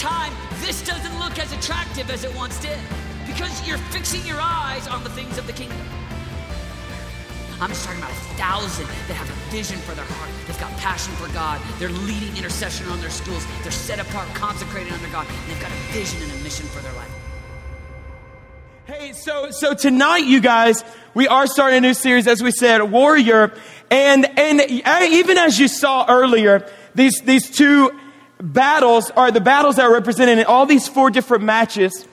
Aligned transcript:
time, 0.00 0.32
this 0.62 0.82
doesn't 0.82 1.18
look 1.18 1.38
as 1.38 1.52
attractive 1.52 2.10
as 2.10 2.24
it 2.24 2.34
once 2.34 2.58
did 2.60 2.78
because 3.26 3.68
you're 3.68 3.78
fixing 3.92 4.24
your 4.26 4.38
eyes 4.40 4.88
on 4.88 5.04
the 5.04 5.10
things 5.10 5.36
of 5.36 5.46
the 5.46 5.52
kingdom. 5.52 5.78
I'm 7.60 7.68
just 7.68 7.84
talking 7.84 8.00
about 8.00 8.10
a 8.10 8.22
thousand 8.40 8.86
that 8.86 9.14
have 9.14 9.28
a 9.28 9.50
vision 9.52 9.76
for 9.80 9.94
their 9.94 10.06
heart. 10.06 10.30
They've 10.46 10.58
got 10.58 10.72
passion 10.78 11.12
for 11.16 11.30
God. 11.34 11.60
They're 11.78 11.90
leading 11.90 12.34
intercession 12.34 12.88
on 12.88 12.98
their 13.02 13.10
schools. 13.10 13.46
They're 13.62 13.70
set 13.70 14.00
apart, 14.00 14.26
consecrated 14.28 14.90
under 14.90 15.06
God. 15.08 15.26
They've 15.46 15.60
got 15.60 15.70
a 15.70 15.92
vision 15.92 16.22
and 16.22 16.32
a 16.32 16.42
mission 16.42 16.64
for 16.68 16.80
their 16.80 16.94
life. 16.94 17.10
Hey, 18.86 19.12
so 19.12 19.50
so 19.50 19.74
tonight, 19.74 20.24
you 20.24 20.40
guys, 20.40 20.82
we 21.12 21.28
are 21.28 21.46
starting 21.46 21.76
a 21.76 21.80
new 21.82 21.94
series, 21.94 22.26
as 22.26 22.42
we 22.42 22.52
said, 22.52 22.90
Warrior, 22.90 23.52
and 23.90 24.26
and 24.38 24.62
even 24.70 25.36
as 25.36 25.58
you 25.58 25.68
saw 25.68 26.06
earlier, 26.08 26.66
these 26.94 27.20
these 27.20 27.50
two 27.50 27.99
battles 28.40 29.10
are 29.10 29.30
the 29.30 29.40
battles 29.40 29.76
that 29.76 29.84
are 29.84 29.92
represented 29.92 30.38
in 30.38 30.44
all 30.46 30.66
these 30.66 30.88
four 30.88 31.10
different 31.10 31.44
matches. 31.44 32.06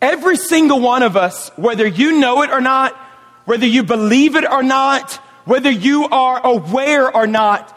Every 0.00 0.36
single 0.36 0.80
one 0.80 1.02
of 1.02 1.16
us, 1.16 1.50
whether 1.56 1.86
you 1.86 2.18
know 2.18 2.42
it 2.42 2.50
or 2.50 2.60
not, 2.60 2.96
whether 3.44 3.66
you 3.66 3.82
believe 3.82 4.36
it 4.36 4.50
or 4.50 4.62
not, 4.62 5.14
whether 5.44 5.70
you 5.70 6.04
are 6.04 6.40
aware 6.44 7.14
or 7.14 7.26
not, 7.26 7.76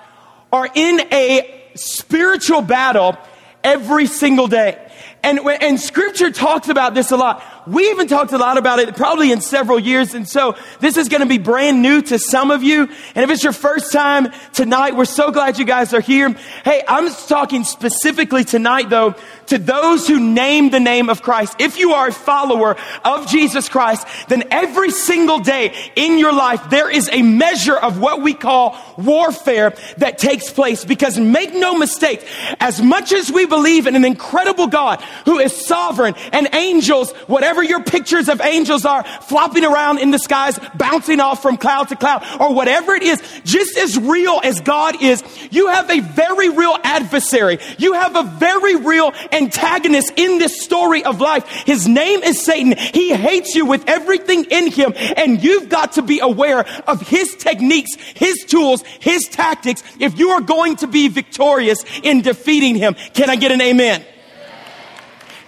are 0.51 0.69
in 0.73 1.01
a 1.11 1.61
spiritual 1.75 2.61
battle 2.61 3.17
every 3.63 4.05
single 4.05 4.47
day. 4.47 4.79
And, 5.23 5.39
and 5.39 5.79
scripture 5.79 6.31
talks 6.31 6.69
about 6.69 6.93
this 6.93 7.11
a 7.11 7.17
lot. 7.17 7.41
We 7.65 7.89
even 7.89 8.07
talked 8.07 8.33
a 8.33 8.37
lot 8.37 8.57
about 8.57 8.79
it 8.79 8.95
probably 8.95 9.31
in 9.31 9.41
several 9.41 9.79
years. 9.79 10.13
And 10.13 10.27
so 10.27 10.55
this 10.79 10.97
is 10.97 11.09
going 11.09 11.21
to 11.21 11.27
be 11.27 11.37
brand 11.37 11.81
new 11.81 12.01
to 12.03 12.19
some 12.19 12.51
of 12.51 12.63
you. 12.63 12.89
And 13.15 13.23
if 13.23 13.29
it's 13.29 13.43
your 13.43 13.53
first 13.53 13.91
time 13.91 14.31
tonight, 14.53 14.95
we're 14.95 15.05
so 15.05 15.31
glad 15.31 15.57
you 15.57 15.65
guys 15.65 15.93
are 15.93 16.01
here. 16.01 16.29
Hey, 16.65 16.83
I'm 16.87 17.09
talking 17.27 17.63
specifically 17.63 18.43
tonight 18.43 18.89
though 18.89 19.15
to 19.47 19.57
those 19.57 20.07
who 20.07 20.19
name 20.19 20.69
the 20.69 20.79
name 20.79 21.09
of 21.09 21.21
Christ. 21.21 21.55
If 21.59 21.77
you 21.77 21.93
are 21.93 22.07
a 22.07 22.13
follower 22.13 22.75
of 23.03 23.27
Jesus 23.27 23.69
Christ, 23.69 24.07
then 24.27 24.45
every 24.51 24.89
single 24.91 25.39
day 25.39 25.73
in 25.95 26.17
your 26.17 26.33
life, 26.33 26.69
there 26.69 26.89
is 26.89 27.09
a 27.11 27.21
measure 27.21 27.75
of 27.75 27.99
what 27.99 28.21
we 28.21 28.33
call 28.33 28.77
warfare 28.97 29.73
that 29.97 30.17
takes 30.17 30.49
place. 30.49 30.85
Because 30.85 31.19
make 31.19 31.53
no 31.53 31.77
mistake, 31.77 32.25
as 32.59 32.81
much 32.81 33.11
as 33.11 33.31
we 33.31 33.45
believe 33.45 33.85
in 33.85 33.95
an 33.95 34.05
incredible 34.05 34.67
God 34.67 35.01
who 35.25 35.39
is 35.39 35.53
sovereign 35.65 36.15
and 36.31 36.47
angels, 36.53 37.11
whatever 37.27 37.52
your 37.61 37.83
pictures 37.83 38.29
of 38.29 38.41
angels 38.41 38.85
are, 38.85 39.03
flopping 39.03 39.65
around 39.65 39.99
in 39.99 40.11
the 40.11 40.19
skies, 40.19 40.59
bouncing 40.75 41.19
off 41.19 41.41
from 41.41 41.57
cloud 41.57 41.89
to 41.89 41.95
cloud, 41.95 42.25
or 42.39 42.53
whatever 42.53 42.95
it 42.95 43.03
is, 43.03 43.21
just 43.43 43.77
as 43.77 43.99
real 43.99 44.39
as 44.43 44.61
God 44.61 45.01
is, 45.01 45.23
you 45.51 45.67
have 45.67 45.89
a 45.89 45.99
very 45.99 46.49
real 46.49 46.77
adversary. 46.83 47.59
You 47.77 47.93
have 47.93 48.15
a 48.15 48.23
very 48.23 48.77
real 48.77 49.13
antagonist 49.31 50.13
in 50.15 50.39
this 50.39 50.63
story 50.63 51.03
of 51.03 51.19
life. 51.19 51.45
His 51.65 51.87
name 51.87 52.23
is 52.23 52.41
Satan. 52.43 52.75
He 52.77 53.13
hates 53.13 53.55
you 53.55 53.65
with 53.65 53.83
everything 53.87 54.45
in 54.45 54.71
him, 54.71 54.93
and 54.95 55.43
you've 55.43 55.69
got 55.69 55.93
to 55.93 56.01
be 56.01 56.19
aware 56.19 56.65
of 56.87 57.01
his 57.01 57.35
techniques, 57.35 57.95
his 57.95 58.45
tools, 58.45 58.83
his 58.99 59.27
tactics 59.27 59.83
if 59.99 60.17
you 60.17 60.29
are 60.29 60.41
going 60.41 60.77
to 60.77 60.87
be 60.87 61.07
victorious 61.07 61.83
in 62.03 62.21
defeating 62.21 62.75
him. 62.75 62.95
Can 63.13 63.29
I 63.29 63.35
get 63.35 63.51
an 63.51 63.61
amen? 63.61 64.05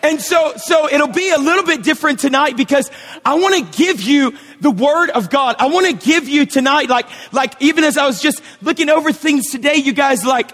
And 0.06 0.22
so, 0.22 0.53
so 0.58 0.88
it'll 0.88 1.08
be 1.08 1.31
a 1.31 1.39
little 1.39 1.64
bit 1.64 1.81
different 1.81 2.20
tonight 2.20 2.56
because 2.56 2.92
I 3.25 3.39
want 3.39 3.56
to 3.56 3.75
give 3.75 4.02
you 4.02 4.38
the 4.62 4.70
word 4.70 5.09
of 5.09 5.31
God. 5.31 5.56
I 5.58 5.66
want 5.66 5.88
to 5.88 5.94
give 5.94 6.30
you 6.30 6.45
tonight, 6.45 6.89
like, 6.89 7.08
like 7.34 7.59
even 7.59 7.84
as 7.84 7.97
I 7.97 8.06
was 8.06 8.22
just 8.22 8.39
looking 8.62 8.89
over 8.89 9.12
things 9.12 9.50
today, 9.50 9.78
you 9.78 9.94
guys, 9.94 10.23
like, 10.23 10.52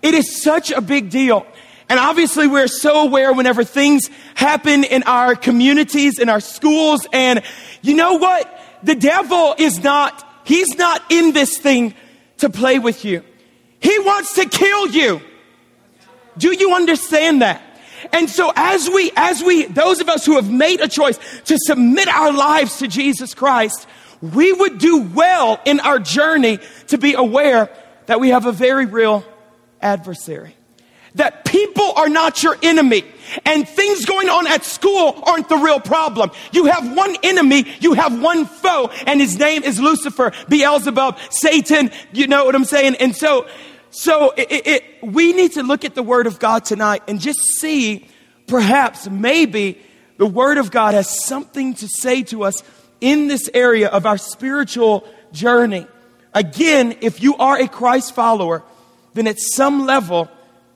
it 0.00 0.14
is 0.14 0.42
such 0.42 0.70
a 0.70 0.80
big 0.80 1.10
deal. 1.10 1.46
And 1.90 2.00
obviously 2.00 2.46
we're 2.46 2.66
so 2.66 3.02
aware 3.02 3.30
whenever 3.34 3.62
things 3.62 4.08
happen 4.36 4.84
in 4.84 5.02
our 5.02 5.34
communities, 5.34 6.18
in 6.18 6.30
our 6.30 6.40
schools. 6.40 7.06
And 7.12 7.42
you 7.82 7.96
know 7.96 8.14
what? 8.14 8.50
The 8.84 8.94
devil 8.94 9.54
is 9.58 9.84
not, 9.84 10.26
he's 10.44 10.78
not 10.78 11.02
in 11.10 11.34
this 11.34 11.58
thing 11.58 11.94
to 12.38 12.48
play 12.48 12.78
with 12.78 13.04
you. 13.04 13.22
He 13.80 13.98
wants 13.98 14.36
to 14.36 14.48
kill 14.48 14.88
you. 14.88 15.20
Do 16.38 16.56
you 16.56 16.74
understand 16.74 17.42
that? 17.42 17.60
And 18.12 18.28
so 18.28 18.52
as 18.54 18.88
we, 18.88 19.10
as 19.16 19.42
we, 19.42 19.66
those 19.66 20.00
of 20.00 20.08
us 20.08 20.24
who 20.24 20.36
have 20.36 20.50
made 20.50 20.80
a 20.80 20.88
choice 20.88 21.18
to 21.44 21.58
submit 21.58 22.08
our 22.08 22.32
lives 22.32 22.78
to 22.78 22.88
Jesus 22.88 23.34
Christ, 23.34 23.86
we 24.20 24.52
would 24.52 24.78
do 24.78 25.02
well 25.02 25.60
in 25.64 25.80
our 25.80 25.98
journey 25.98 26.58
to 26.88 26.98
be 26.98 27.14
aware 27.14 27.70
that 28.06 28.20
we 28.20 28.30
have 28.30 28.46
a 28.46 28.52
very 28.52 28.86
real 28.86 29.24
adversary. 29.80 30.56
That 31.16 31.44
people 31.44 31.92
are 31.92 32.08
not 32.08 32.42
your 32.42 32.56
enemy 32.62 33.04
and 33.44 33.68
things 33.68 34.04
going 34.04 34.28
on 34.28 34.46
at 34.46 34.64
school 34.64 35.22
aren't 35.24 35.48
the 35.48 35.56
real 35.56 35.80
problem. 35.80 36.30
You 36.52 36.66
have 36.66 36.96
one 36.96 37.16
enemy, 37.22 37.66
you 37.80 37.94
have 37.94 38.20
one 38.20 38.46
foe, 38.46 38.90
and 39.06 39.20
his 39.20 39.38
name 39.38 39.62
is 39.62 39.80
Lucifer, 39.80 40.32
Beelzebub, 40.48 41.18
Satan, 41.30 41.90
you 42.12 42.26
know 42.26 42.44
what 42.44 42.54
I'm 42.54 42.64
saying? 42.64 42.96
And 42.96 43.14
so, 43.14 43.46
so 43.94 44.32
it, 44.32 44.48
it, 44.50 44.84
we 45.04 45.32
need 45.32 45.52
to 45.52 45.62
look 45.62 45.84
at 45.84 45.94
the 45.94 46.02
Word 46.02 46.26
of 46.26 46.40
God 46.40 46.64
tonight 46.64 47.04
and 47.06 47.20
just 47.20 47.38
see 47.44 48.08
perhaps, 48.48 49.08
maybe 49.08 49.78
the 50.16 50.26
Word 50.26 50.58
of 50.58 50.72
God 50.72 50.94
has 50.94 51.24
something 51.24 51.74
to 51.74 51.86
say 51.86 52.24
to 52.24 52.42
us 52.42 52.64
in 53.00 53.28
this 53.28 53.48
area 53.54 53.86
of 53.86 54.04
our 54.04 54.18
spiritual 54.18 55.08
journey. 55.30 55.86
Again, 56.32 56.96
if 57.02 57.22
you 57.22 57.36
are 57.36 57.56
a 57.56 57.68
Christ 57.68 58.16
follower, 58.16 58.64
then 59.12 59.28
at 59.28 59.38
some 59.38 59.86
level, 59.86 60.28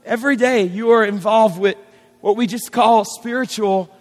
every 0.05 0.37
day 0.37 0.63
you 0.63 0.91
are 0.91 1.05
involved 1.05 1.59
with 1.59 1.77
what 2.21 2.37
we 2.37 2.47
just 2.47 2.71
call 2.71 3.05
spiritual 3.05 3.93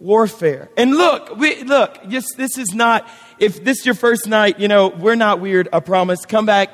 warfare. 0.00 0.68
And 0.76 0.94
look, 0.94 1.34
we, 1.34 1.62
look, 1.62 2.06
just, 2.10 2.36
this 2.36 2.58
is 2.58 2.74
not, 2.74 3.08
if 3.38 3.64
this 3.64 3.78
is 3.78 3.86
your 3.86 3.94
first 3.94 4.26
night, 4.26 4.60
you 4.60 4.68
know, 4.68 4.88
we're 4.88 5.14
not 5.14 5.40
weird, 5.40 5.66
I 5.72 5.80
promise. 5.80 6.26
Come 6.26 6.44
back 6.44 6.68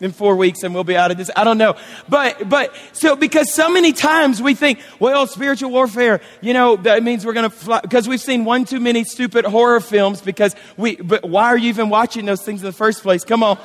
in 0.00 0.12
four 0.12 0.36
weeks 0.36 0.62
and 0.62 0.74
we'll 0.74 0.84
be 0.84 0.96
out 0.96 1.10
of 1.10 1.16
this. 1.16 1.30
I 1.36 1.44
don't 1.44 1.58
know. 1.58 1.76
But, 2.08 2.48
but, 2.48 2.74
so 2.92 3.16
because 3.16 3.52
so 3.52 3.70
many 3.70 3.92
times 3.92 4.42
we 4.42 4.54
think, 4.54 4.80
well, 4.98 5.26
spiritual 5.26 5.70
warfare, 5.70 6.20
you 6.40 6.52
know, 6.52 6.76
that 6.76 7.02
means 7.02 7.24
we're 7.24 7.32
going 7.32 7.50
to 7.50 7.56
fly, 7.56 7.80
because 7.80 8.08
we've 8.08 8.20
seen 8.20 8.44
one 8.44 8.64
too 8.64 8.80
many 8.80 9.04
stupid 9.04 9.44
horror 9.44 9.80
films 9.80 10.20
because 10.20 10.54
we, 10.76 10.96
but 10.96 11.28
why 11.28 11.46
are 11.46 11.56
you 11.56 11.68
even 11.68 11.88
watching 11.88 12.26
those 12.26 12.42
things 12.42 12.60
in 12.60 12.66
the 12.66 12.72
first 12.72 13.02
place? 13.02 13.24
Come 13.24 13.42
on. 13.42 13.58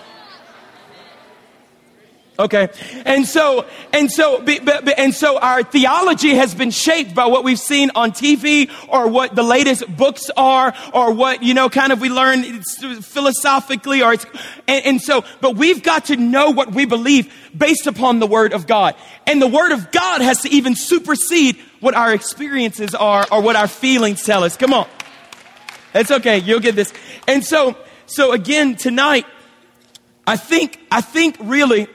Okay. 2.41 2.69
And 3.05 3.27
so, 3.27 3.67
and 3.93 4.11
so, 4.11 4.41
and 4.41 5.13
so 5.13 5.37
our 5.37 5.61
theology 5.61 6.29
has 6.29 6.55
been 6.55 6.71
shaped 6.71 7.13
by 7.13 7.27
what 7.27 7.43
we've 7.43 7.59
seen 7.59 7.91
on 7.93 8.11
TV 8.11 8.71
or 8.89 9.07
what 9.07 9.35
the 9.35 9.43
latest 9.43 9.85
books 9.95 10.31
are 10.35 10.73
or 10.91 11.13
what, 11.13 11.43
you 11.43 11.53
know, 11.53 11.69
kind 11.69 11.91
of 11.91 12.01
we 12.01 12.09
learn 12.09 12.43
philosophically 12.63 14.01
or 14.01 14.13
it's, 14.13 14.25
and, 14.67 14.85
and 14.85 15.01
so, 15.01 15.23
but 15.39 15.55
we've 15.55 15.83
got 15.83 16.05
to 16.05 16.17
know 16.17 16.49
what 16.49 16.71
we 16.73 16.85
believe 16.85 17.31
based 17.55 17.85
upon 17.85 18.17
the 18.17 18.25
Word 18.27 18.53
of 18.53 18.65
God. 18.65 18.95
And 19.27 19.39
the 19.39 19.47
Word 19.47 19.71
of 19.71 19.91
God 19.91 20.21
has 20.21 20.41
to 20.41 20.49
even 20.49 20.73
supersede 20.73 21.57
what 21.79 21.93
our 21.93 22.11
experiences 22.11 22.95
are 22.95 23.23
or 23.31 23.43
what 23.43 23.55
our 23.55 23.67
feelings 23.67 24.23
tell 24.23 24.43
us. 24.43 24.57
Come 24.57 24.73
on. 24.73 24.87
It's 25.93 26.09
okay. 26.09 26.39
You'll 26.39 26.59
get 26.59 26.75
this. 26.75 26.91
And 27.27 27.45
so, 27.45 27.77
so 28.07 28.31
again, 28.31 28.77
tonight, 28.77 29.27
I 30.25 30.37
think, 30.37 30.79
I 30.89 31.01
think 31.01 31.35
really, 31.39 31.87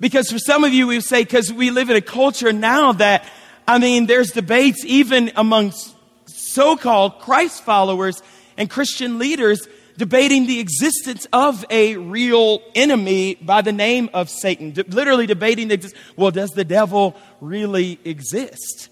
because 0.00 0.30
for 0.30 0.38
some 0.38 0.64
of 0.64 0.72
you, 0.72 0.86
we 0.86 1.00
say, 1.00 1.22
because 1.22 1.52
we 1.52 1.70
live 1.70 1.90
in 1.90 1.96
a 1.96 2.00
culture 2.00 2.52
now 2.52 2.92
that, 2.92 3.28
I 3.66 3.78
mean, 3.78 4.06
there's 4.06 4.30
debates 4.30 4.84
even 4.84 5.32
amongst 5.36 5.94
so-called 6.26 7.18
Christ 7.20 7.64
followers 7.64 8.22
and 8.56 8.68
Christian 8.70 9.18
leaders 9.18 9.66
debating 9.96 10.46
the 10.46 10.60
existence 10.60 11.26
of 11.32 11.64
a 11.70 11.96
real 11.96 12.62
enemy 12.74 13.36
by 13.36 13.62
the 13.62 13.72
name 13.72 14.10
of 14.12 14.28
Satan. 14.28 14.72
De- 14.72 14.84
literally 14.84 15.26
debating 15.26 15.68
the, 15.68 15.92
well, 16.16 16.30
does 16.30 16.50
the 16.50 16.64
devil 16.64 17.16
really 17.40 17.98
exist? 18.04 18.88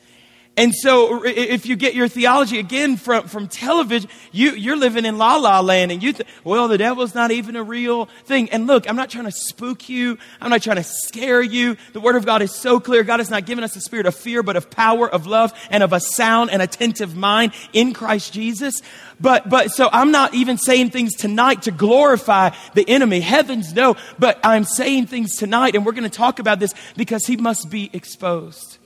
And 0.57 0.73
so, 0.73 1.25
if 1.25 1.67
you 1.67 1.75
get 1.75 1.95
your 1.95 2.07
theology 2.07 2.61
again 2.61 2.97
from, 2.97 3.27
from 3.27 3.49
television, 3.49 4.09
you, 4.31 4.53
you're 4.53 4.77
living 4.77 5.05
in 5.05 5.19
la 5.19 5.35
la 5.35 5.59
land 5.59 5.91
and 5.91 6.01
you 6.01 6.13
think, 6.13 6.29
well, 6.45 6.69
the 6.69 6.79
devil's 6.79 7.13
not 7.13 7.33
even 7.33 7.57
a 7.57 7.63
real 7.65 8.07
thing. 8.27 8.49
And 8.51 8.69
look, 8.69 8.89
I'm 8.89 8.95
not 8.95 9.11
trying 9.11 9.25
to 9.25 9.33
spook 9.33 9.89
you. 9.89 10.17
I'm 10.41 10.51
not 10.51 10.63
trying 10.63 10.77
to 10.77 10.85
scare 10.85 11.43
you. 11.43 11.77
The 11.93 11.99
word 11.99 12.15
of 12.15 12.25
God 12.25 12.41
is 12.41 12.55
so 12.55 12.79
clear. 12.79 13.03
God 13.03 13.19
has 13.19 13.31
not 13.31 13.47
given 13.47 13.65
us 13.65 13.75
a 13.75 13.81
spirit 13.81 14.07
of 14.07 14.15
fear, 14.15 14.45
but 14.45 14.55
of 14.55 14.71
power, 14.71 15.11
of 15.11 15.27
love, 15.27 15.53
and 15.71 15.83
of 15.83 15.93
a 15.93 15.99
sound 15.99 16.53
and 16.53 16.63
attentive 16.63 17.17
mind 17.17 17.53
in 17.73 17.93
Christ 17.93 18.33
Jesus. 18.33 18.81
But, 19.21 19.49
but, 19.49 19.73
so 19.73 19.89
I'm 19.93 20.13
not 20.13 20.35
even 20.35 20.57
saying 20.57 20.91
things 20.91 21.15
tonight 21.15 21.63
to 21.63 21.73
glorify 21.73 22.51
the 22.75 22.89
enemy. 22.89 23.19
Heavens 23.19 23.73
no. 23.73 23.97
But 24.21 24.39
I'm 24.45 24.63
saying 24.63 25.09
things 25.09 25.37
tonight 25.37 25.75
and 25.75 25.85
we're 25.85 25.93
going 25.93 26.05
to 26.05 26.17
talk 26.17 26.39
about 26.39 26.61
this 26.61 26.75
because 26.97 27.27
he 27.27 27.37
must 27.37 27.71
be 27.71 27.91
exposed. 27.93 28.79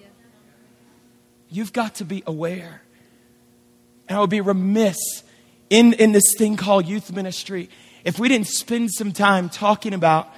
You've 1.51 1.73
got 1.73 1.97
to 1.97 2.05
be 2.05 2.23
aware. 2.27 2.83
And 4.09 4.17
I 4.17 4.21
would 4.21 4.31
be 4.31 4.41
remiss 4.41 4.97
in, 5.71 5.93
in 5.95 6.13
this 6.13 6.35
thing 6.37 6.57
called 6.57 6.87
youth 6.87 7.13
ministry 7.13 7.69
if 8.05 8.19
we 8.19 8.29
didn't 8.29 8.47
spend 8.47 8.91
some 8.91 9.13
time 9.13 9.49
talking 9.49 9.93
about 9.93 10.33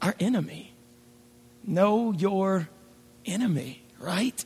our 0.00 0.14
enemy. 0.20 0.72
Know 1.66 2.12
your 2.12 2.68
enemy, 3.26 3.82
right? 3.98 4.44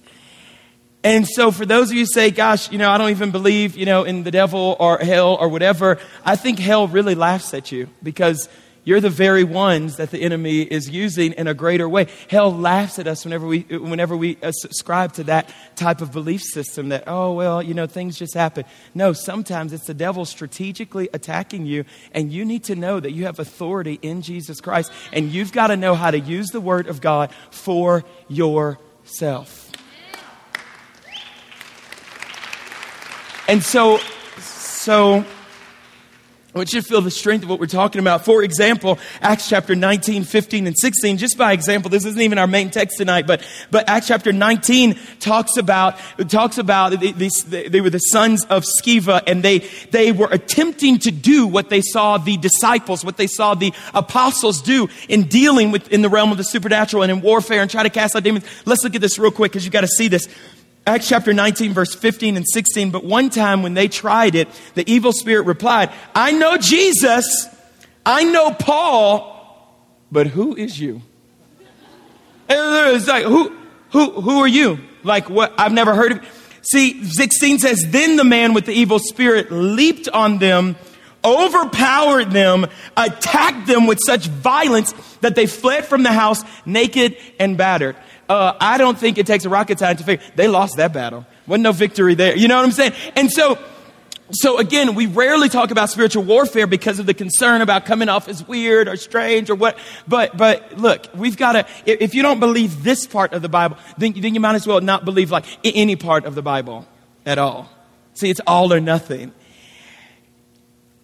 And 1.05 1.27
so, 1.27 1.51
for 1.51 1.65
those 1.65 1.91
of 1.91 1.97
you 1.97 2.07
say, 2.07 2.31
gosh, 2.31 2.71
you 2.73 2.79
know, 2.79 2.91
I 2.91 2.99
don't 2.99 3.11
even 3.11 3.31
believe, 3.31 3.77
you 3.77 3.87
know, 3.87 4.05
in 4.05 4.25
the 4.25 4.31
devil 4.31 4.77
or 4.81 4.99
hell 4.99 5.37
or 5.37 5.49
whatever, 5.49 5.99
I 6.25 6.37
think 6.37 6.59
hell 6.59 6.89
really 6.89 7.15
laughs 7.15 7.55
at 7.55 7.71
you 7.71 7.89
because 8.03 8.49
you're 8.89 9.03
the 9.03 9.11
very 9.11 9.45
ones 9.45 9.97
that 9.97 10.11
the 10.11 10.19
enemy 10.19 10.63
is 10.63 10.89
using 10.89 11.33
in 11.35 11.47
a 11.47 11.53
greater 11.53 11.87
way. 11.87 12.07
Hell 12.31 12.51
laughs 12.51 12.99
at 12.99 13.07
us 13.07 13.23
whenever 13.23 13.47
we, 13.47 13.61
whenever 13.61 14.17
we 14.17 14.39
uh, 14.43 14.51
subscribe 14.51 15.13
to 15.13 15.25
that 15.25 15.53
type 15.77 16.01
of 16.01 16.11
belief 16.11 16.41
system 16.41 16.89
that, 16.89 17.05
oh, 17.07 17.35
well, 17.35 17.63
you 17.63 17.75
know, 17.75 17.87
things 17.87 18.17
just 18.17 18.33
happen. 18.33 18.65
No, 18.95 19.13
sometimes 19.13 19.75
it's 19.75 19.85
the 19.85 19.93
devil 19.93 20.25
strategically 20.25 21.11
attacking 21.13 21.67
you, 21.67 21.85
and 22.13 22.33
you 22.33 22.47
need 22.47 22.65
to 22.65 22.77
know 22.77 22.99
that 22.99 23.13
you 23.13 23.27
have 23.27 23.39
authority 23.39 23.99
in 24.01 24.23
Jesus 24.23 24.59
Christ, 24.59 24.91
and 25.13 25.31
you've 25.31 25.53
got 25.53 25.67
to 25.67 25.77
know 25.77 25.95
how 25.95 26.11
to 26.11 26.19
use 26.19 26.49
the 26.49 26.61
Word 26.61 26.87
of 26.87 27.03
God 27.03 27.31
for 27.51 28.05
yourself. 28.29 29.71
And 33.49 33.63
so, 33.63 33.99
so, 34.39 35.27
I 36.59 36.63
want 36.63 36.73
you 36.73 36.83
to 36.83 36.89
feel 36.89 37.01
the 37.01 37.13
strength 37.13 37.45
of 37.45 37.51
what 37.51 37.61
we're 37.61 37.67
talking 37.67 38.01
about. 38.01 38.25
For 38.25 38.43
example, 38.43 38.99
Acts 39.23 39.49
chapter 39.49 39.77
19, 39.77 40.25
15, 40.25 40.67
and 40.67 40.77
16, 40.77 41.17
just 41.17 41.39
by 41.39 41.53
example, 41.53 41.89
this 41.89 42.05
isn't 42.05 42.21
even 42.21 42.37
our 42.37 42.49
main 42.49 42.71
text 42.71 42.99
tonight, 42.99 43.29
but, 43.29 43.47
but 43.71 43.89
Acts 43.89 44.09
chapter 44.09 44.33
19 44.33 44.99
talks 45.21 45.57
about, 45.57 46.01
talks 46.29 46.59
about 46.59 46.99
they 46.99 47.81
were 47.81 47.91
the 47.91 48.01
sons 48.01 48.45
of 48.47 48.65
Sceva 48.65 49.23
and 49.25 49.45
they, 49.45 49.61
they 49.93 50.11
were 50.11 50.27
attempting 50.33 50.99
to 50.99 51.13
do 51.13 51.47
what 51.47 51.71
they 51.71 51.81
saw 51.81 52.19
the 52.19 52.37
disciples, 52.39 53.05
what 53.05 53.19
they 53.19 53.29
saw 53.29 53.55
the 53.55 53.73
apostles 53.95 54.61
do 54.61 54.89
in 55.09 55.29
dealing 55.29 55.71
with, 55.71 55.93
in 55.93 56.03
the 56.03 56.09
realm 56.09 56.33
of 56.33 56.39
the 56.39 56.45
supernatural 56.45 57.05
and 57.05 57.13
in 57.13 57.21
warfare 57.21 57.63
and 57.63 57.71
try 57.71 57.85
to 57.85 57.91
cast 57.91 58.17
out 58.17 58.25
demons. 58.25 58.45
Let's 58.65 58.83
look 58.83 58.97
at 58.97 59.01
this 59.01 59.17
real 59.17 59.31
quick 59.31 59.53
because 59.53 59.65
you 59.65 59.71
got 59.71 59.83
to 59.83 59.87
see 59.87 60.09
this. 60.09 60.29
Acts 60.89 61.07
chapter 61.07 61.35
19, 61.35 61.75
verse 61.75 61.95
15 61.95 62.39
and 62.39 62.49
16. 62.49 62.91
But 62.91 63.05
one 63.05 63.29
time 63.29 63.63
when 63.63 63.75
they 63.75 63.89
tried 63.89 64.35
it, 64.35 64.49
the 64.75 64.91
evil 64.91 65.13
spirit 65.13 65.45
replied, 65.45 65.93
I 66.15 66.33
know 66.33 66.57
Jesus, 66.57 67.47
I 68.07 68.25
know 68.25 68.53
Paul, 68.55 69.77
but 70.11 70.29
who 70.29 70.57
is 70.57 70.81
you? 70.81 71.03
It's 72.49 73.07
like, 73.07 73.25
who, 73.25 73.55
who, 73.91 74.13
who 74.13 74.39
are 74.39 74.49
you? 74.49 74.79
Like 75.05 75.29
what? 75.29 75.53
I've 75.59 75.73
never 75.73 75.95
heard 75.95 76.13
of. 76.13 76.59
See, 76.63 77.05
16 77.05 77.59
says, 77.59 77.87
Then 77.91 78.17
the 78.17 78.25
man 78.25 78.55
with 78.55 78.65
the 78.65 78.73
evil 78.73 78.99
spirit 78.99 79.53
leaped 79.53 80.09
on 80.09 80.39
them, 80.39 80.75
overpowered 81.23 82.31
them, 82.31 82.67
attacked 82.97 83.67
them 83.67 83.87
with 83.87 83.99
such 84.07 84.27
violence 84.27 84.95
that 85.21 85.35
they 85.35 85.47
fled 85.47 85.85
from 85.85 86.03
the 86.03 86.13
house 86.13 86.43
naked 86.65 87.19
and 87.39 87.59
battered 87.59 87.97
uh, 88.29 88.55
I 88.61 88.79
don't 88.79 88.99
think 88.99 89.19
it 89.19 89.27
takes 89.27 89.45
a 89.45 89.49
rocket 89.49 89.79
scientist 89.79 90.07
to 90.07 90.13
figure 90.13 90.33
they 90.37 90.49
lost 90.49 90.77
that 90.77 90.93
battle. 90.93 91.27
Wasn't 91.47 91.63
no 91.63 91.73
victory 91.73 92.15
there. 92.15 92.37
You 92.37 92.49
know 92.49 92.57
what 92.57 92.65
I'm 92.65 92.73
saying? 92.73 92.93
And 93.17 93.31
so, 93.31 93.59
so 94.31 94.59
again, 94.59 94.95
we 94.95 95.07
rarely 95.07 95.49
talk 95.49 95.71
about 95.71 95.89
spiritual 95.89 96.25
warfare 96.25 96.67
because 96.67 96.99
of 96.99 97.07
the 97.07 97.15
concern 97.15 97.63
about 97.63 97.87
coming 97.87 98.11
off 98.11 98.29
as 98.29 98.47
weird 98.47 98.87
or 98.87 98.97
strange 98.97 99.49
or 99.49 99.55
what. 99.55 99.79
But, 100.07 100.37
but 100.37 100.77
look, 100.77 101.07
we've 101.15 101.39
got 101.39 101.53
to, 101.53 101.67
if 101.87 102.15
you 102.15 102.23
don't 102.23 102.39
believe 102.39 102.85
this 102.85 103.07
part 103.07 103.33
of 103.33 103.41
the 103.41 103.49
Bible, 103.49 103.79
then, 103.97 104.13
then 104.13 104.35
you 104.35 104.41
might 104.41 104.57
as 104.57 104.67
well 104.67 104.81
not 104.83 105.07
believe 105.07 105.31
like 105.31 105.47
any 105.65 105.97
part 105.97 106.27
of 106.27 106.35
the 106.35 106.43
Bible 106.43 106.87
at 107.25 107.39
all. 107.39 107.71
See, 108.15 108.29
it's 108.29 108.41
all 108.47 108.73
or 108.73 108.81
nothing. 108.81 109.33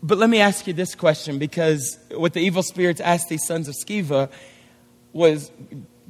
But 0.03 0.19
let 0.19 0.29
me 0.29 0.41
ask 0.41 0.67
you 0.67 0.75
this 0.75 0.95
question 0.95 1.39
because 1.39 1.99
what 2.11 2.35
the 2.35 2.41
evil 2.41 2.63
spirits 2.63 3.01
asked 3.01 3.31
these 3.31 3.47
sons 3.47 3.69
of 3.69 3.75
Sceva 3.75 4.31
was 5.15 5.51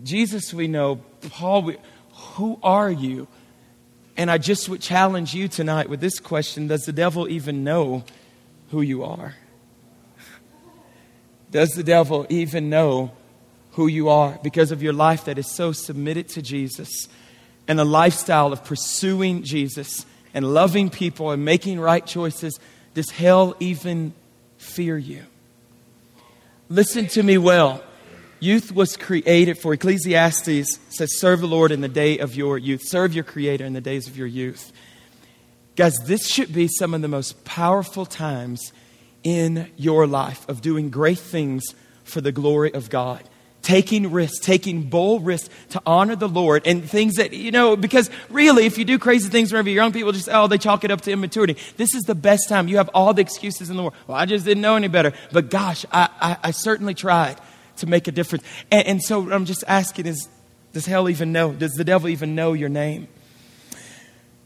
Jesus, 0.03 0.53
we 0.53 0.69
know. 0.69 0.97
Paul, 1.31 1.63
we, 1.63 1.77
who 2.35 2.59
are 2.63 2.91
you? 2.91 3.29
And 4.17 4.31
I 4.31 4.39
just 4.39 4.69
would 4.69 4.81
challenge 4.81 5.35
you 5.35 5.49
tonight 5.49 5.89
with 5.89 6.01
this 6.01 6.19
question 6.21 6.69
Does 6.69 6.85
the 6.85 6.93
devil 6.93 7.29
even 7.29 7.65
know 7.65 8.05
who 8.71 8.81
you 8.81 9.05
are? 9.05 9.35
Does 11.51 11.71
the 11.75 11.85
devil 11.85 12.27
even 12.31 12.69
know 12.69 13.13
who 13.73 13.87
you 13.87 14.09
are 14.09 14.39
because 14.43 14.73
of 14.73 14.83
your 14.83 14.93
life 14.93 15.27
that 15.27 15.39
is 15.39 15.51
so 15.51 15.73
submitted 15.73 16.29
to 16.31 16.43
Jesus 16.43 17.09
and 17.69 17.79
a 17.79 17.85
lifestyle 17.85 18.53
of 18.53 18.65
pursuing 18.65 19.43
Jesus 19.43 20.05
and 20.33 20.53
loving 20.53 20.91
people 20.91 21.31
and 21.31 21.45
making 21.45 21.79
right 21.79 22.05
choices? 22.05 22.59
Does 22.95 23.11
hell 23.11 23.55
even 23.61 24.15
fear 24.59 24.99
you? 24.99 25.23
Listen 26.69 27.07
to 27.09 27.23
me 27.23 27.39
well. 27.39 27.83
Youth 28.41 28.73
was 28.73 28.97
created 28.97 29.59
for, 29.59 29.73
Ecclesiastes 29.75 30.79
says, 30.89 31.19
serve 31.19 31.41
the 31.41 31.47
Lord 31.47 31.73
in 31.73 31.81
the 31.81 31.89
day 31.89 32.19
of 32.19 32.35
your 32.35 32.59
youth. 32.59 32.83
Serve 32.85 33.15
your 33.15 33.25
Creator 33.25 33.65
in 33.65 33.73
the 33.73 33.81
days 33.81 34.07
of 34.07 34.17
your 34.17 34.27
youth. 34.27 34.73
Guys, 35.77 35.95
this 36.05 36.29
should 36.29 36.53
be 36.53 36.69
some 36.69 36.95
of 36.95 37.03
the 37.03 37.09
most 37.09 37.45
powerful 37.45 38.07
times 38.07 38.73
in 39.23 39.71
your 39.77 40.07
life 40.07 40.49
of 40.49 40.61
doing 40.61 40.91
great 40.91 41.19
things 41.19 41.65
for 42.05 42.21
the 42.21 42.33
glory 42.33 42.73
of 42.73 42.91
God. 42.91 43.23
Taking 43.63 44.13
risks, 44.13 44.45
taking 44.45 44.91
bold 44.91 45.25
risks 45.25 45.49
to 45.71 45.81
honor 45.87 46.17
the 46.17 46.29
Lord 46.29 46.67
and 46.67 46.89
things 46.89 47.15
that, 47.15 47.33
you 47.33 47.51
know, 47.51 47.77
because 47.77 48.11
really, 48.29 48.67
if 48.67 48.77
you 48.77 48.85
do 48.85 48.99
crazy 48.99 49.31
things 49.31 49.51
whenever 49.51 49.71
you're 49.71 49.83
young, 49.83 49.91
people 49.91 50.13
just, 50.13 50.29
oh, 50.31 50.47
they 50.47 50.59
chalk 50.59 50.85
it 50.85 50.91
up 50.91 51.01
to 51.01 51.11
immaturity. 51.11 51.57
This 51.79 51.95
is 51.95 52.03
the 52.03 52.15
best 52.15 52.47
time. 52.47 52.69
You 52.69 52.77
have 52.77 52.91
all 52.93 53.15
the 53.15 53.23
excuses 53.23 53.71
in 53.71 53.77
the 53.77 53.83
world. 53.83 53.95
Well, 54.07 54.19
I 54.19 54.27
just 54.27 54.45
didn't 54.45 54.61
know 54.61 54.77
any 54.77 54.89
better. 54.89 55.15
But 55.33 55.49
gosh, 55.49 55.87
I, 55.91 56.11
I, 56.21 56.37
I 56.43 56.51
certainly 56.51 56.93
tried 56.93 57.39
to 57.79 57.87
make 57.87 58.09
a 58.09 58.13
difference. 58.13 58.45
And, 58.71 58.87
and 58.87 59.03
so 59.03 59.31
I'm 59.33 59.45
just 59.45 59.65
asking 59.67 60.07
is, 60.07 60.29
does 60.73 60.87
hell 60.87 61.09
even 61.09 61.33
know? 61.33 61.53
Does 61.53 61.73
the 61.73 61.85
devil 61.85 62.09
even 62.09 62.35
know 62.35 62.53
your 62.53 62.69
name? 62.69 63.09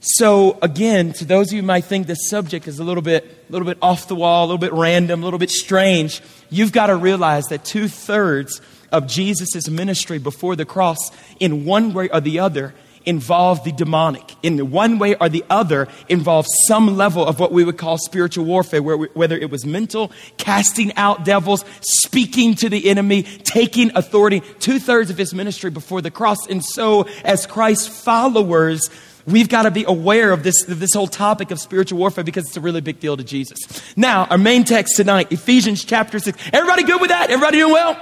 So 0.00 0.58
again, 0.62 1.12
to 1.14 1.24
those 1.24 1.48
of 1.48 1.54
you 1.54 1.62
who 1.62 1.66
might 1.66 1.84
think 1.84 2.06
this 2.06 2.28
subject 2.28 2.68
is 2.68 2.78
a 2.78 2.84
little 2.84 3.02
bit, 3.02 3.24
a 3.48 3.52
little 3.52 3.66
bit 3.66 3.78
off 3.82 4.06
the 4.06 4.14
wall, 4.14 4.44
a 4.44 4.46
little 4.46 4.58
bit 4.58 4.72
random, 4.72 5.22
a 5.22 5.24
little 5.24 5.40
bit 5.40 5.50
strange, 5.50 6.20
you've 6.50 6.72
got 6.72 6.86
to 6.86 6.96
realize 6.96 7.46
that 7.46 7.64
two 7.64 7.88
thirds 7.88 8.60
of 8.92 9.06
Jesus' 9.06 9.68
ministry 9.68 10.18
before 10.18 10.54
the 10.54 10.64
cross, 10.64 11.10
in 11.40 11.64
one 11.64 11.92
way 11.92 12.08
or 12.10 12.20
the 12.20 12.38
other, 12.38 12.74
involve 13.08 13.64
the 13.64 13.72
demonic. 13.72 14.36
In 14.42 14.70
one 14.70 14.98
way 14.98 15.14
or 15.16 15.30
the 15.30 15.44
other, 15.48 15.88
involve 16.08 16.46
some 16.66 16.96
level 16.96 17.24
of 17.26 17.40
what 17.40 17.52
we 17.52 17.64
would 17.64 17.78
call 17.78 17.96
spiritual 17.96 18.44
warfare, 18.44 18.82
whether 18.82 19.36
it 19.36 19.50
was 19.50 19.64
mental, 19.64 20.12
casting 20.36 20.94
out 20.96 21.24
devils, 21.24 21.64
speaking 21.80 22.54
to 22.56 22.68
the 22.68 22.90
enemy, 22.90 23.22
taking 23.22 23.90
authority. 23.96 24.40
Two 24.60 24.78
thirds 24.78 25.10
of 25.10 25.16
his 25.16 25.32
ministry 25.32 25.70
before 25.70 26.02
the 26.02 26.10
cross. 26.10 26.46
And 26.48 26.62
so, 26.62 27.08
as 27.24 27.46
Christ's 27.46 27.88
followers, 27.88 28.90
we've 29.26 29.48
got 29.48 29.62
to 29.62 29.70
be 29.70 29.84
aware 29.84 30.30
of 30.30 30.42
this, 30.42 30.68
of 30.68 30.78
this 30.78 30.92
whole 30.92 31.06
topic 31.06 31.50
of 31.50 31.58
spiritual 31.58 31.98
warfare 31.98 32.24
because 32.24 32.46
it's 32.46 32.58
a 32.58 32.60
really 32.60 32.82
big 32.82 33.00
deal 33.00 33.16
to 33.16 33.24
Jesus. 33.24 33.58
Now, 33.96 34.26
our 34.26 34.38
main 34.38 34.64
text 34.64 34.96
tonight, 34.96 35.32
Ephesians 35.32 35.82
chapter 35.82 36.18
6. 36.18 36.38
Everybody 36.52 36.82
good 36.82 37.00
with 37.00 37.08
that? 37.08 37.30
Everybody 37.30 37.58
doing 37.58 37.72
well? 37.72 37.98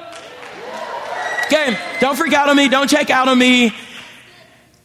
Okay, 1.47 1.79
don't 2.01 2.17
freak 2.17 2.33
out 2.33 2.49
on 2.49 2.57
me. 2.57 2.69
Don't 2.69 2.91
check 2.91 3.09
out 3.09 3.29
on 3.29 3.39
me. 3.39 3.73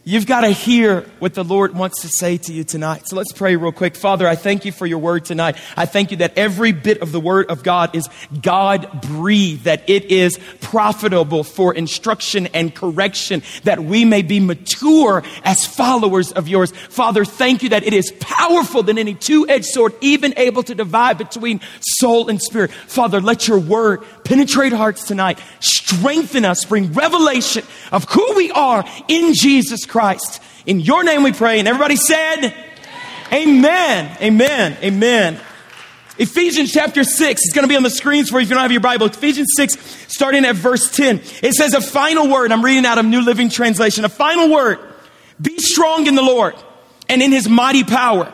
You've 0.03 0.25
got 0.25 0.41
to 0.41 0.49
hear 0.49 1.01
what 1.19 1.35
the 1.35 1.43
Lord 1.43 1.75
wants 1.75 2.01
to 2.01 2.07
say 2.07 2.37
to 2.37 2.51
you 2.51 2.63
tonight. 2.63 3.07
So 3.07 3.15
let's 3.15 3.31
pray 3.31 3.55
real 3.55 3.71
quick. 3.71 3.95
Father, 3.95 4.27
I 4.27 4.33
thank 4.35 4.65
you 4.65 4.71
for 4.71 4.87
your 4.87 4.97
word 4.97 5.25
tonight. 5.25 5.57
I 5.77 5.85
thank 5.85 6.09
you 6.09 6.17
that 6.17 6.35
every 6.39 6.71
bit 6.71 7.03
of 7.03 7.11
the 7.11 7.19
word 7.19 7.51
of 7.51 7.61
God 7.61 7.95
is 7.95 8.09
God 8.41 9.03
breathed, 9.03 9.65
that 9.65 9.87
it 9.87 10.05
is 10.05 10.39
profitable 10.59 11.43
for 11.43 11.71
instruction 11.75 12.47
and 12.47 12.73
correction, 12.73 13.43
that 13.63 13.79
we 13.79 14.03
may 14.03 14.23
be 14.23 14.39
mature 14.39 15.21
as 15.43 15.67
followers 15.67 16.31
of 16.31 16.47
yours. 16.47 16.71
Father, 16.71 17.23
thank 17.23 17.61
you 17.61 17.69
that 17.69 17.83
it 17.83 17.93
is 17.93 18.11
powerful 18.19 18.81
than 18.81 18.97
any 18.97 19.13
two 19.13 19.47
edged 19.47 19.65
sword, 19.65 19.93
even 20.01 20.33
able 20.35 20.63
to 20.63 20.73
divide 20.73 21.19
between 21.19 21.61
soul 21.79 22.27
and 22.27 22.41
spirit. 22.41 22.71
Father, 22.71 23.21
let 23.21 23.47
your 23.47 23.59
word 23.59 24.01
penetrate 24.23 24.73
hearts 24.73 25.03
tonight, 25.05 25.39
strengthen 25.59 26.43
us, 26.43 26.65
bring 26.65 26.91
revelation 26.93 27.63
of 27.91 28.05
who 28.05 28.33
we 28.35 28.49
are 28.49 28.83
in 29.07 29.35
Jesus 29.35 29.85
Christ. 29.85 29.90
In 30.65 30.79
your 30.79 31.03
name 31.03 31.23
we 31.23 31.33
pray. 31.33 31.59
And 31.59 31.67
everybody 31.67 31.95
said, 31.95 32.53
Amen. 33.31 34.17
Amen. 34.21 34.77
Amen. 34.83 35.39
Ephesians 36.17 36.71
chapter 36.71 37.03
6 37.03 37.41
is 37.41 37.53
going 37.53 37.63
to 37.63 37.69
be 37.69 37.75
on 37.75 37.83
the 37.83 37.89
screens 37.89 38.29
for 38.29 38.39
you 38.39 38.43
if 38.43 38.49
you 38.49 38.55
don't 38.55 38.61
have 38.61 38.71
your 38.71 38.81
Bible. 38.81 39.07
Ephesians 39.07 39.53
6, 39.55 39.75
starting 40.07 40.45
at 40.45 40.55
verse 40.55 40.91
10. 40.91 41.21
It 41.41 41.53
says 41.53 41.73
a 41.73 41.81
final 41.81 42.29
word. 42.29 42.51
I'm 42.51 42.63
reading 42.63 42.85
out 42.85 42.97
of 42.97 43.05
New 43.05 43.21
Living 43.21 43.49
Translation. 43.49 44.05
A 44.05 44.09
final 44.09 44.51
word. 44.51 44.79
Be 45.41 45.57
strong 45.57 46.05
in 46.07 46.15
the 46.15 46.21
Lord 46.21 46.55
and 47.09 47.21
in 47.21 47.31
his 47.31 47.49
mighty 47.49 47.83
power. 47.83 48.31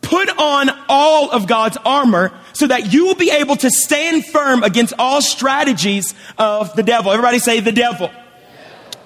Put 0.00 0.30
on 0.36 0.70
all 0.88 1.30
of 1.30 1.46
God's 1.46 1.76
armor 1.84 2.32
so 2.54 2.66
that 2.66 2.92
you 2.92 3.06
will 3.06 3.14
be 3.14 3.30
able 3.30 3.56
to 3.56 3.70
stand 3.70 4.26
firm 4.26 4.62
against 4.62 4.94
all 4.98 5.22
strategies 5.22 6.14
of 6.38 6.74
the 6.74 6.82
devil. 6.82 7.12
Everybody 7.12 7.38
say 7.38 7.60
the 7.60 7.72
devil. 7.72 8.10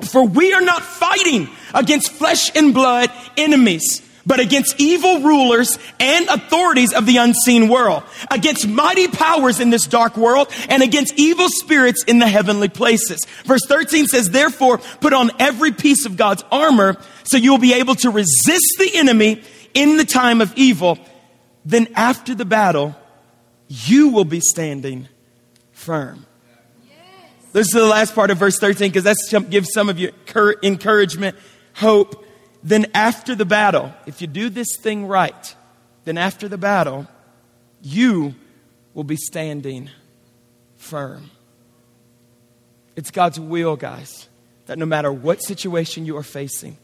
For 0.02 0.24
we 0.24 0.52
are 0.52 0.60
not 0.60 0.82
fighting 0.82 1.48
against 1.74 2.12
flesh 2.12 2.54
and 2.54 2.74
blood 2.74 3.10
enemies, 3.36 4.02
but 4.26 4.40
against 4.40 4.80
evil 4.80 5.20
rulers 5.20 5.78
and 6.00 6.26
authorities 6.28 6.92
of 6.92 7.06
the 7.06 7.18
unseen 7.18 7.68
world, 7.68 8.02
against 8.30 8.66
mighty 8.66 9.08
powers 9.08 9.60
in 9.60 9.70
this 9.70 9.86
dark 9.86 10.16
world, 10.16 10.50
and 10.68 10.82
against 10.82 11.14
evil 11.16 11.48
spirits 11.48 12.02
in 12.04 12.18
the 12.18 12.26
heavenly 12.26 12.68
places. 12.68 13.20
Verse 13.44 13.64
13 13.66 14.06
says, 14.06 14.30
Therefore, 14.30 14.78
put 14.78 15.12
on 15.12 15.30
every 15.38 15.72
piece 15.72 16.06
of 16.06 16.16
God's 16.16 16.44
armor 16.50 16.96
so 17.22 17.36
you 17.36 17.52
will 17.52 17.58
be 17.58 17.74
able 17.74 17.94
to 17.96 18.10
resist 18.10 18.76
the 18.78 18.90
enemy 18.94 19.42
in 19.74 19.96
the 19.96 20.04
time 20.04 20.40
of 20.40 20.52
evil. 20.56 20.98
Then, 21.64 21.88
after 21.94 22.34
the 22.34 22.44
battle, 22.44 22.96
you 23.68 24.08
will 24.08 24.24
be 24.24 24.40
standing 24.40 25.08
firm. 25.72 26.26
This 27.56 27.68
is 27.68 27.72
the 27.72 27.86
last 27.86 28.14
part 28.14 28.30
of 28.30 28.36
verse 28.36 28.58
13 28.58 28.90
because 28.90 29.04
that 29.04 29.46
gives 29.48 29.72
some 29.72 29.88
of 29.88 29.98
you 29.98 30.12
encouragement, 30.62 31.38
hope. 31.72 32.22
Then, 32.62 32.84
after 32.92 33.34
the 33.34 33.46
battle, 33.46 33.94
if 34.04 34.20
you 34.20 34.26
do 34.26 34.50
this 34.50 34.76
thing 34.76 35.06
right, 35.06 35.56
then 36.04 36.18
after 36.18 36.48
the 36.48 36.58
battle, 36.58 37.08
you 37.80 38.34
will 38.92 39.04
be 39.04 39.16
standing 39.16 39.88
firm. 40.76 41.30
It's 42.94 43.10
God's 43.10 43.40
will, 43.40 43.76
guys, 43.76 44.28
that 44.66 44.76
no 44.76 44.84
matter 44.84 45.10
what 45.10 45.42
situation 45.42 46.04
you 46.04 46.18
are 46.18 46.22
facing, 46.22 46.76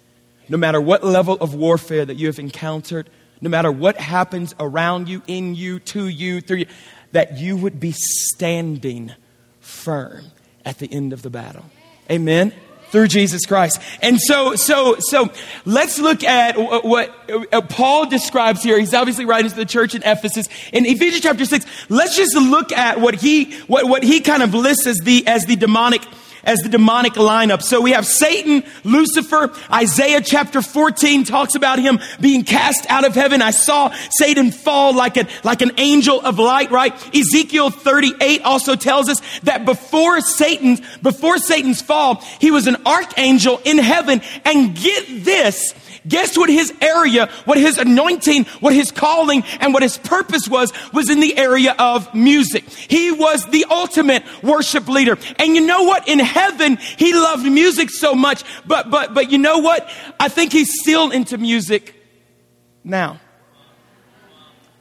no 0.49 0.57
matter 0.57 0.81
what 0.81 1.05
level 1.05 1.35
of 1.35 1.55
warfare 1.55 2.07
that 2.07 2.14
you 2.14 2.29
have 2.29 2.38
encountered, 2.38 3.11
no 3.43 3.50
matter 3.50 3.71
what 3.71 3.99
happens 3.99 4.55
around 4.59 5.07
you, 5.07 5.21
in 5.26 5.55
you, 5.55 5.81
to 5.81 6.09
you, 6.09 6.41
through 6.41 6.61
you, 6.61 6.67
that 7.11 7.37
you 7.37 7.59
would 7.59 7.79
be 7.79 7.93
standing 7.93 9.12
firm 9.61 10.25
at 10.64 10.78
the 10.78 10.92
end 10.92 11.12
of 11.12 11.23
the 11.23 11.31
battle. 11.31 11.64
Amen 12.11 12.52
through 12.92 13.09
Jesus 13.09 13.47
Christ. 13.47 13.81
And 14.02 14.21
so, 14.21 14.54
so, 14.54 14.97
so 14.99 15.31
let's 15.64 15.99
look 15.99 16.23
at 16.23 16.57
what 16.85 17.11
uh, 17.50 17.62
Paul 17.62 18.07
describes 18.07 18.62
here. 18.62 18.78
He's 18.78 18.92
obviously 18.92 19.25
writing 19.25 19.50
to 19.50 19.57
the 19.57 19.64
church 19.64 19.95
in 19.95 20.02
Ephesus. 20.02 20.47
In 20.75 20.85
Ephesians 20.85 21.23
chapter 21.23 21.47
six, 21.47 21.64
let's 21.88 22.14
just 22.14 22.37
look 22.37 22.71
at 22.71 23.00
what 23.00 23.14
he, 23.14 23.54
what, 23.62 23.88
what 23.88 24.02
he 24.02 24.21
kind 24.21 24.42
of 24.42 24.52
lists 24.52 24.87
as 24.87 24.99
the, 24.99 25.26
as 25.26 25.47
the 25.47 25.57
demonic 25.57 26.02
as 26.44 26.58
the 26.61 26.68
demonic 26.68 27.14
lineup. 27.14 27.62
So 27.62 27.80
we 27.80 27.92
have 27.92 28.06
Satan, 28.06 28.64
Lucifer, 28.84 29.52
Isaiah 29.72 30.20
chapter 30.20 30.62
14 30.62 31.25
talks 31.25 31.54
about 31.54 31.78
him 31.78 32.00
being 32.20 32.44
cast 32.44 32.87
out 32.88 33.06
of 33.06 33.14
heaven. 33.14 33.42
I 33.42 33.50
saw 33.50 33.94
Satan 34.11 34.50
fall 34.50 34.94
like 34.94 35.16
a, 35.16 35.26
like 35.44 35.62
an 35.62 35.72
angel 35.78 36.20
of 36.20 36.38
light, 36.38 36.70
right? 36.70 36.94
Ezekiel 37.14 37.70
38 37.70 38.42
also 38.42 38.76
tells 38.76 39.08
us 39.08 39.20
that 39.42 39.64
before 39.64 40.20
Satan's, 40.20 40.80
before 40.99 41.38
Satan's 41.38 41.82
fall, 41.82 42.16
he 42.40 42.50
was 42.50 42.66
an 42.66 42.76
archangel 42.87 43.61
in 43.64 43.78
heaven. 43.78 44.20
And 44.44 44.76
get 44.76 45.25
this, 45.25 45.75
Guess 46.06 46.37
what 46.37 46.50
his 46.50 46.72
area, 46.80 47.28
what 47.44 47.58
his 47.58 47.78
anointing, 47.78 48.44
what 48.61 48.75
his 48.75 48.90
calling, 48.90 49.44
and 49.61 49.72
what 49.72 49.82
his 49.82 49.99
purpose 49.99 50.49
was, 50.49 50.72
was 50.92 51.08
in 51.08 51.20
the 51.20 51.37
area 51.38 51.75
of 51.78 52.12
music. 52.12 52.68
He 52.68 53.12
was 53.12 53.46
the 53.46 53.66
ultimate 53.70 54.25
worship 54.42 54.88
leader. 54.88 55.16
And 55.37 55.54
you 55.54 55.64
know 55.64 55.84
what? 55.84 56.08
In 56.08 56.18
heaven, 56.33 56.79
he 56.99 57.12
loved 57.12 57.45
music 57.45 57.91
so 57.91 58.15
much, 58.15 58.43
but, 58.67 58.91
but, 58.91 59.15
but 59.15 59.31
you 59.31 59.39
know 59.39 59.59
what? 59.59 59.89
I 60.19 60.29
think 60.29 60.53
he's 60.53 60.73
still 60.81 61.11
into 61.11 61.39
music 61.39 61.95
now. 62.83 63.21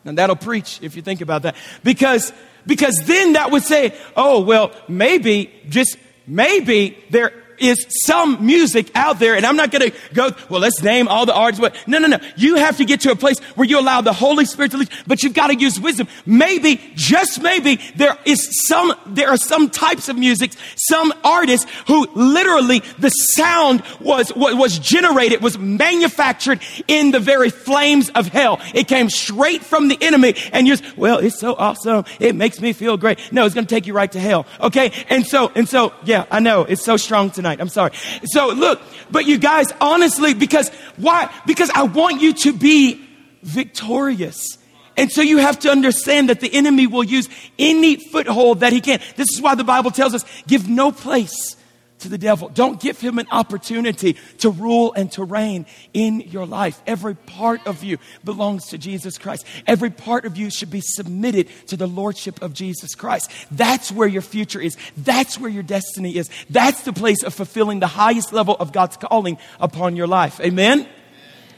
And 0.04 0.18
that'll 0.18 0.36
preach 0.36 0.80
if 0.82 0.96
you 0.96 1.02
think 1.02 1.22
about 1.22 1.44
that. 1.44 1.56
Because, 1.84 2.34
because 2.66 3.00
then 3.06 3.34
that 3.34 3.52
would 3.52 3.64
say, 3.64 3.96
oh, 4.16 4.42
well, 4.42 4.72
maybe, 4.88 5.54
just 5.70 5.98
maybe 6.26 6.98
there 7.10 7.41
is 7.62 7.86
some 8.06 8.46
music 8.46 8.92
out 8.96 9.20
there, 9.20 9.36
and 9.36 9.46
I'm 9.46 9.56
not 9.56 9.72
going 9.72 9.92
to 9.92 9.98
go, 10.14 10.32
well, 10.50 10.62
let's 10.62 10.82
name 10.82 11.08
all 11.08 11.26
the 11.26 11.34
artists. 11.34 11.62
But 11.62 11.76
no, 11.88 12.00
no, 12.00 12.08
no. 12.08 12.20
You 12.36 12.56
have 12.56 12.78
to 12.78 12.86
get 12.86 13.02
to 13.02 13.12
a 13.12 13.16
place 13.16 13.40
where 13.56 13.68
you 13.68 13.80
allow 13.80 14.02
the 14.02 14.14
Holy 14.14 14.46
Spirit 14.46 14.72
to 14.72 14.78
lead, 14.78 14.90
but 15.06 15.24
you've 15.24 15.34
got 15.34 15.48
to 15.48 15.56
use 15.56 15.80
wisdom. 15.80 16.08
Maybe, 16.26 16.82
just 16.96 17.42
maybe, 17.42 17.80
there 17.96 18.18
is 18.26 18.68
some, 18.68 18.94
there 19.06 19.30
are 19.30 19.38
some 19.38 19.70
types 19.70 20.10
of 20.10 20.18
music, 20.18 20.52
some 20.76 21.14
artists 21.24 21.70
who 21.88 22.08
literally 22.16 22.80
the 23.00 23.10
sound 23.10 23.84
was, 24.00 24.34
was, 24.36 24.80
generated, 24.80 25.42
was 25.42 25.58
manufactured 25.58 26.62
in 26.88 27.12
the 27.12 27.20
very 27.20 27.50
flames 27.50 28.10
of 28.12 28.28
hell. 28.28 28.60
It 28.74 28.88
came 28.88 29.10
straight 29.10 29.64
from 29.64 29.88
the 29.88 29.98
enemy, 30.02 30.36
and 30.52 30.68
you're, 30.68 30.78
well, 30.96 31.20
it's 31.20 31.40
so 31.40 31.56
awesome. 31.56 32.06
It 32.20 32.36
makes 32.36 32.60
me 32.60 32.74
feel 32.74 32.98
great. 32.98 33.20
No, 33.32 33.46
it's 33.46 33.54
going 33.54 33.68
to 33.68 33.74
take 33.74 33.88
you 33.88 33.94
right 33.94 34.12
to 34.12 34.20
hell. 34.20 34.46
Okay? 34.60 34.92
And 35.10 35.26
so, 35.26 35.52
and 35.56 35.68
so, 35.68 35.94
yeah, 36.04 36.26
I 36.32 36.40
know 36.40 36.64
it's 36.64 36.84
so 36.84 36.98
strong 36.98 37.30
tonight 37.30 37.51
tonight. 37.52 37.62
I'm 37.62 37.70
sorry. 37.70 37.92
So 38.26 38.50
look, 38.50 38.82
but 39.10 39.26
you 39.26 39.38
guys, 39.38 39.68
honestly, 39.80 40.34
because 40.34 40.70
why? 40.98 41.34
Because 41.46 41.70
I 41.72 41.84
want 41.84 42.22
you 42.22 42.34
to 42.34 42.54
be 42.54 43.06
victorious. 43.44 44.58
And 44.98 45.12
so 45.12 45.22
you 45.22 45.38
have 45.38 45.60
to 45.60 45.72
understand 45.72 46.30
that 46.30 46.42
the 46.42 46.54
enemy 46.54 46.86
will 46.86 47.04
use 47.04 47.30
any 47.58 47.96
foothold 47.96 48.60
that 48.60 48.74
he 48.74 48.82
can. 48.82 49.00
This 49.16 49.28
is 49.34 49.42
why 49.42 49.56
the 49.56 49.64
Bible 49.64 49.92
tells 49.92 50.14
us 50.14 50.26
give 50.48 50.70
no 50.70 50.92
place 50.92 51.56
to 52.02 52.10
the 52.10 52.18
devil. 52.18 52.50
Don't 52.50 52.80
give 52.80 53.00
him 53.00 53.20
an 53.20 53.28
opportunity 53.32 54.18
to 54.40 54.50
rule 54.50 54.94
and 54.94 55.12
to 55.14 55.24
reign 55.24 55.66
in 55.94 56.22
your 56.22 56.46
life. 56.46 56.82
Every 56.86 57.16
part 57.16 57.66
of 57.66 57.84
you 57.84 57.98
belongs 58.24 58.68
to 58.68 58.78
Jesus 58.78 59.18
Christ. 59.18 59.46
Every 59.66 59.90
part 59.90 60.26
of 60.26 60.38
you 60.38 60.50
should 60.50 60.72
be 60.72 60.82
submitted 60.82 61.48
to 61.68 61.78
the 61.78 61.88
lordship 61.88 62.42
of 62.42 62.54
Jesus 62.54 62.96
Christ. 62.96 63.32
That's 63.52 63.92
where 63.92 64.08
your 64.08 64.22
future 64.22 64.62
is. 64.62 64.78
That's 64.98 65.40
where 65.40 65.50
your 65.50 65.64
destiny 65.64 66.16
is. 66.16 66.30
That's 66.50 66.82
the 66.82 66.94
place 66.94 67.24
of 67.24 67.34
fulfilling 67.34 67.80
the 67.80 67.88
highest 67.88 68.34
level 68.34 68.56
of 68.60 68.72
God's 68.72 68.98
calling 68.98 69.38
upon 69.60 69.96
your 69.96 70.08
life. 70.08 70.40
Amen. 70.42 70.88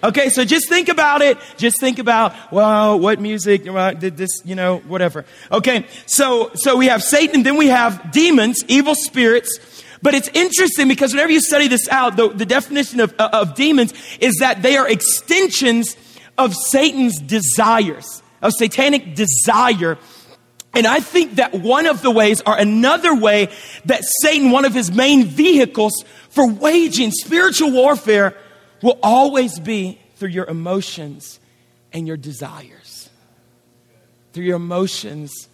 Okay, 0.03 0.27
so 0.27 0.43
just 0.43 0.67
think 0.67 0.89
about 0.89 1.21
it. 1.21 1.37
Just 1.55 1.79
think 1.79 1.97
about, 1.97 2.33
well, 2.51 2.99
what 2.99 3.21
music, 3.21 3.63
did 3.63 4.17
this, 4.17 4.41
you 4.43 4.53
know, 4.53 4.79
whatever. 4.79 5.23
Okay, 5.49 5.85
so, 6.05 6.51
so 6.55 6.75
we 6.75 6.87
have 6.87 7.01
Satan, 7.01 7.43
then 7.43 7.55
we 7.55 7.67
have 7.67 8.11
demons, 8.11 8.65
evil 8.67 8.95
spirits, 8.95 9.57
but 10.03 10.13
it's 10.13 10.27
interesting 10.33 10.89
because 10.89 11.13
whenever 11.13 11.31
you 11.31 11.39
study 11.39 11.69
this 11.69 11.87
out, 11.87 12.17
the, 12.17 12.27
the 12.27 12.45
definition 12.45 12.99
of, 12.99 13.15
uh, 13.17 13.29
of 13.31 13.55
demons 13.55 13.93
is 14.19 14.35
that 14.41 14.61
they 14.61 14.75
are 14.75 14.87
extensions 14.87 15.95
of 16.37 16.53
Satan's 16.53 17.19
desires, 17.19 18.21
of 18.41 18.51
satanic 18.51 19.15
desire. 19.15 19.97
And 20.73 20.85
I 20.85 20.99
think 20.99 21.35
that 21.35 21.53
one 21.53 21.85
of 21.85 22.01
the 22.01 22.11
ways, 22.11 22.41
or 22.45 22.57
another 22.57 23.15
way, 23.15 23.47
that 23.85 24.01
Satan, 24.21 24.51
one 24.51 24.65
of 24.65 24.73
his 24.73 24.91
main 24.91 25.23
vehicles 25.23 26.03
for 26.29 26.49
waging 26.49 27.11
spiritual 27.11 27.71
warfare, 27.71 28.35
will 28.81 28.99
always 29.01 29.57
be 29.57 30.01
through 30.17 30.29
your 30.29 30.45
emotions 30.47 31.39
and 31.93 32.05
your 32.07 32.17
desires. 32.17 33.09
Through 34.33 34.43
your 34.43 34.57
emotions 34.57 35.47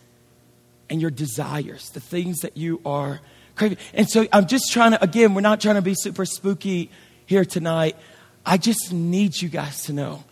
and 0.90 1.00
your 1.00 1.12
desires, 1.12 1.92
the 1.92 2.00
things 2.00 2.40
that 2.40 2.58
you 2.58 2.82
are 2.84 3.20
craving. 3.60 3.78
And 3.94 4.10
so 4.10 4.26
I'm 4.34 4.48
just 4.48 4.72
trying 4.72 4.92
to, 4.92 5.04
again, 5.04 5.36
we're 5.36 5.42
not 5.42 5.62
trying 5.62 5.76
to 5.76 5.82
be 5.82 5.94
super 5.94 6.26
spooky 6.26 6.90
here 7.26 7.46
tonight. 7.46 7.96
I 8.46 8.58
just 8.58 8.92
need 8.92 9.40
you 9.40 9.50
guys 9.50 9.84
to 9.84 9.94
know 9.94 10.24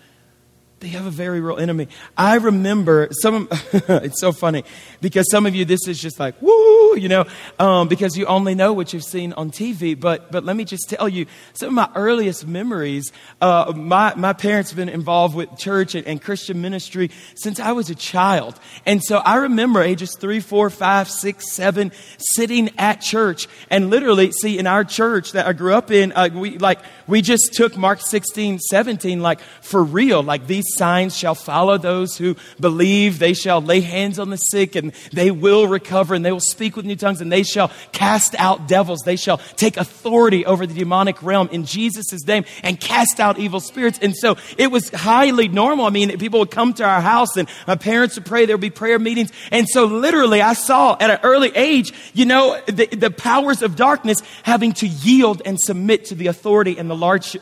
they 0.79 0.89
have 0.89 1.07
a 1.07 1.11
very 1.11 1.41
real 1.41 1.57
enemy. 1.57 1.87
I 2.15 2.35
remember 2.35 3.07
some, 3.11 3.47
it's 3.51 4.19
so 4.19 4.31
funny 4.31 4.63
because 5.01 5.29
some 5.31 5.47
of 5.47 5.55
you, 5.55 5.65
this 5.65 5.87
is 5.87 5.99
just 5.99 6.19
like, 6.19 6.39
woo, 6.39 6.95
you 6.95 7.09
know, 7.09 7.25
um, 7.57 7.87
because 7.87 8.15
you 8.15 8.27
only 8.27 8.53
know 8.53 8.73
what 8.73 8.93
you've 8.93 9.03
seen 9.03 9.33
on 9.33 9.49
TV. 9.49 9.99
But, 9.99 10.31
but 10.31 10.43
let 10.43 10.55
me 10.55 10.65
just 10.65 10.87
tell 10.87 11.09
you, 11.09 11.25
some 11.53 11.69
of 11.69 11.73
my 11.73 11.89
earliest 11.95 12.45
memories, 12.45 13.11
uh, 13.41 13.73
my, 13.75 14.13
my 14.15 14.33
parents 14.33 14.69
have 14.69 14.77
been 14.77 14.89
involved 14.89 15.35
with 15.35 15.57
church 15.57 15.95
and, 15.95 16.05
and, 16.05 16.21
Christian 16.21 16.61
ministry 16.61 17.09
since 17.35 17.59
I 17.59 17.71
was 17.71 17.89
a 17.89 17.95
child. 17.95 18.59
And 18.85 19.03
so 19.03 19.17
I 19.17 19.37
remember 19.37 19.81
ages 19.81 20.15
three, 20.19 20.39
four, 20.39 20.69
five, 20.69 21.09
six, 21.09 21.53
seven, 21.53 21.91
sitting 22.35 22.69
at 22.77 23.01
church 23.01 23.47
and 23.69 23.89
literally, 23.89 24.31
see, 24.31 24.59
in 24.59 24.67
our 24.67 24.83
church 24.83 25.31
that 25.31 25.47
I 25.47 25.53
grew 25.53 25.73
up 25.73 25.89
in, 25.89 26.11
uh, 26.11 26.29
we 26.33 26.57
like, 26.57 26.79
we 27.07 27.21
just 27.21 27.53
took 27.53 27.77
Mark 27.77 28.01
16, 28.01 28.59
17, 28.59 29.21
like 29.21 29.39
for 29.61 29.83
real, 29.83 30.21
like 30.21 30.45
these 30.45 30.66
signs 30.75 31.15
shall 31.15 31.35
follow 31.35 31.77
those 31.77 32.17
who 32.17 32.35
believe. 32.59 33.19
They 33.19 33.33
shall 33.33 33.61
lay 33.61 33.81
hands 33.81 34.19
on 34.19 34.29
the 34.29 34.37
sick 34.37 34.75
and 34.75 34.91
they 35.11 35.31
will 35.31 35.67
recover 35.67 36.15
and 36.15 36.25
they 36.25 36.31
will 36.31 36.39
speak 36.39 36.75
with 36.75 36.85
new 36.85 36.95
tongues 36.95 37.21
and 37.21 37.31
they 37.31 37.43
shall 37.43 37.71
cast 37.91 38.35
out 38.39 38.67
devils. 38.67 39.01
They 39.05 39.15
shall 39.15 39.37
take 39.55 39.77
authority 39.77 40.45
over 40.45 40.65
the 40.65 40.73
demonic 40.73 41.21
realm 41.23 41.49
in 41.51 41.65
Jesus' 41.65 42.25
name 42.25 42.45
and 42.63 42.79
cast 42.79 43.19
out 43.19 43.39
evil 43.39 43.59
spirits. 43.59 43.99
And 44.01 44.15
so 44.15 44.37
it 44.57 44.71
was 44.71 44.89
highly 44.89 45.47
normal. 45.47 45.85
I 45.85 45.89
mean, 45.89 46.17
people 46.17 46.39
would 46.39 46.51
come 46.51 46.73
to 46.75 46.83
our 46.83 47.01
house 47.01 47.37
and 47.37 47.47
my 47.67 47.75
parents 47.75 48.15
would 48.15 48.25
pray. 48.25 48.45
There 48.45 48.55
would 48.55 48.61
be 48.61 48.69
prayer 48.69 48.99
meetings. 48.99 49.31
And 49.51 49.67
so 49.67 49.85
literally 49.85 50.41
I 50.41 50.53
saw 50.53 50.97
at 50.99 51.09
an 51.09 51.19
early 51.23 51.51
age, 51.55 51.93
you 52.13 52.25
know, 52.25 52.59
the, 52.67 52.87
the 52.87 53.11
powers 53.11 53.61
of 53.61 53.75
darkness 53.75 54.21
having 54.43 54.73
to 54.73 54.87
yield 54.87 55.41
and 55.45 55.59
submit 55.59 56.05
to 56.05 56.15
the 56.15 56.27
authority 56.27 56.77
and 56.77 56.89
the 56.89 56.95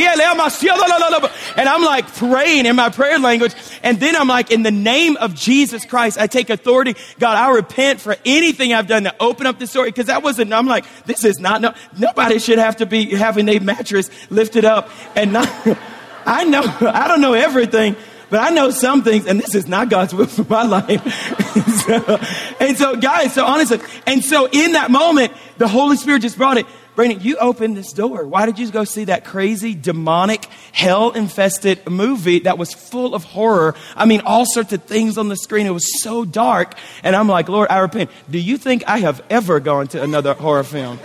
and 1.56 1.70
I'm 1.70 1.84
like 1.84 2.06
praying 2.16 2.66
in 2.66 2.76
my 2.76 2.90
prayer 2.90 3.18
language. 3.18 3.54
And 3.82 3.98
then 4.00 4.14
I'm 4.16 4.28
like, 4.28 4.52
in 4.52 4.64
the 4.64 4.72
name 4.72 5.16
of 5.18 5.36
Jesus 5.36 5.86
Christ, 5.86 6.18
I 6.18 6.28
take 6.28 6.50
authority. 6.50 6.96
God, 7.18 7.38
I 7.38 7.56
repent 7.56 8.02
for 8.02 8.18
anything 8.26 8.74
I've 8.74 8.88
done 8.88 9.04
to 9.04 9.16
open 9.22 9.48
up 9.48 9.58
this 9.58 9.70
story. 9.70 9.94
Cause 9.94 10.08
that 10.08 10.22
wasn't, 10.22 10.52
I'm 10.52 10.68
like, 10.68 10.84
this 11.06 11.24
is 11.24 11.40
not, 11.40 11.62
no, 11.62 11.74
nobody 11.98 12.40
should 12.40 12.60
have 12.60 12.76
to 12.78 12.86
be 12.86 13.06
having 13.16 13.48
a 13.48 13.60
mattress 13.60 14.10
lifted 14.30 14.66
up 14.66 14.90
and 15.16 15.32
not, 15.32 15.48
I 16.26 16.44
know, 16.44 16.62
I 16.82 17.08
don't 17.08 17.22
know 17.22 17.34
everything, 17.34 17.96
but 18.30 18.40
I 18.40 18.50
know 18.50 18.70
some 18.72 19.04
things, 19.04 19.26
and 19.26 19.40
this 19.40 19.56
is 19.56 19.68
not 19.68 19.90
God's 19.90 20.14
will 20.14 20.28
for 20.28 20.44
my 20.44 20.64
life. 20.64 21.02
so, 21.86 22.20
and 22.60 22.78
so, 22.78 22.96
guys, 22.96 23.34
so 23.34 23.46
honestly, 23.46 23.80
and 24.06 24.24
so 24.24 24.48
in 24.48 24.74
that 24.74 24.92
moment, 24.92 25.34
the 25.58 25.68
Holy 25.68 25.98
Spirit 25.98 26.22
just 26.22 26.38
brought 26.38 26.58
it. 26.58 26.66
Brandon, 26.96 27.22
you 27.22 27.38
opened 27.38 27.78
this 27.78 27.94
door. 27.94 28.28
Why 28.28 28.46
did 28.46 28.60
you 28.60 28.70
go 28.70 28.84
see 28.84 29.06
that 29.06 29.24
crazy, 29.24 29.74
demonic, 29.74 30.44
hell 30.74 31.12
infested 31.12 31.90
movie 31.90 32.40
that 32.40 32.58
was 32.58 32.74
full 32.74 33.16
of 33.16 33.24
horror? 33.24 33.74
I 33.96 34.06
mean, 34.06 34.22
all 34.26 34.46
sorts 34.46 34.74
of 34.74 34.84
things 34.84 35.18
on 35.18 35.30
the 35.30 35.38
screen. 35.38 35.66
It 35.66 35.70
was 35.70 36.02
so 36.04 36.26
dark. 36.26 36.74
And 37.02 37.16
I'm 37.16 37.30
like, 37.30 37.48
Lord, 37.48 37.70
I 37.70 37.80
repent. 37.80 38.12
Do 38.30 38.38
you 38.38 38.58
think 38.58 38.84
I 38.86 38.98
have 38.98 39.24
ever 39.30 39.62
gone 39.62 39.88
to 39.90 40.04
another 40.04 40.34
horror 40.34 40.66
film? 40.66 41.00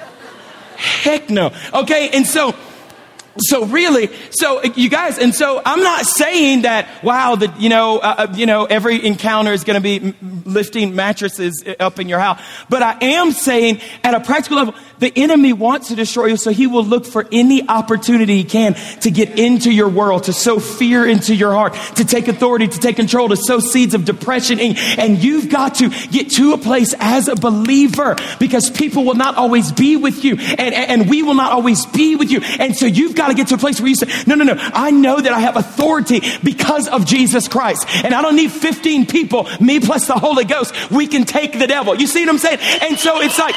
Heck 0.74 1.30
no. 1.30 1.52
Okay, 1.72 2.10
and 2.12 2.26
so 2.26 2.56
so 3.38 3.66
really, 3.66 4.10
so 4.30 4.62
you 4.62 4.88
guys, 4.88 5.18
and 5.18 5.34
so 5.34 5.60
I'm 5.64 5.80
not 5.80 6.06
saying 6.06 6.62
that 6.62 6.88
wow, 7.02 7.34
that 7.34 7.60
you 7.60 7.68
know, 7.68 7.98
uh, 7.98 8.14
uh 8.18 8.34
you 8.34 8.46
know, 8.46 8.64
every 8.64 9.04
encounter 9.04 9.52
is 9.52 9.64
going 9.64 9.80
to 9.80 9.82
be 9.82 10.14
lifting 10.44 10.94
mattresses 10.94 11.64
up 11.80 11.98
in 11.98 12.08
your 12.08 12.20
house, 12.20 12.40
but 12.68 12.82
I 12.82 12.96
am 13.00 13.32
saying 13.32 13.80
at 14.04 14.14
a 14.14 14.20
practical 14.20 14.58
level, 14.58 14.74
the 14.98 15.12
enemy 15.16 15.52
wants 15.52 15.88
to 15.88 15.96
destroy 15.96 16.26
you, 16.26 16.36
so 16.36 16.50
he 16.50 16.66
will 16.66 16.84
look 16.84 17.06
for 17.06 17.26
any 17.32 17.68
opportunity 17.68 18.36
he 18.36 18.44
can 18.44 18.74
to 19.00 19.10
get 19.10 19.38
into 19.38 19.72
your 19.72 19.88
world, 19.88 20.24
to 20.24 20.32
sow 20.32 20.58
fear 20.58 21.06
into 21.06 21.34
your 21.34 21.52
heart, 21.52 21.74
to 21.96 22.04
take 22.04 22.28
authority, 22.28 22.68
to 22.68 22.78
take 22.78 22.96
control, 22.96 23.28
to 23.28 23.36
sow 23.36 23.58
seeds 23.58 23.94
of 23.94 24.04
depression, 24.04 24.60
and, 24.60 24.78
and 24.98 25.22
you've 25.22 25.50
got 25.50 25.76
to 25.76 25.88
get 26.08 26.30
to 26.30 26.52
a 26.52 26.58
place 26.58 26.94
as 27.00 27.28
a 27.28 27.34
believer 27.34 28.16
because 28.38 28.70
people 28.70 29.04
will 29.04 29.14
not 29.14 29.36
always 29.36 29.72
be 29.72 29.96
with 29.96 30.24
you, 30.24 30.36
and, 30.36 30.74
and 30.74 31.10
we 31.10 31.22
will 31.22 31.34
not 31.34 31.52
always 31.52 31.84
be 31.86 32.14
with 32.16 32.30
you, 32.30 32.40
and 32.60 32.76
so 32.76 32.86
you've 32.86 33.14
got 33.14 33.23
got 33.24 33.28
to 33.28 33.34
get 33.34 33.48
to 33.48 33.54
a 33.54 33.58
place 33.58 33.80
where 33.80 33.88
you 33.88 33.94
say, 33.94 34.08
no, 34.26 34.34
no, 34.34 34.44
no, 34.44 34.54
I 34.58 34.90
know 34.90 35.20
that 35.20 35.32
I 35.32 35.40
have 35.40 35.56
authority 35.56 36.20
because 36.42 36.88
of 36.88 37.06
Jesus 37.06 37.48
Christ. 37.48 37.86
And 38.04 38.14
I 38.14 38.22
don't 38.22 38.36
need 38.36 38.52
15 38.52 39.06
people, 39.06 39.48
me 39.60 39.80
plus 39.80 40.06
the 40.06 40.14
Holy 40.14 40.44
Ghost. 40.44 40.90
We 40.90 41.06
can 41.06 41.24
take 41.24 41.58
the 41.58 41.66
devil. 41.66 41.94
You 41.94 42.06
see 42.06 42.20
what 42.20 42.30
I'm 42.30 42.38
saying? 42.38 42.58
And 42.82 42.98
so 42.98 43.20
it's 43.20 43.38
like, 43.38 43.54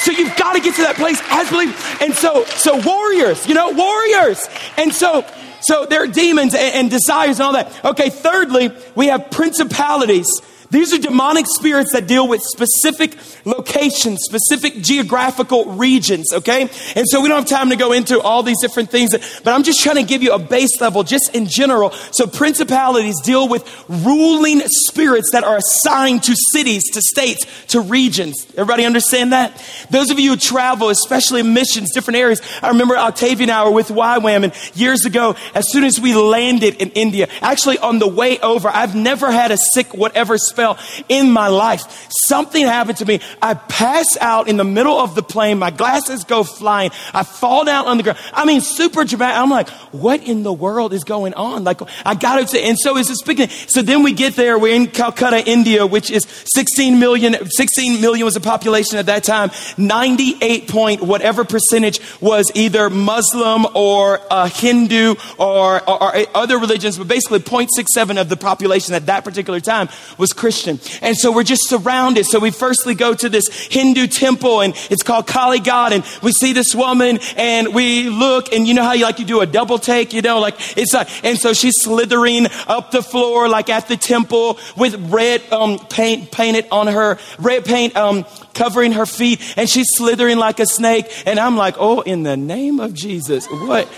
so 0.00 0.12
you've 0.12 0.36
got 0.36 0.54
to 0.54 0.60
get 0.60 0.74
to 0.76 0.82
that 0.82 0.96
place 0.96 1.20
as 1.30 1.50
believers. 1.50 1.76
And 2.00 2.14
so, 2.14 2.44
so 2.44 2.76
warriors, 2.84 3.46
you 3.48 3.54
know, 3.54 3.70
warriors. 3.72 4.46
And 4.76 4.92
so, 4.92 5.24
so 5.62 5.86
there 5.86 6.02
are 6.02 6.06
demons 6.06 6.54
and, 6.54 6.74
and 6.74 6.90
desires 6.90 7.40
and 7.40 7.46
all 7.46 7.52
that. 7.54 7.84
Okay, 7.84 8.10
thirdly, 8.10 8.70
we 8.94 9.06
have 9.06 9.30
principalities 9.30 10.26
these 10.70 10.92
are 10.92 10.98
demonic 10.98 11.46
spirits 11.48 11.92
that 11.92 12.06
deal 12.06 12.26
with 12.26 12.42
specific 12.42 13.16
locations, 13.44 14.20
specific 14.22 14.82
geographical 14.82 15.66
regions, 15.72 16.32
okay? 16.32 16.62
And 16.94 17.06
so 17.08 17.20
we 17.20 17.28
don't 17.28 17.38
have 17.38 17.48
time 17.48 17.70
to 17.70 17.76
go 17.76 17.92
into 17.92 18.20
all 18.20 18.42
these 18.42 18.60
different 18.60 18.90
things, 18.90 19.12
but 19.42 19.52
I'm 19.52 19.62
just 19.62 19.80
trying 19.82 19.96
to 19.96 20.02
give 20.02 20.22
you 20.22 20.32
a 20.32 20.38
base 20.38 20.80
level 20.80 21.02
just 21.02 21.34
in 21.34 21.46
general. 21.46 21.90
So 21.90 22.26
principalities 22.26 23.20
deal 23.20 23.48
with 23.48 23.64
ruling 23.88 24.60
spirits 24.66 25.30
that 25.32 25.44
are 25.44 25.56
assigned 25.56 26.24
to 26.24 26.34
cities, 26.52 26.90
to 26.92 27.02
states, 27.02 27.46
to 27.68 27.80
regions. 27.80 28.46
Everybody 28.52 28.84
understand 28.84 29.32
that? 29.32 29.62
Those 29.90 30.10
of 30.10 30.18
you 30.18 30.30
who 30.30 30.36
travel, 30.36 30.88
especially 30.88 31.42
missions, 31.42 31.92
different 31.92 32.18
areas. 32.18 32.42
I 32.62 32.68
remember 32.68 32.96
Octavia 32.96 33.44
and 33.44 33.50
I 33.50 33.64
were 33.64 33.70
with 33.70 33.88
YWAM 33.88 34.44
and 34.44 34.52
years 34.74 35.04
ago, 35.04 35.36
as 35.54 35.70
soon 35.70 35.84
as 35.84 36.00
we 36.00 36.14
landed 36.14 36.76
in 36.76 36.90
India, 36.90 37.28
actually 37.40 37.78
on 37.78 37.98
the 37.98 38.08
way 38.08 38.38
over, 38.40 38.68
I've 38.68 38.94
never 38.94 39.30
had 39.30 39.50
a 39.50 39.56
sick 39.56 39.94
whatever 39.94 40.38
spell 40.56 40.78
in 41.08 41.30
my 41.30 41.48
life. 41.48 42.08
Something 42.24 42.64
happened 42.64 42.98
to 42.98 43.04
me. 43.04 43.20
I 43.42 43.54
pass 43.54 44.16
out 44.20 44.48
in 44.48 44.56
the 44.56 44.64
middle 44.64 44.98
of 44.98 45.14
the 45.14 45.22
plane. 45.22 45.58
My 45.58 45.70
glasses 45.70 46.24
go 46.24 46.44
flying. 46.44 46.90
I 47.12 47.24
fall 47.24 47.64
down 47.64 47.86
on 47.86 47.98
the 47.98 48.02
ground. 48.02 48.18
I 48.32 48.46
mean, 48.46 48.62
super 48.62 49.04
dramatic. 49.04 49.36
I'm 49.36 49.50
like, 49.50 49.68
what 49.92 50.22
in 50.22 50.42
the 50.42 50.52
world 50.52 50.94
is 50.94 51.04
going 51.04 51.34
on? 51.34 51.64
Like, 51.64 51.80
I 52.06 52.14
got 52.14 52.48
to 52.48 52.58
and 52.58 52.78
so 52.78 52.96
it's 52.96 53.12
speaking. 53.20 53.48
So 53.48 53.82
then 53.82 54.02
we 54.02 54.12
get 54.12 54.34
there. 54.34 54.58
We're 54.58 54.74
in 54.74 54.86
Calcutta, 54.86 55.46
India, 55.46 55.86
which 55.86 56.10
is 56.10 56.26
16 56.54 56.98
million, 56.98 57.36
16 57.50 58.00
million 58.00 58.24
was 58.24 58.34
the 58.34 58.40
population 58.40 58.98
at 58.98 59.06
that 59.06 59.24
time. 59.24 59.50
98 59.76 60.68
point 60.68 61.02
whatever 61.02 61.44
percentage 61.44 62.00
was 62.20 62.50
either 62.54 62.88
Muslim 62.88 63.66
or 63.74 64.20
Hindu 64.48 65.16
or, 65.38 65.88
or, 65.88 66.02
or 66.02 66.26
other 66.34 66.58
religions, 66.58 66.96
but 66.96 67.08
basically 67.08 67.40
0.67 67.40 68.20
of 68.20 68.28
the 68.30 68.36
population 68.36 68.94
at 68.94 69.06
that 69.06 69.22
particular 69.24 69.60
time 69.60 69.88
was 70.16 70.32
Christian. 70.32 70.45
Christian. 70.46 70.78
And 71.02 71.16
so 71.16 71.32
we're 71.32 71.42
just 71.42 71.68
surrounded. 71.68 72.24
So 72.24 72.38
we 72.38 72.52
firstly 72.52 72.94
go 72.94 73.12
to 73.14 73.28
this 73.28 73.48
Hindu 73.66 74.06
temple 74.06 74.60
and 74.60 74.74
it's 74.90 75.02
called 75.02 75.26
Kalighat. 75.26 75.90
And 75.90 76.04
we 76.22 76.30
see 76.30 76.52
this 76.52 76.72
woman 76.72 77.18
and 77.36 77.74
we 77.74 78.08
look 78.08 78.52
and 78.52 78.64
you 78.64 78.72
know 78.72 78.84
how 78.84 78.92
you 78.92 79.02
like 79.02 79.18
you 79.18 79.24
do 79.24 79.40
a 79.40 79.46
double 79.46 79.80
take, 79.80 80.12
you 80.12 80.22
know, 80.22 80.38
like 80.38 80.54
it's 80.76 80.94
like, 80.94 81.08
and 81.24 81.36
so 81.36 81.52
she's 81.52 81.74
slithering 81.80 82.46
up 82.68 82.92
the 82.92 83.02
floor 83.02 83.48
like 83.48 83.68
at 83.68 83.88
the 83.88 83.96
temple 83.96 84.60
with 84.76 84.94
red 85.10 85.42
um, 85.52 85.80
paint 85.88 86.30
painted 86.30 86.68
on 86.70 86.86
her, 86.86 87.18
red 87.40 87.64
paint 87.64 87.96
um, 87.96 88.24
covering 88.54 88.92
her 88.92 89.04
feet 89.04 89.42
and 89.56 89.68
she's 89.68 89.88
slithering 89.96 90.38
like 90.38 90.60
a 90.60 90.66
snake. 90.66 91.06
And 91.26 91.40
I'm 91.40 91.56
like, 91.56 91.74
oh, 91.76 92.02
in 92.02 92.22
the 92.22 92.36
name 92.36 92.78
of 92.78 92.94
Jesus, 92.94 93.48
what? 93.48 93.88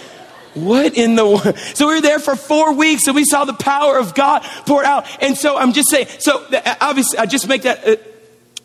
What 0.55 0.97
in 0.97 1.17
the 1.17 1.27
world? 1.27 1.59
So 1.75 1.89
we 1.89 1.95
were 1.95 2.01
there 2.01 2.19
for 2.19 2.37
four 2.37 2.75
weeks 2.75 3.07
and 3.07 3.15
we 3.15 3.25
saw 3.25 3.45
the 3.45 3.55
power 3.55 3.99
of 3.99 4.15
God 4.15 4.43
poured 4.67 4.85
out. 4.85 5.07
And 5.23 5.37
so 5.37 5.57
I'm 5.57 5.73
just 5.73 5.91
saying, 5.91 6.09
so 6.19 6.45
obviously 6.81 7.19
I 7.19 7.27
just 7.27 7.49
make 7.49 7.63
that, 7.63 7.87
uh, 7.87 7.97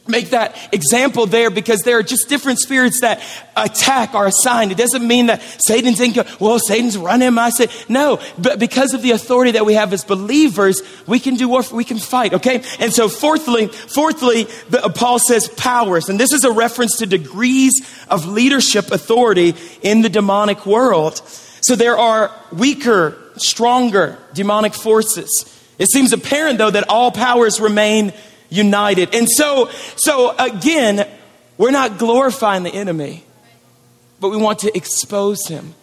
make 0.07 0.31
that 0.31 0.57
example 0.73 1.25
there 1.25 1.49
because 1.49 1.81
there 1.81 1.97
are 1.97 2.03
just 2.03 2.27
different 2.27 2.59
spirits 2.59 3.01
that 3.01 3.21
attack 3.55 4.13
are 4.13 4.27
assigned. 4.27 4.71
It 4.71 4.77
doesn't 4.77 5.07
mean 5.07 5.27
that 5.27 5.41
Satan's 5.65 6.01
in, 6.01 6.13
well, 6.39 6.59
Satan's 6.59 6.97
running 6.97 7.37
I 7.37 7.49
say, 7.49 7.67
no, 7.87 8.19
but 8.37 8.59
because 8.59 8.93
of 8.93 9.01
the 9.01 9.11
authority 9.11 9.51
that 9.51 9.65
we 9.65 9.75
have 9.75 9.93
as 9.93 10.03
believers, 10.03 10.81
we 11.07 11.19
can 11.19 11.35
do 11.35 11.47
what 11.47 11.71
we 11.71 11.85
can 11.85 11.99
fight, 11.99 12.33
okay? 12.33 12.63
And 12.79 12.93
so 12.93 13.07
fourthly, 13.07 13.67
fourthly, 13.67 14.43
the, 14.69 14.83
uh, 14.83 14.89
Paul 14.89 15.19
says 15.19 15.47
powers, 15.47 16.09
and 16.09 16.19
this 16.19 16.33
is 16.33 16.43
a 16.43 16.51
reference 16.51 16.97
to 16.97 17.05
degrees 17.05 17.73
of 18.09 18.25
leadership 18.25 18.91
authority 18.91 19.55
in 19.81 20.01
the 20.01 20.09
demonic 20.09 20.65
world. 20.65 21.21
So 21.63 21.77
there 21.77 21.97
are 21.97 22.29
weaker, 22.51 23.17
stronger 23.37 24.17
demonic 24.33 24.73
forces. 24.73 25.49
It 25.79 25.89
seems 25.89 26.11
apparent, 26.11 26.57
though, 26.57 26.69
that 26.69 26.89
all 26.89 27.09
powers 27.09 27.61
remain 27.61 28.11
united. 28.49 29.15
And 29.15 29.29
so, 29.29 29.69
so 29.95 30.35
again, 30.37 31.07
we're 31.57 31.71
not 31.71 31.97
glorifying 31.97 32.63
the 32.63 32.73
enemy, 32.73 33.23
but 34.19 34.29
we 34.29 34.37
want 34.37 34.59
to 34.59 34.75
expose 34.75 35.47
him. 35.47 35.73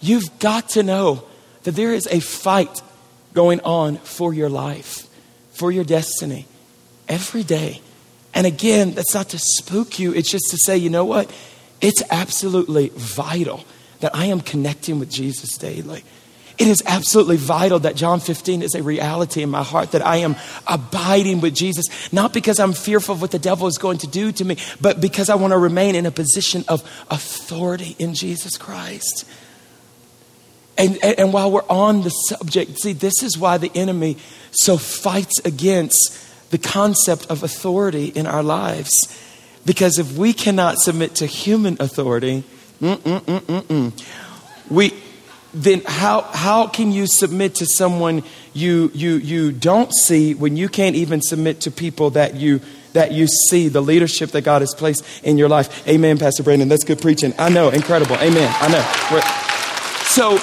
You've 0.00 0.38
got 0.38 0.70
to 0.70 0.84
know 0.84 1.24
that 1.64 1.72
there 1.72 1.92
is 1.92 2.06
a 2.06 2.20
fight 2.20 2.80
going 3.34 3.60
on 3.62 3.96
for 3.98 4.32
your 4.32 4.48
life, 4.48 5.06
for 5.52 5.72
your 5.72 5.84
destiny, 5.84 6.46
every 7.08 7.42
day. 7.42 7.82
And 8.34 8.46
again, 8.46 8.92
that's 8.92 9.14
not 9.14 9.30
to 9.30 9.38
spook 9.38 9.98
you, 9.98 10.14
it's 10.14 10.30
just 10.30 10.50
to 10.52 10.58
say, 10.58 10.76
you 10.76 10.90
know 10.90 11.04
what? 11.04 11.28
It's 11.80 12.02
absolutely 12.08 12.90
vital 12.94 13.64
that 14.00 14.14
I 14.14 14.26
am 14.26 14.40
connecting 14.40 14.98
with 14.98 15.10
Jesus 15.10 15.56
daily. 15.56 16.04
It 16.58 16.66
is 16.66 16.82
absolutely 16.86 17.36
vital 17.36 17.78
that 17.80 17.94
John 17.94 18.18
15 18.18 18.62
is 18.62 18.74
a 18.74 18.82
reality 18.82 19.42
in 19.42 19.50
my 19.50 19.62
heart, 19.62 19.92
that 19.92 20.04
I 20.04 20.16
am 20.16 20.34
abiding 20.66 21.40
with 21.40 21.54
Jesus, 21.54 22.12
not 22.12 22.32
because 22.32 22.58
I'm 22.58 22.72
fearful 22.72 23.14
of 23.14 23.22
what 23.22 23.30
the 23.30 23.38
devil 23.38 23.68
is 23.68 23.78
going 23.78 23.98
to 23.98 24.08
do 24.08 24.32
to 24.32 24.44
me, 24.44 24.56
but 24.80 25.00
because 25.00 25.30
I 25.30 25.36
want 25.36 25.52
to 25.52 25.58
remain 25.58 25.94
in 25.94 26.04
a 26.04 26.10
position 26.10 26.64
of 26.66 26.82
authority 27.10 27.94
in 28.00 28.12
Jesus 28.12 28.56
Christ. 28.56 29.24
And, 30.76 30.98
and, 31.02 31.18
and 31.20 31.32
while 31.32 31.50
we're 31.50 31.68
on 31.68 32.02
the 32.02 32.10
subject, 32.10 32.80
see, 32.80 32.92
this 32.92 33.22
is 33.22 33.38
why 33.38 33.58
the 33.58 33.70
enemy 33.76 34.16
so 34.50 34.78
fights 34.78 35.40
against 35.44 36.50
the 36.50 36.58
concept 36.58 37.26
of 37.30 37.44
authority 37.44 38.06
in 38.06 38.26
our 38.26 38.42
lives. 38.42 38.92
Because 39.64 39.98
if 39.98 40.16
we 40.16 40.32
cannot 40.32 40.78
submit 40.78 41.14
to 41.16 41.26
human 41.26 41.76
authority, 41.78 42.42
we, 42.80 43.92
then 45.52 45.82
how, 45.84 46.22
how 46.22 46.68
can 46.68 46.92
you 46.92 47.06
submit 47.06 47.56
to 47.56 47.66
someone 47.66 48.22
you, 48.52 48.90
you, 48.94 49.16
you 49.16 49.52
don't 49.52 49.92
see 49.92 50.34
when 50.34 50.56
you 50.56 50.68
can't 50.68 50.96
even 50.96 51.20
submit 51.20 51.62
to 51.62 51.70
people 51.70 52.10
that 52.10 52.34
you, 52.34 52.60
that 52.92 53.12
you 53.12 53.26
see, 53.26 53.68
the 53.68 53.80
leadership 53.80 54.30
that 54.30 54.42
God 54.42 54.62
has 54.62 54.74
placed 54.74 55.04
in 55.24 55.38
your 55.38 55.48
life? 55.48 55.86
Amen, 55.88 56.18
Pastor 56.18 56.42
Brandon. 56.42 56.68
That's 56.68 56.84
good 56.84 57.00
preaching. 57.00 57.34
I 57.38 57.48
know, 57.48 57.70
incredible. 57.70 58.16
Amen. 58.16 58.54
I 58.60 58.68
know. 58.68 58.82
So, 60.04 60.38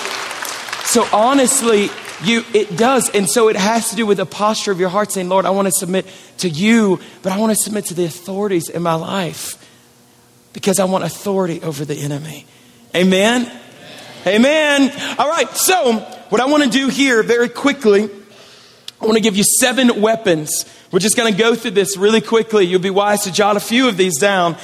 so 0.85 1.07
honestly, 1.15 1.89
you, 2.23 2.43
it 2.53 2.77
does. 2.77 3.09
And 3.09 3.29
so 3.29 3.47
it 3.47 3.55
has 3.55 3.91
to 3.91 3.95
do 3.95 4.05
with 4.05 4.17
the 4.17 4.25
posture 4.25 4.71
of 4.71 4.79
your 4.79 4.89
heart 4.89 5.11
saying, 5.11 5.29
Lord, 5.29 5.45
I 5.45 5.51
want 5.51 5.67
to 5.67 5.71
submit 5.71 6.05
to 6.39 6.49
you, 6.49 6.99
but 7.23 7.31
I 7.31 7.39
want 7.39 7.55
to 7.55 7.61
submit 7.61 7.85
to 7.85 7.93
the 7.93 8.05
authorities 8.05 8.69
in 8.69 8.81
my 8.81 8.95
life 8.95 9.61
because 10.55 10.79
I 10.79 10.85
want 10.85 11.03
authority 11.03 11.61
over 11.61 11.83
the 11.83 11.95
enemy. 11.95 12.47
Amen? 12.95 13.51
Amen. 14.25 14.91
All 15.19 15.29
right, 15.29 15.49
so 15.49 15.99
what 16.29 16.39
I 16.39 16.45
want 16.45 16.63
to 16.63 16.69
do 16.69 16.87
here 16.87 17.21
very 17.23 17.49
quickly, 17.49 18.09
I 19.01 19.05
want 19.05 19.17
to 19.17 19.21
give 19.21 19.35
you 19.35 19.43
seven 19.43 20.01
weapons. 20.01 20.65
We're 20.91 20.99
just 20.99 21.17
going 21.17 21.31
to 21.31 21.37
go 21.37 21.55
through 21.55 21.71
this 21.71 21.97
really 21.97 22.21
quickly. 22.21 22.65
You'll 22.65 22.79
be 22.79 22.89
wise 22.89 23.25
to 23.25 23.33
jot 23.33 23.57
a 23.57 23.59
few 23.59 23.89
of 23.89 23.97
these 23.97 24.17
down. 24.17 24.55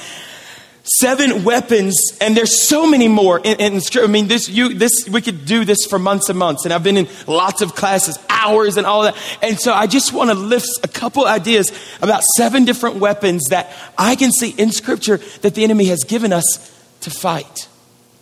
Seven 0.82 1.44
weapons, 1.44 1.94
and 2.22 2.34
there's 2.34 2.66
so 2.66 2.86
many 2.86 3.06
more. 3.06 3.38
In, 3.38 3.60
in, 3.60 3.80
I 4.02 4.06
mean, 4.06 4.28
this, 4.28 4.48
you, 4.48 4.72
this, 4.74 5.06
we 5.08 5.20
could 5.20 5.44
do 5.44 5.66
this 5.66 5.84
for 5.84 5.98
months 5.98 6.30
and 6.30 6.38
months, 6.38 6.64
and 6.64 6.72
I've 6.72 6.82
been 6.82 6.96
in 6.96 7.08
lots 7.28 7.60
of 7.60 7.74
classes, 7.74 8.18
hours, 8.42 8.76
and 8.76 8.86
all 8.86 9.02
that. 9.02 9.16
And 9.42 9.58
so 9.58 9.72
I 9.72 9.86
just 9.86 10.12
want 10.12 10.30
to 10.30 10.34
lift 10.34 10.68
a 10.82 10.88
couple 10.88 11.26
ideas 11.26 11.72
about 12.00 12.22
seven 12.36 12.64
different 12.64 12.96
weapons 12.96 13.44
that 13.50 13.72
I 13.96 14.16
can 14.16 14.32
see 14.32 14.50
in 14.50 14.72
Scripture 14.72 15.18
that 15.42 15.54
the 15.54 15.64
enemy 15.64 15.86
has 15.86 16.04
given 16.04 16.32
us 16.32 16.44
to 17.00 17.10
fight. 17.10 17.68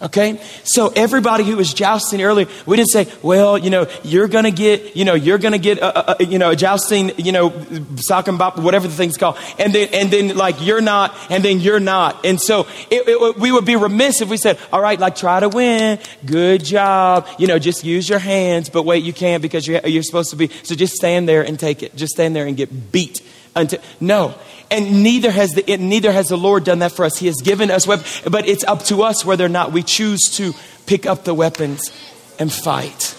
Okay? 0.02 0.40
So 0.64 0.92
everybody 0.96 1.44
who 1.44 1.56
was 1.56 1.74
jousting 1.74 2.22
earlier, 2.22 2.46
we 2.64 2.76
didn't 2.76 2.90
say, 2.90 3.06
well, 3.22 3.58
you 3.58 3.68
know, 3.68 3.86
you're 4.02 4.28
going 4.28 4.44
to 4.44 4.50
get, 4.50 4.96
you 4.96 5.04
know, 5.04 5.14
you're 5.14 5.38
going 5.38 5.52
to 5.52 5.58
get, 5.58 5.78
a, 5.78 6.22
a, 6.22 6.24
you 6.24 6.38
know, 6.38 6.50
a 6.50 6.56
jousting, 6.56 7.12
you 7.18 7.32
know, 7.32 7.52
sock 7.96 8.28
and 8.28 8.38
bop, 8.38 8.58
whatever 8.58 8.88
the 8.88 8.94
thing's 8.94 9.16
called. 9.16 9.36
And 9.58 9.74
then, 9.74 9.88
and 9.92 10.10
then 10.10 10.36
like 10.36 10.56
you're 10.60 10.80
not, 10.80 11.14
and 11.28 11.44
then 11.44 11.60
you're 11.60 11.80
not. 11.80 12.24
And 12.24 12.40
so 12.40 12.66
it, 12.90 13.06
it, 13.06 13.36
we 13.38 13.52
would 13.52 13.66
be 13.66 13.76
remiss 13.76 14.22
if 14.22 14.30
we 14.30 14.38
said, 14.38 14.58
all 14.72 14.80
right, 14.80 14.98
like 14.98 15.16
try 15.16 15.40
to 15.40 15.48
win. 15.48 15.98
Good 16.24 16.64
job. 16.64 17.28
You 17.38 17.46
know, 17.46 17.58
just 17.58 17.84
use 17.84 18.08
your 18.08 18.20
hands. 18.20 18.70
But 18.70 18.84
wait, 18.84 19.04
you 19.04 19.12
can't 19.12 19.42
because 19.42 19.66
you're, 19.66 19.86
you're 19.86 20.02
supposed 20.02 20.30
to 20.30 20.36
be. 20.36 20.48
So 20.62 20.74
just 20.74 20.94
stand 20.94 21.28
there 21.28 21.42
and 21.42 21.60
take 21.60 21.82
it. 21.82 21.94
Just 21.94 22.12
stand 22.12 22.34
there 22.34 22.46
and 22.46 22.56
get 22.56 22.92
beat. 22.92 23.20
Until, 23.56 23.80
no, 24.00 24.34
and 24.70 25.02
neither 25.02 25.30
has 25.30 25.50
the 25.50 25.76
neither 25.76 26.12
has 26.12 26.28
the 26.28 26.38
Lord 26.38 26.64
done 26.64 26.78
that 26.80 26.92
for 26.92 27.04
us. 27.04 27.18
He 27.18 27.26
has 27.26 27.40
given 27.42 27.70
us 27.70 27.87
weapons, 27.87 28.22
but 28.30 28.48
it's 28.48 28.64
up 28.64 28.85
to 28.85 29.02
us 29.02 29.24
whether 29.24 29.44
or 29.44 29.48
not 29.48 29.72
we 29.72 29.83
choose 29.83 30.20
to 30.37 30.54
pick 30.87 31.06
up 31.06 31.24
the 31.24 31.35
weapons 31.35 31.90
and 32.38 32.52
fight. 32.52 33.16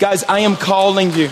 Guys, 0.00 0.24
I 0.24 0.40
am 0.40 0.56
calling 0.56 1.12
you. 1.12 1.30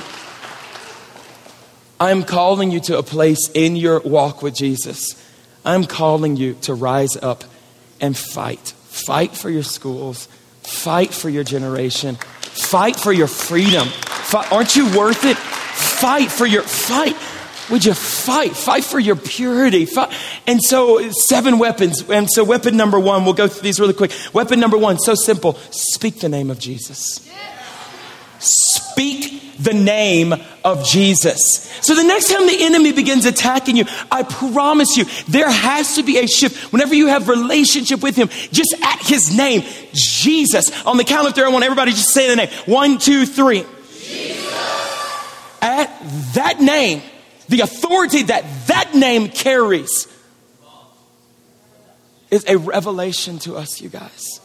I 1.99 2.11
am 2.11 2.23
calling 2.25 2.71
you 2.71 2.81
to 2.81 2.99
a 2.99 3.03
place 3.03 3.51
in 3.55 3.77
your 3.77 4.01
walk 4.01 4.43
with 4.43 4.55
Jesus. 4.55 5.21
I'm 5.65 5.85
calling 5.85 6.37
you 6.37 6.55
to 6.63 6.75
rise 6.75 7.17
up 7.17 7.45
and 8.01 8.17
fight. 8.17 8.75
Fight 8.87 9.37
for 9.37 9.51
your 9.51 9.63
schools. 9.63 10.27
Fight 10.63 11.13
for 11.13 11.29
your 11.29 11.45
generation. 11.45 12.17
Fight 12.17 12.97
for 12.97 13.13
your 13.13 13.29
freedom. 13.29 13.87
Fight. 13.89 14.51
Aren't 14.53 14.75
you 14.75 14.97
worth 14.97 15.25
it? 15.25 15.37
Fight 15.37 16.31
for 16.31 16.47
your 16.47 16.63
fight. 16.63 17.17
Would 17.73 17.87
you 17.87 17.95
fight? 17.95 18.55
Fight 18.55 18.85
for 18.85 19.01
your 19.01 19.17
purity. 19.17 19.87
Fight. 19.87 20.13
And 20.47 20.63
so, 20.63 21.11
seven 21.11 21.59
weapons. 21.59 22.07
And 22.11 22.31
so, 22.31 22.45
weapon 22.45 22.77
number 22.77 23.01
one, 23.01 23.25
we'll 23.25 23.33
go 23.33 23.49
through 23.49 23.63
these 23.63 23.81
really 23.81 23.95
quick. 23.95 24.13
Weapon 24.35 24.61
number 24.61 24.77
one, 24.77 24.99
so 24.99 25.15
simple 25.15 25.55
speak 25.71 26.21
the 26.21 26.29
name 26.29 26.51
of 26.51 26.59
Jesus. 26.59 27.27
Speak 28.41 29.57
the 29.59 29.73
name 29.73 30.35
of 30.63 30.85
Jesus. 30.85 31.71
So, 31.81 31.95
the 31.95 32.03
next 32.03 32.31
time 32.31 32.47
the 32.47 32.63
enemy 32.63 32.93
begins 32.93 33.25
attacking 33.25 33.79
you, 33.79 33.87
I 34.11 34.23
promise 34.23 34.99
you, 34.99 35.07
there 35.29 35.51
has 35.51 35.95
to 35.95 36.03
be 36.03 36.19
a 36.19 36.27
shift. 36.27 36.75
Whenever 36.75 36.95
you 36.95 37.07
have 37.07 37.27
relationship 37.27 38.03
with 38.03 38.17
him, 38.17 38.29
just 38.53 38.75
at 38.83 39.01
his 39.01 39.35
name, 39.35 39.63
Jesus. 39.95 40.71
On 40.85 40.99
the 40.99 41.05
count 41.05 41.27
of 41.27 41.35
three, 41.35 41.45
I 41.45 41.49
want 41.49 41.65
everybody 41.65 41.93
just 41.93 42.11
say 42.11 42.29
the 42.29 42.37
name. 42.37 42.51
One, 42.67 42.99
two, 42.99 43.25
three. 43.25 43.65
Jesus. 43.95 44.53
At 45.63 45.89
that 46.35 46.61
name, 46.61 47.01
the 47.49 47.61
authority 47.61 48.25
that 48.25 48.45
that 48.67 48.95
name 48.95 49.29
carries 49.29 50.09
is 52.31 52.45
a 52.49 52.57
revelation 52.57 53.39
to 53.41 53.57
us, 53.57 53.81
you 53.81 53.89
guys. 53.89 54.41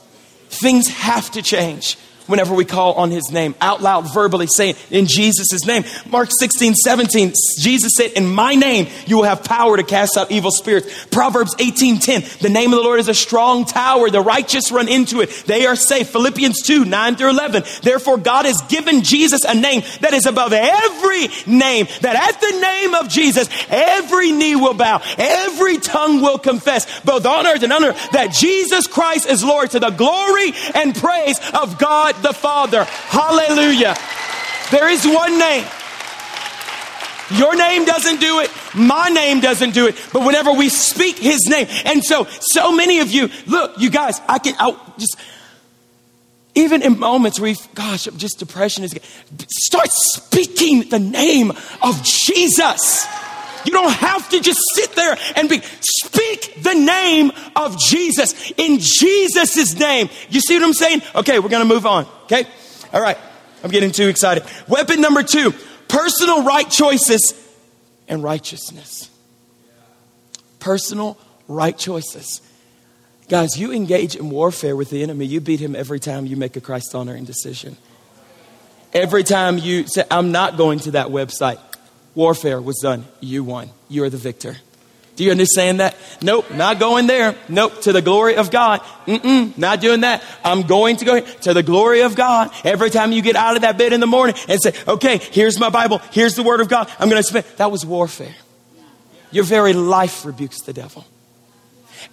Things 0.49 0.89
have 0.89 1.31
to 1.31 1.41
change 1.41 1.97
whenever 2.27 2.53
we 2.53 2.65
call 2.65 2.93
on 2.93 3.11
his 3.11 3.31
name, 3.31 3.55
out 3.61 3.81
loud, 3.81 4.13
verbally 4.13 4.47
saying 4.47 4.75
in 4.91 5.05
Jesus' 5.07 5.65
name. 5.65 5.83
Mark 6.09 6.29
16, 6.37 6.75
17, 6.75 7.33
Jesus 7.59 7.93
said, 7.95 8.11
In 8.11 8.27
my 8.27 8.55
name 8.55 8.87
you 9.05 9.17
will 9.17 9.23
have 9.23 9.43
power 9.43 9.77
to 9.77 9.83
cast 9.83 10.17
out 10.17 10.31
evil 10.31 10.51
spirits. 10.51 11.05
Proverbs 11.07 11.55
18, 11.59 11.99
10, 11.99 12.23
the 12.41 12.49
name 12.49 12.73
of 12.73 12.79
the 12.79 12.83
Lord 12.83 12.99
is 12.99 13.07
a 13.07 13.13
strong 13.13 13.65
tower. 13.65 14.09
The 14.09 14.21
righteous 14.21 14.71
run 14.71 14.87
into 14.87 15.21
it. 15.21 15.29
They 15.45 15.65
are 15.65 15.75
safe. 15.75 16.09
Philippians 16.09 16.61
2, 16.61 16.85
9 16.85 17.15
through 17.15 17.29
11. 17.29 17.63
Therefore, 17.81 18.17
God 18.17 18.45
has 18.45 18.61
given 18.63 19.03
Jesus 19.03 19.43
a 19.43 19.53
name 19.53 19.81
that 20.01 20.13
is 20.13 20.25
above 20.25 20.53
every 20.53 21.27
name, 21.45 21.87
that 22.01 22.15
at 22.15 22.41
the 22.41 22.59
name 22.59 22.93
of 22.93 23.09
Jesus, 23.09 23.49
every 23.69 24.31
knee 24.31 24.55
will 24.55 24.73
bow, 24.73 25.01
every 25.17 25.77
tongue 25.77 26.21
will 26.21 26.37
confess, 26.37 27.01
both 27.01 27.25
on 27.25 27.47
earth 27.47 27.63
and 27.63 27.73
under, 27.73 27.93
that 28.11 28.31
Jesus 28.31 28.87
Christ 28.87 29.29
is 29.29 29.43
Lord 29.43 29.71
to 29.71 29.79
the 29.79 29.89
glory 29.89 30.53
and 30.75 30.95
praise 30.95 31.39
of 31.53 31.77
God 31.79 32.15
the 32.21 32.33
Father. 32.33 32.83
Hallelujah. 32.83 33.95
There 34.71 34.89
is 34.89 35.05
one 35.05 35.37
name. 35.37 35.65
Your 37.31 37.55
name 37.55 37.83
doesn't 37.85 38.19
do 38.19 38.39
it. 38.39 38.49
My 38.73 39.09
name 39.09 39.41
doesn't 39.41 39.73
do 39.73 39.87
it. 39.87 39.95
But 40.13 40.25
whenever 40.25 40.53
we 40.53 40.69
speak 40.69 41.17
his 41.17 41.47
name, 41.49 41.67
and 41.85 42.03
so, 42.03 42.25
so 42.39 42.71
many 42.71 42.99
of 42.99 43.11
you, 43.11 43.29
look, 43.45 43.79
you 43.79 43.89
guys, 43.89 44.21
I 44.29 44.39
can, 44.39 44.55
I 44.57 44.77
just, 44.97 45.17
even 46.55 46.81
in 46.81 46.97
moments 46.97 47.39
where, 47.39 47.53
gosh, 47.75 48.05
just 48.17 48.39
depression 48.39 48.83
is, 48.83 48.97
start 49.49 49.89
speaking 49.91 50.89
the 50.89 50.99
name 50.99 51.51
of 51.81 52.01
Jesus. 52.03 53.05
You 53.67 53.73
don't 53.73 53.91
have 53.91 54.29
to 54.29 54.39
just 54.39 54.61
sit 54.75 54.95
there 54.95 55.17
and 55.35 55.49
be, 55.49 55.59
speak 55.81 56.63
the 56.63 56.73
name 56.73 57.33
of 57.53 57.77
Jesus 57.77 58.53
in 58.55 58.79
Jesus' 58.79 59.77
name. 59.77 60.09
You 60.29 60.39
see 60.39 60.55
what 60.55 60.63
I'm 60.63 60.73
saying? 60.73 61.01
Okay, 61.13 61.39
we're 61.39 61.49
going 61.49 61.67
to 61.67 61.73
move 61.73 61.85
on. 61.85 62.05
Okay? 62.23 62.45
All 62.93 63.01
right. 63.01 63.17
I'm 63.65 63.69
getting 63.69 63.91
too 63.91 64.07
excited. 64.07 64.45
Weapon 64.69 65.01
number 65.01 65.21
two 65.21 65.53
personal 65.89 66.45
right 66.45 66.69
choices 66.69 67.33
and 68.07 68.23
righteousness. 68.23 69.09
Personal 70.59 71.17
right 71.49 71.77
choices. 71.77 72.41
Guys, 73.27 73.59
you 73.59 73.73
engage 73.73 74.15
in 74.15 74.29
warfare 74.29 74.77
with 74.77 74.91
the 74.91 75.03
enemy, 75.03 75.25
you 75.25 75.41
beat 75.41 75.59
him 75.59 75.75
every 75.75 75.99
time 75.99 76.25
you 76.25 76.37
make 76.37 76.55
a 76.55 76.61
Christ 76.61 76.95
honoring 76.95 77.25
decision. 77.25 77.75
Every 78.93 79.25
time 79.25 79.57
you 79.57 79.87
say, 79.87 80.05
I'm 80.09 80.31
not 80.31 80.55
going 80.55 80.79
to 80.79 80.91
that 80.91 81.07
website, 81.07 81.59
warfare 82.17 82.59
was 82.59 82.79
done. 82.79 83.05
You 83.21 83.43
won. 83.43 83.69
You 83.87 84.03
are 84.03 84.09
the 84.09 84.17
victor. 84.17 84.57
Do 85.15 85.23
you 85.23 85.31
understand 85.31 85.79
that? 85.79 85.95
Nope, 86.21 86.51
not 86.51 86.79
going 86.79 87.07
there. 87.07 87.35
Nope, 87.47 87.81
to 87.81 87.93
the 87.93 88.01
glory 88.01 88.35
of 88.35 88.51
God. 88.51 88.81
Mm-mm, 89.05 89.57
not 89.57 89.81
doing 89.81 90.01
that. 90.01 90.23
I'm 90.43 90.63
going 90.63 90.97
to 90.97 91.05
go 91.05 91.19
to 91.21 91.53
the 91.53 91.63
glory 91.63 92.01
of 92.01 92.15
God. 92.15 92.51
Every 92.63 92.89
time 92.89 93.11
you 93.11 93.21
get 93.21 93.35
out 93.35 93.55
of 93.55 93.61
that 93.61 93.77
bed 93.77 93.93
in 93.93 93.99
the 93.99 94.07
morning 94.07 94.35
and 94.49 94.61
say, 94.61 94.73
okay, 94.87 95.17
here's 95.17 95.59
my 95.59 95.69
Bible, 95.69 95.99
here's 96.11 96.35
the 96.35 96.43
word 96.43 96.59
of 96.59 96.69
God, 96.69 96.89
I'm 96.99 97.09
going 97.09 97.21
to 97.21 97.27
spend. 97.27 97.45
That 97.57 97.71
was 97.71 97.85
warfare. 97.85 98.35
Your 99.31 99.43
very 99.43 99.73
life 99.73 100.25
rebukes 100.25 100.61
the 100.61 100.73
devil. 100.73 101.05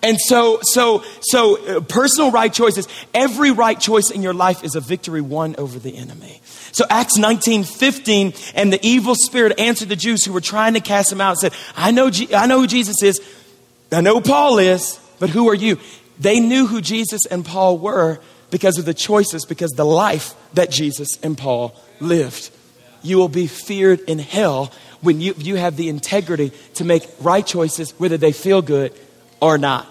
And 0.03 0.19
so, 0.19 0.61
so, 0.63 1.03
so 1.21 1.77
uh, 1.77 1.81
personal 1.81 2.31
right 2.31 2.53
choices, 2.53 2.89
every 3.13 3.53
right 3.53 3.79
choice 3.79 4.11
in 4.11 4.23
your 4.23 4.35
life 4.35 4.65
is 4.65 4.75
a 4.75 4.81
victory 4.81 5.21
won 5.21 5.55
over 5.57 5.79
the 5.79 5.97
enemy. 5.97 6.41
So 6.75 6.85
Acts 6.91 7.17
19, 7.17 7.63
15, 7.63 8.35
and 8.57 8.73
the 8.73 8.85
evil 8.85 9.15
spirit 9.15 9.61
answered 9.61 9.89
the 9.89 9.95
Jews 9.95 10.25
who 10.25 10.33
were 10.33 10.41
trying 10.41 10.75
to 10.75 10.81
cast 10.81 11.13
him 11.13 11.21
out 11.21 11.31
and 11.31 11.39
said, 11.39 11.53
I 11.77 11.93
know, 11.93 12.11
I 12.35 12.49
know 12.49 12.59
who 12.59 12.67
Jesus 12.67 13.01
is. 13.01 13.21
I 13.93 14.01
know 14.01 14.21
Paul 14.21 14.59
is, 14.59 14.99
but 15.21 15.31
who 15.31 15.49
are 15.49 15.55
you? 15.55 15.79
They 16.19 16.41
knew 16.41 16.67
who 16.67 16.81
Jesus 16.81 17.27
and 17.27 17.45
Paul 17.45 17.79
were 17.79 18.19
because 18.51 18.77
of 18.77 18.87
the 18.87 18.93
choices, 18.93 19.45
because 19.45 19.71
the 19.71 19.85
life 19.85 20.35
that 20.55 20.69
Jesus 20.69 21.17
and 21.23 21.39
Paul 21.39 21.81
lived. 22.01 22.51
You 23.05 23.19
will 23.19 23.29
be 23.29 23.47
feared 23.47 24.01
in 24.01 24.19
hell 24.19 24.73
when 25.01 25.21
you, 25.21 25.35
you 25.39 25.55
have 25.55 25.77
the 25.77 25.89
integrity 25.89 26.51
to 26.75 26.85
make 26.85 27.09
right 27.21 27.47
choices, 27.47 27.93
whether 28.01 28.17
they 28.17 28.33
feel 28.33 28.63
good 28.63 28.93
or 29.41 29.59
not. 29.59 29.87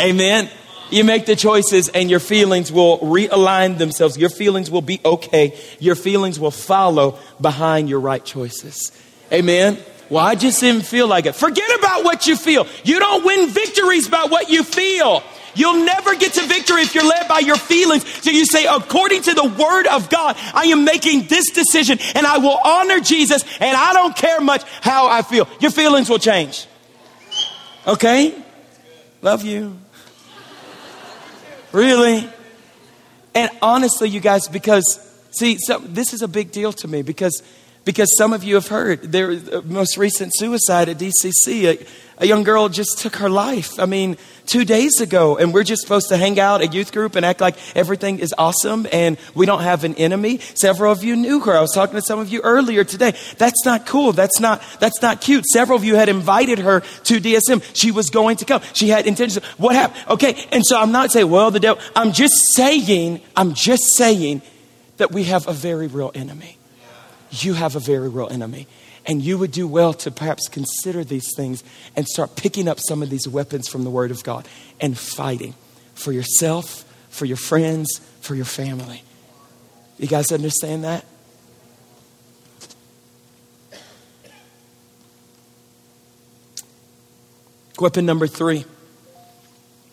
Amen. 0.00 0.50
You 0.94 1.02
make 1.02 1.26
the 1.26 1.34
choices 1.34 1.88
and 1.88 2.08
your 2.08 2.20
feelings 2.20 2.70
will 2.70 3.00
realign 3.00 3.78
themselves. 3.78 4.16
Your 4.16 4.30
feelings 4.30 4.70
will 4.70 4.80
be 4.80 5.00
okay. 5.04 5.58
Your 5.80 5.96
feelings 5.96 6.38
will 6.38 6.52
follow 6.52 7.18
behind 7.40 7.88
your 7.88 7.98
right 7.98 8.24
choices. 8.24 8.92
Amen. 9.32 9.76
Well, 10.08 10.24
I 10.24 10.36
just 10.36 10.60
didn't 10.60 10.82
feel 10.82 11.08
like 11.08 11.26
it. 11.26 11.34
Forget 11.34 11.68
about 11.80 12.04
what 12.04 12.28
you 12.28 12.36
feel. 12.36 12.68
You 12.84 13.00
don't 13.00 13.24
win 13.24 13.48
victories 13.48 14.08
by 14.08 14.26
what 14.26 14.50
you 14.50 14.62
feel. 14.62 15.24
You'll 15.56 15.84
never 15.84 16.14
get 16.14 16.34
to 16.34 16.46
victory 16.46 16.82
if 16.82 16.94
you're 16.94 17.08
led 17.08 17.26
by 17.26 17.40
your 17.40 17.56
feelings. 17.56 18.06
So 18.22 18.30
you 18.30 18.46
say, 18.46 18.64
according 18.64 19.22
to 19.22 19.34
the 19.34 19.46
word 19.46 19.88
of 19.88 20.08
God, 20.08 20.36
I 20.54 20.66
am 20.66 20.84
making 20.84 21.26
this 21.26 21.50
decision 21.50 21.98
and 22.14 22.24
I 22.24 22.38
will 22.38 22.56
honor 22.64 23.00
Jesus 23.00 23.42
and 23.58 23.76
I 23.76 23.94
don't 23.94 24.14
care 24.14 24.40
much 24.40 24.62
how 24.80 25.08
I 25.08 25.22
feel. 25.22 25.48
Your 25.58 25.72
feelings 25.72 26.08
will 26.08 26.20
change. 26.20 26.68
Okay? 27.84 28.32
Love 29.22 29.42
you. 29.42 29.80
Really? 31.74 32.30
And 33.34 33.50
honestly, 33.60 34.08
you 34.08 34.20
guys, 34.20 34.46
because, 34.46 35.00
see, 35.32 35.56
so 35.58 35.80
this 35.80 36.12
is 36.12 36.22
a 36.22 36.28
big 36.28 36.52
deal 36.52 36.72
to 36.74 36.86
me 36.86 37.02
because, 37.02 37.42
because 37.84 38.16
some 38.16 38.32
of 38.32 38.44
you 38.44 38.54
have 38.54 38.68
heard 38.68 39.10
there 39.10 39.32
uh, 39.32 39.60
most 39.64 39.96
recent 39.98 40.30
suicide 40.36 40.88
at 40.88 40.98
DCC. 40.98 41.84
A, 42.18 42.26
young 42.26 42.44
girl 42.44 42.68
just 42.68 42.98
took 42.98 43.16
her 43.16 43.28
life. 43.28 43.78
I 43.78 43.86
mean, 43.86 44.16
two 44.46 44.64
days 44.64 45.00
ago, 45.00 45.36
and 45.36 45.52
we're 45.52 45.64
just 45.64 45.82
supposed 45.82 46.08
to 46.08 46.16
hang 46.16 46.38
out 46.38 46.62
at 46.62 46.74
youth 46.74 46.92
group 46.92 47.16
and 47.16 47.24
act 47.24 47.40
like 47.40 47.56
everything 47.76 48.18
is 48.18 48.34
awesome 48.36 48.86
and 48.92 49.16
we 49.34 49.46
don't 49.46 49.62
have 49.62 49.84
an 49.84 49.94
enemy. 49.94 50.38
Several 50.54 50.92
of 50.92 51.02
you 51.02 51.16
knew 51.16 51.40
her. 51.40 51.56
I 51.56 51.60
was 51.60 51.72
talking 51.72 51.96
to 51.96 52.02
some 52.02 52.18
of 52.18 52.28
you 52.28 52.40
earlier 52.42 52.84
today. 52.84 53.14
That's 53.38 53.64
not 53.64 53.86
cool. 53.86 54.12
That's 54.12 54.40
not, 54.40 54.62
that's 54.80 55.00
not 55.02 55.20
cute. 55.20 55.44
Several 55.46 55.76
of 55.76 55.84
you 55.84 55.96
had 55.96 56.08
invited 56.08 56.58
her 56.60 56.80
to 56.80 57.20
DSM. 57.20 57.62
She 57.74 57.90
was 57.90 58.10
going 58.10 58.36
to 58.38 58.44
come. 58.44 58.62
She 58.72 58.88
had 58.88 59.06
intentions. 59.06 59.44
What 59.56 59.74
happened? 59.74 60.04
Okay. 60.10 60.46
And 60.52 60.64
so 60.64 60.78
I'm 60.78 60.92
not 60.92 61.10
saying, 61.10 61.30
well, 61.30 61.50
the 61.50 61.60
devil, 61.60 61.82
I'm 61.96 62.12
just 62.12 62.34
saying, 62.54 63.20
I'm 63.36 63.54
just 63.54 63.96
saying 63.96 64.42
that 64.98 65.10
we 65.10 65.24
have 65.24 65.48
a 65.48 65.52
very 65.52 65.86
real 65.86 66.12
enemy. 66.14 66.58
You 67.42 67.54
have 67.54 67.76
a 67.76 67.80
very 67.80 68.08
real 68.08 68.28
enemy. 68.28 68.66
And 69.06 69.22
you 69.22 69.36
would 69.36 69.50
do 69.50 69.68
well 69.68 69.92
to 69.94 70.10
perhaps 70.10 70.48
consider 70.48 71.04
these 71.04 71.28
things 71.36 71.62
and 71.94 72.06
start 72.06 72.36
picking 72.36 72.68
up 72.68 72.78
some 72.80 73.02
of 73.02 73.10
these 73.10 73.28
weapons 73.28 73.68
from 73.68 73.84
the 73.84 73.90
Word 73.90 74.10
of 74.10 74.24
God 74.24 74.48
and 74.80 74.96
fighting 74.96 75.54
for 75.94 76.10
yourself, 76.10 76.84
for 77.10 77.26
your 77.26 77.36
friends, 77.36 78.00
for 78.20 78.34
your 78.34 78.46
family. 78.46 79.02
You 79.98 80.08
guys 80.08 80.32
understand 80.32 80.84
that? 80.84 81.04
Weapon 87.78 88.06
number 88.06 88.26
three. 88.26 88.64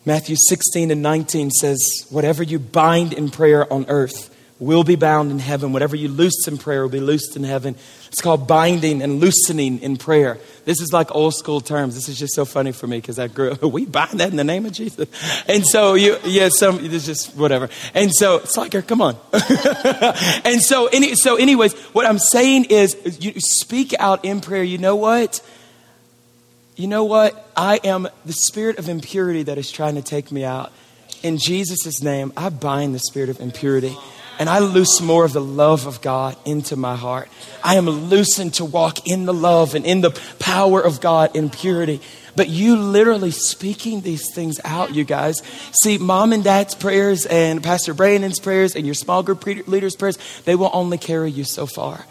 Matthew 0.05 0.35
16 0.47 0.89
and 0.89 1.01
19 1.01 1.51
says, 1.51 1.77
Whatever 2.09 2.43
you 2.43 2.59
bind 2.59 3.13
in 3.13 3.29
prayer 3.29 3.71
on 3.71 3.85
earth 3.87 4.30
will 4.61 4.83
be 4.83 4.95
bound 4.95 5.31
in 5.31 5.39
heaven. 5.39 5.73
Whatever 5.73 5.95
you 5.95 6.07
loose 6.07 6.47
in 6.47 6.55
prayer 6.59 6.83
will 6.83 6.89
be 6.89 6.99
loosed 6.99 7.35
in 7.35 7.43
heaven. 7.43 7.75
It's 8.09 8.21
called 8.21 8.47
binding 8.47 9.01
and 9.01 9.19
loosening 9.19 9.79
in 9.79 9.97
prayer. 9.97 10.37
This 10.65 10.79
is 10.79 10.93
like 10.93 11.13
old 11.15 11.33
school 11.33 11.61
terms. 11.61 11.95
This 11.95 12.07
is 12.07 12.19
just 12.19 12.35
so 12.35 12.45
funny 12.45 12.71
for 12.71 12.85
me 12.85 12.99
because 12.99 13.17
I 13.17 13.27
grew 13.27 13.53
up, 13.53 13.63
we 13.63 13.85
bind 13.85 14.19
that 14.19 14.29
in 14.29 14.37
the 14.37 14.43
name 14.43 14.67
of 14.67 14.71
Jesus. 14.71 15.09
And 15.47 15.65
so 15.65 15.95
you, 15.95 16.17
yeah, 16.25 16.49
some, 16.49 16.79
it's 16.85 17.07
just 17.07 17.35
whatever. 17.35 17.69
And 17.95 18.13
so 18.13 18.37
it's 18.37 18.55
like, 18.55 18.71
come 18.87 19.01
on. 19.01 19.17
and 20.45 20.61
so, 20.61 20.85
any, 20.87 21.15
so 21.15 21.37
anyways, 21.37 21.73
what 21.93 22.05
I'm 22.05 22.19
saying 22.19 22.65
is 22.65 22.95
you 23.19 23.33
speak 23.39 23.95
out 23.97 24.23
in 24.23 24.41
prayer. 24.41 24.63
You 24.63 24.77
know 24.77 24.95
what? 24.95 25.41
You 26.75 26.87
know 26.87 27.03
what? 27.03 27.51
I 27.57 27.79
am 27.83 28.07
the 28.25 28.33
spirit 28.33 28.77
of 28.77 28.89
impurity 28.89 29.41
that 29.43 29.57
is 29.57 29.71
trying 29.71 29.95
to 29.95 30.03
take 30.03 30.31
me 30.31 30.45
out. 30.45 30.71
In 31.23 31.39
Jesus' 31.39 32.03
name, 32.03 32.31
I 32.37 32.49
bind 32.49 32.93
the 32.93 32.99
spirit 32.99 33.29
of 33.29 33.39
impurity 33.39 33.95
and 34.41 34.49
I 34.49 34.57
loose 34.57 35.01
more 35.01 35.23
of 35.23 35.33
the 35.33 35.39
love 35.39 35.85
of 35.85 36.01
God 36.01 36.35
into 36.45 36.75
my 36.75 36.95
heart. 36.95 37.29
I 37.63 37.75
am 37.75 37.87
loosened 37.87 38.55
to 38.55 38.65
walk 38.65 39.07
in 39.07 39.25
the 39.25 39.35
love 39.35 39.75
and 39.75 39.85
in 39.85 40.01
the 40.01 40.09
power 40.39 40.81
of 40.81 40.99
God 40.99 41.35
in 41.35 41.51
purity. 41.51 42.01
But 42.35 42.49
you 42.49 42.75
literally 42.75 43.29
speaking 43.29 44.01
these 44.01 44.23
things 44.33 44.59
out, 44.65 44.95
you 44.95 45.03
guys. 45.03 45.35
See, 45.83 45.99
mom 45.99 46.33
and 46.33 46.43
dad's 46.43 46.73
prayers 46.73 47.27
and 47.27 47.61
Pastor 47.61 47.93
Brandon's 47.93 48.39
prayers 48.39 48.75
and 48.75 48.83
your 48.83 48.95
small 48.95 49.21
group 49.21 49.45
leaders' 49.45 49.95
prayers, 49.95 50.17
they 50.45 50.55
will 50.55 50.71
only 50.73 50.97
carry 50.97 51.29
you 51.29 51.43
so 51.43 51.67
far. 51.67 52.07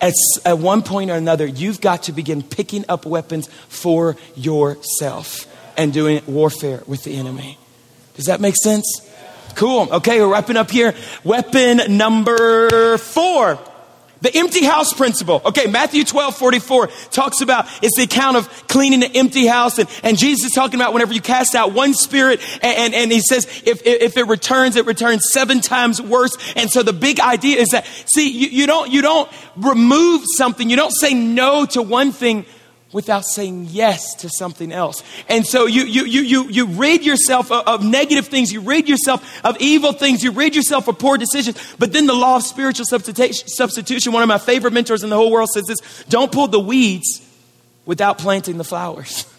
At, 0.00 0.14
at 0.46 0.56
one 0.56 0.80
point 0.80 1.10
or 1.10 1.16
another, 1.16 1.46
you've 1.46 1.82
got 1.82 2.04
to 2.04 2.12
begin 2.12 2.42
picking 2.42 2.86
up 2.88 3.04
weapons 3.04 3.46
for 3.68 4.16
yourself 4.34 5.44
and 5.76 5.92
doing 5.92 6.22
warfare 6.26 6.82
with 6.86 7.04
the 7.04 7.14
enemy. 7.14 7.58
Does 8.14 8.24
that 8.24 8.40
make 8.40 8.56
sense? 8.56 9.04
Cool. 9.58 9.88
Okay, 9.90 10.20
we're 10.20 10.30
wrapping 10.30 10.56
up 10.56 10.70
here. 10.70 10.94
Weapon 11.24 11.96
number 11.96 12.96
four. 12.96 13.58
The 14.20 14.32
empty 14.32 14.64
house 14.64 14.92
principle. 14.92 15.42
Okay, 15.46 15.66
Matthew 15.66 16.04
12, 16.04 16.36
44 16.36 16.86
talks 17.10 17.40
about, 17.40 17.66
it's 17.82 17.96
the 17.96 18.04
account 18.04 18.36
of 18.36 18.48
cleaning 18.68 19.00
the 19.00 19.10
empty 19.16 19.48
house. 19.48 19.80
And, 19.80 19.88
and 20.04 20.16
Jesus 20.16 20.44
is 20.46 20.52
talking 20.52 20.76
about 20.76 20.92
whenever 20.92 21.12
you 21.12 21.20
cast 21.20 21.56
out 21.56 21.72
one 21.72 21.92
spirit, 21.92 22.40
and, 22.62 22.78
and, 22.78 22.94
and 22.94 23.10
he 23.10 23.20
says, 23.20 23.46
if, 23.66 23.84
if 23.84 24.16
it 24.16 24.28
returns, 24.28 24.76
it 24.76 24.86
returns 24.86 25.28
seven 25.32 25.60
times 25.60 26.00
worse. 26.00 26.36
And 26.54 26.70
so 26.70 26.84
the 26.84 26.92
big 26.92 27.18
idea 27.18 27.58
is 27.58 27.70
that, 27.70 27.84
see, 28.06 28.30
you, 28.30 28.60
you 28.60 28.66
don't, 28.68 28.92
you 28.92 29.02
don't 29.02 29.28
remove 29.56 30.22
something, 30.36 30.70
you 30.70 30.76
don't 30.76 30.94
say 30.94 31.14
no 31.14 31.66
to 31.66 31.82
one 31.82 32.12
thing 32.12 32.46
without 32.92 33.24
saying 33.24 33.66
yes 33.70 34.14
to 34.14 34.28
something 34.28 34.72
else. 34.72 35.02
And 35.28 35.46
so 35.46 35.66
you, 35.66 35.84
you, 35.84 36.04
you, 36.04 36.22
you, 36.22 36.48
you 36.48 36.66
rid 36.66 37.04
yourself 37.04 37.52
of, 37.52 37.66
of, 37.66 37.84
negative 37.84 38.28
things, 38.28 38.52
you 38.52 38.60
rid 38.60 38.88
yourself 38.88 39.44
of 39.44 39.56
evil 39.60 39.92
things, 39.92 40.22
you 40.22 40.30
rid 40.32 40.56
yourself 40.56 40.88
of 40.88 40.98
poor 40.98 41.18
decisions. 41.18 41.58
But 41.78 41.92
then 41.92 42.06
the 42.06 42.14
law 42.14 42.36
of 42.36 42.44
spiritual 42.44 42.86
substitution, 42.86 44.12
one 44.12 44.22
of 44.22 44.28
my 44.28 44.38
favorite 44.38 44.72
mentors 44.72 45.02
in 45.02 45.10
the 45.10 45.16
whole 45.16 45.30
world 45.30 45.48
says 45.52 45.64
this 45.66 46.04
don't 46.08 46.32
pull 46.32 46.48
the 46.48 46.60
weeds 46.60 47.20
without 47.84 48.18
planting 48.18 48.58
the 48.58 48.64
flowers. 48.64 49.26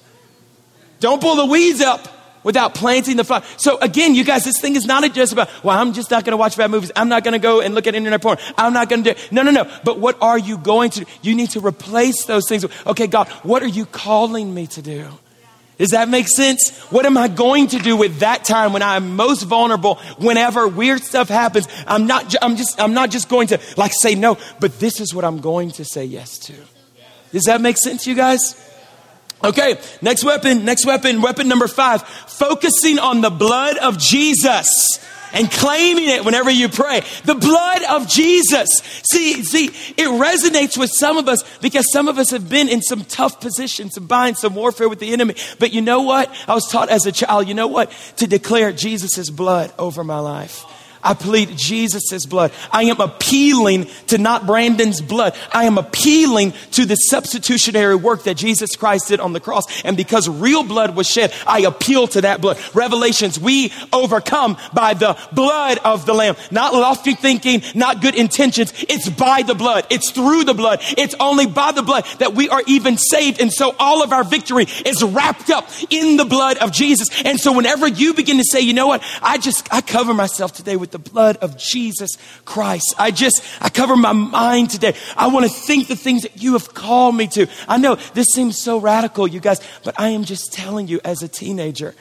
Don't 0.99 1.21
pull 1.21 1.37
the 1.37 1.45
weeds 1.45 1.79
up 1.79 2.18
without 2.43 2.73
planting 2.73 3.17
the 3.17 3.23
flower. 3.23 3.43
So 3.57 3.77
again, 3.79 4.15
you 4.15 4.23
guys, 4.23 4.43
this 4.43 4.59
thing 4.59 4.75
is 4.75 4.85
not 4.85 4.99
just 5.13 5.33
about, 5.33 5.49
well, 5.63 5.77
I'm 5.77 5.93
just 5.93 6.11
not 6.11 6.25
going 6.25 6.31
to 6.31 6.37
watch 6.37 6.57
bad 6.57 6.71
movies. 6.71 6.91
I'm 6.95 7.09
not 7.09 7.23
going 7.23 7.33
to 7.33 7.39
go 7.39 7.61
and 7.61 7.75
look 7.75 7.87
at 7.87 7.95
internet 7.95 8.21
porn. 8.21 8.37
I'm 8.57 8.73
not 8.73 8.89
going 8.89 9.03
to 9.03 9.13
do, 9.13 9.21
no, 9.31 9.41
no, 9.41 9.51
no. 9.51 9.69
But 9.83 9.99
what 9.99 10.17
are 10.21 10.37
you 10.37 10.57
going 10.57 10.91
to? 10.91 11.05
You 11.21 11.35
need 11.35 11.51
to 11.51 11.59
replace 11.59 12.25
those 12.25 12.47
things. 12.47 12.65
Okay, 12.85 13.07
God, 13.07 13.27
what 13.43 13.63
are 13.63 13.67
you 13.67 13.85
calling 13.85 14.53
me 14.53 14.67
to 14.67 14.81
do? 14.81 15.07
Does 15.77 15.91
that 15.91 16.09
make 16.09 16.27
sense? 16.27 16.77
What 16.89 17.05
am 17.05 17.17
I 17.17 17.29
going 17.29 17.67
to 17.67 17.79
do 17.79 17.95
with 17.95 18.19
that 18.19 18.43
time 18.43 18.73
when 18.73 18.81
I'm 18.81 19.15
most 19.15 19.43
vulnerable? 19.43 19.95
Whenever 20.17 20.67
weird 20.67 21.01
stuff 21.01 21.29
happens, 21.29 21.69
I'm 21.87 22.05
not. 22.05 22.35
I'm 22.41 22.57
just. 22.57 22.81
I'm 22.81 22.93
not 22.93 23.11
just 23.11 23.29
going 23.29 23.47
to 23.47 23.61
like 23.77 23.93
say 23.97 24.13
no, 24.13 24.37
but 24.59 24.77
this 24.79 24.99
is 24.99 25.13
what 25.13 25.23
I'm 25.23 25.39
going 25.39 25.71
to 25.71 25.85
say 25.85 26.03
yes 26.03 26.37
to. 26.39 26.53
Does 27.31 27.43
that 27.43 27.61
make 27.61 27.77
sense, 27.77 28.05
you 28.05 28.13
guys? 28.13 28.61
Okay, 29.43 29.79
next 30.01 30.25
weapon, 30.25 30.65
next 30.65 30.85
weapon, 30.85 31.21
weapon 31.21 31.47
number 31.47 31.67
five, 31.67 32.01
focusing 32.01 32.99
on 32.99 33.21
the 33.21 33.29
blood 33.29 33.77
of 33.77 33.97
Jesus 33.97 34.99
and 35.33 35.49
claiming 35.49 36.09
it 36.09 36.25
whenever 36.25 36.49
you 36.49 36.69
pray. 36.69 37.01
The 37.23 37.35
blood 37.35 37.83
of 37.83 38.07
Jesus. 38.07 38.67
See, 39.03 39.43
see, 39.43 39.65
it 39.65 40.07
resonates 40.07 40.77
with 40.77 40.91
some 40.93 41.17
of 41.17 41.27
us 41.27 41.43
because 41.59 41.91
some 41.91 42.07
of 42.07 42.17
us 42.17 42.31
have 42.31 42.49
been 42.49 42.67
in 42.67 42.81
some 42.81 43.05
tough 43.05 43.39
positions, 43.39 43.93
some 43.93 44.07
bind, 44.07 44.37
some 44.37 44.55
warfare 44.55 44.89
with 44.89 44.99
the 44.99 45.13
enemy. 45.13 45.35
But 45.57 45.71
you 45.71 45.81
know 45.81 46.01
what? 46.01 46.33
I 46.47 46.53
was 46.53 46.67
taught 46.69 46.89
as 46.89 47.05
a 47.05 47.11
child, 47.11 47.47
you 47.47 47.53
know 47.53 47.67
what? 47.67 47.91
To 48.17 48.27
declare 48.27 48.71
Jesus' 48.71 49.29
blood 49.29 49.71
over 49.77 50.03
my 50.03 50.19
life. 50.19 50.65
I 51.03 51.13
plead 51.13 51.57
Jesus' 51.57 52.25
blood. 52.25 52.51
I 52.71 52.83
am 52.83 52.99
appealing 52.99 53.87
to 54.07 54.17
not 54.17 54.45
Brandon's 54.45 55.01
blood. 55.01 55.35
I 55.53 55.65
am 55.65 55.77
appealing 55.77 56.53
to 56.71 56.85
the 56.85 56.95
substitutionary 56.95 57.95
work 57.95 58.23
that 58.23 58.35
Jesus 58.35 58.75
Christ 58.75 59.07
did 59.07 59.19
on 59.19 59.33
the 59.33 59.39
cross. 59.39 59.63
And 59.83 59.95
because 59.95 60.27
real 60.27 60.63
blood 60.63 60.95
was 60.95 61.07
shed, 61.07 61.33
I 61.47 61.61
appeal 61.61 62.07
to 62.07 62.21
that 62.21 62.41
blood. 62.41 62.57
Revelations, 62.73 63.39
we 63.39 63.71
overcome 63.93 64.57
by 64.73 64.93
the 64.93 65.17
blood 65.31 65.79
of 65.83 66.05
the 66.05 66.13
Lamb. 66.13 66.35
Not 66.51 66.73
lofty 66.73 67.13
thinking, 67.13 67.61
not 67.75 68.01
good 68.01 68.15
intentions. 68.15 68.73
It's 68.89 69.09
by 69.09 69.43
the 69.43 69.55
blood. 69.55 69.85
It's 69.89 70.11
through 70.11 70.43
the 70.43 70.53
blood. 70.53 70.79
It's 70.97 71.15
only 71.19 71.47
by 71.47 71.71
the 71.71 71.83
blood 71.83 72.05
that 72.19 72.33
we 72.33 72.49
are 72.49 72.63
even 72.67 72.97
saved. 72.97 73.41
And 73.41 73.51
so 73.51 73.75
all 73.79 74.03
of 74.03 74.11
our 74.11 74.23
victory 74.23 74.65
is 74.85 75.01
wrapped 75.01 75.49
up 75.49 75.69
in 75.89 76.17
the 76.17 76.25
blood 76.25 76.57
of 76.57 76.71
Jesus. 76.71 77.07
And 77.23 77.39
so 77.39 77.53
whenever 77.53 77.87
you 77.87 78.13
begin 78.13 78.37
to 78.37 78.43
say, 78.43 78.61
you 78.61 78.73
know 78.73 78.87
what, 78.87 79.03
I 79.21 79.37
just, 79.37 79.71
I 79.73 79.81
cover 79.81 80.13
myself 80.13 80.53
today 80.53 80.75
with 80.75 80.88
the 80.91 80.99
blood 80.99 81.37
of 81.37 81.57
Jesus 81.57 82.17
Christ. 82.45 82.95
I 82.97 83.11
just, 83.11 83.43
I 83.61 83.69
cover 83.69 83.95
my 83.95 84.13
mind 84.13 84.69
today. 84.69 84.95
I 85.15 85.27
want 85.27 85.45
to 85.45 85.51
think 85.51 85.87
the 85.87 85.95
things 85.95 86.23
that 86.23 86.41
you 86.41 86.53
have 86.53 86.73
called 86.73 87.15
me 87.15 87.27
to. 87.27 87.47
I 87.67 87.77
know 87.77 87.95
this 88.13 88.27
seems 88.33 88.57
so 88.57 88.79
radical, 88.79 89.27
you 89.27 89.39
guys, 89.39 89.61
but 89.83 89.99
I 89.99 90.09
am 90.09 90.23
just 90.23 90.53
telling 90.53 90.87
you 90.87 90.99
as 91.03 91.21
a 91.21 91.27
teenager. 91.27 91.95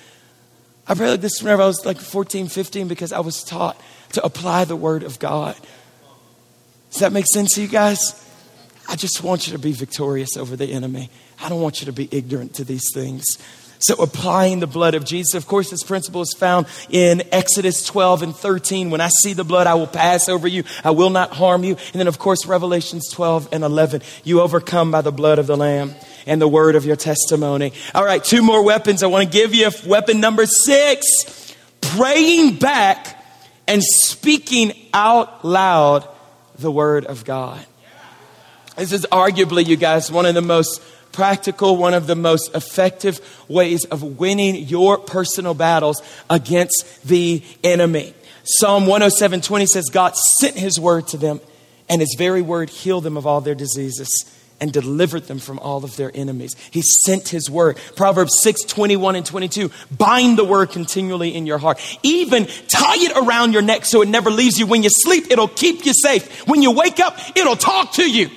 I 0.87 0.95
prayed 0.95 1.21
this 1.21 1.43
whenever 1.43 1.63
I 1.63 1.67
was 1.67 1.85
like 1.85 1.99
14, 1.99 2.49
15 2.49 2.89
because 2.89 3.13
I 3.13 3.21
was 3.21 3.45
taught 3.45 3.81
to 4.13 4.25
apply 4.25 4.65
the 4.65 4.77
word 4.77 5.03
of 5.03 5.19
God. 5.19 5.57
Does 6.91 7.01
that 7.01 7.13
make 7.13 7.27
sense 7.27 7.55
to 7.55 7.63
you 7.63 7.69
guys? 7.69 8.25
I 8.89 8.97
just 8.97 9.23
want 9.23 9.47
you 9.47 9.53
to 9.53 9.59
be 9.59 9.73
victorious 9.73 10.37
over 10.39 10.57
the 10.57 10.73
enemy. 10.73 11.11
I 11.43 11.51
don't 11.51 11.61
want 11.61 11.81
you 11.81 11.87
to 11.87 11.93
be 11.93 12.09
ignorant 12.11 12.55
to 12.55 12.65
these 12.65 12.91
things. 12.95 13.25
So, 13.81 13.95
applying 14.03 14.61
the 14.61 14.67
blood 14.67 14.95
of 14.95 15.05
Jesus, 15.05 15.35
of 15.35 15.47
course, 15.47 15.71
this 15.71 15.83
principle 15.83 16.21
is 16.23 16.35
found 16.37 16.67
in 16.91 17.23
Exodus 17.31 17.85
12 17.85 18.23
and 18.23 18.37
13. 18.37 18.91
When 18.91 19.01
I 19.01 19.09
see 19.23 19.35
the 19.35 19.45
blood, 19.45 19.67
I 19.67 19.75
will 19.75 19.87
pass 19.87 20.29
over 20.29 20.49
you, 20.49 20.65
I 20.83 20.91
will 20.91 21.11
not 21.11 21.33
harm 21.33 21.65
you. 21.65 21.77
And 21.93 22.01
then, 22.01 22.09
of 22.09 22.19
course, 22.19 22.47
Revelations 22.47 23.09
12 23.11 23.51
and 23.53 23.63
11. 23.63 24.03
You 24.25 24.41
overcome 24.41 24.91
by 24.91 25.03
the 25.03 25.13
blood 25.13 25.39
of 25.39 25.47
the 25.47 25.57
Lamb 25.57 25.95
and 26.27 26.41
the 26.41 26.49
word 26.49 26.75
of 26.75 26.85
your 26.85 26.97
testimony. 26.97 27.73
All 27.95 28.05
right, 28.05 28.23
two 28.23 28.43
more 28.43 28.65
weapons. 28.65 29.03
I 29.03 29.07
want 29.07 29.31
to 29.31 29.33
give 29.33 29.55
you 29.55 29.71
weapon 29.87 30.21
number 30.21 30.47
six 30.47 31.55
praying 31.81 32.57
back 32.57 33.25
and 33.67 33.83
speaking 33.83 34.73
out 34.93 35.45
loud 35.45 36.09
the 36.59 36.71
word 36.71 37.07
of 37.07 37.25
God. 37.25 37.65
This 38.77 38.93
is 38.93 39.07
arguably, 39.11 39.67
you 39.67 39.77
guys, 39.77 40.11
one 40.11 40.27
of 40.27 40.35
the 40.35 40.43
most 40.43 40.83
practical, 41.13 41.77
one 41.77 41.95
of 41.95 42.07
the 42.07 42.17
most 42.17 42.55
effective 42.55 43.21
ways 43.49 43.85
of 43.87 44.03
winning 44.03 44.57
your 44.57 44.99
personal 44.99 45.55
battles 45.55 46.03
against 46.29 47.07
the 47.07 47.43
enemy. 47.65 48.15
Psalm 48.45 48.87
107 48.87 49.41
20 49.41 49.67
says, 49.67 49.85
God 49.87 50.17
sent 50.17 50.57
his 50.57 50.81
word 50.81 51.09
to 51.09 51.17
them, 51.17 51.41
and 51.89 52.01
his 52.01 52.15
very 52.17 52.43
word 52.43 52.71
healed 52.71 53.05
them 53.05 53.17
of 53.17 53.27
all 53.27 53.41
their 53.41 53.55
diseases 53.55 54.09
and 54.61 54.73
delivered 54.73 55.25
them 55.25 55.39
from 55.39 55.59
all 55.59 55.85
of 55.85 55.97
their 55.97 56.11
enemies. 56.15 56.55
He 56.71 56.83
sent 56.83 57.29
his 57.29 57.51
word. 57.51 57.79
Proverbs 57.97 58.41
6 58.43 58.63
21 58.63 59.17
and 59.17 59.27
22. 59.27 59.71
Bind 59.97 60.39
the 60.39 60.45
word 60.45 60.71
continually 60.71 61.35
in 61.35 61.47
your 61.47 61.59
heart. 61.59 61.81
Even 62.03 62.47
tie 62.69 62.97
it 62.97 63.17
around 63.17 63.53
your 63.53 63.63
neck 63.63 63.85
so 63.85 64.03
it 64.03 64.09
never 64.09 64.31
leaves 64.31 64.59
you. 64.59 64.67
When 64.67 64.83
you 64.83 64.91
sleep, 64.91 65.27
it'll 65.31 65.49
keep 65.49 65.87
you 65.87 65.93
safe. 65.95 66.47
When 66.49 66.63
you 66.63 66.73
wake 66.73 67.01
up, 67.01 67.19
it'll 67.37 67.57
talk 67.57 67.93
to 67.95 68.11
you. 68.11 68.31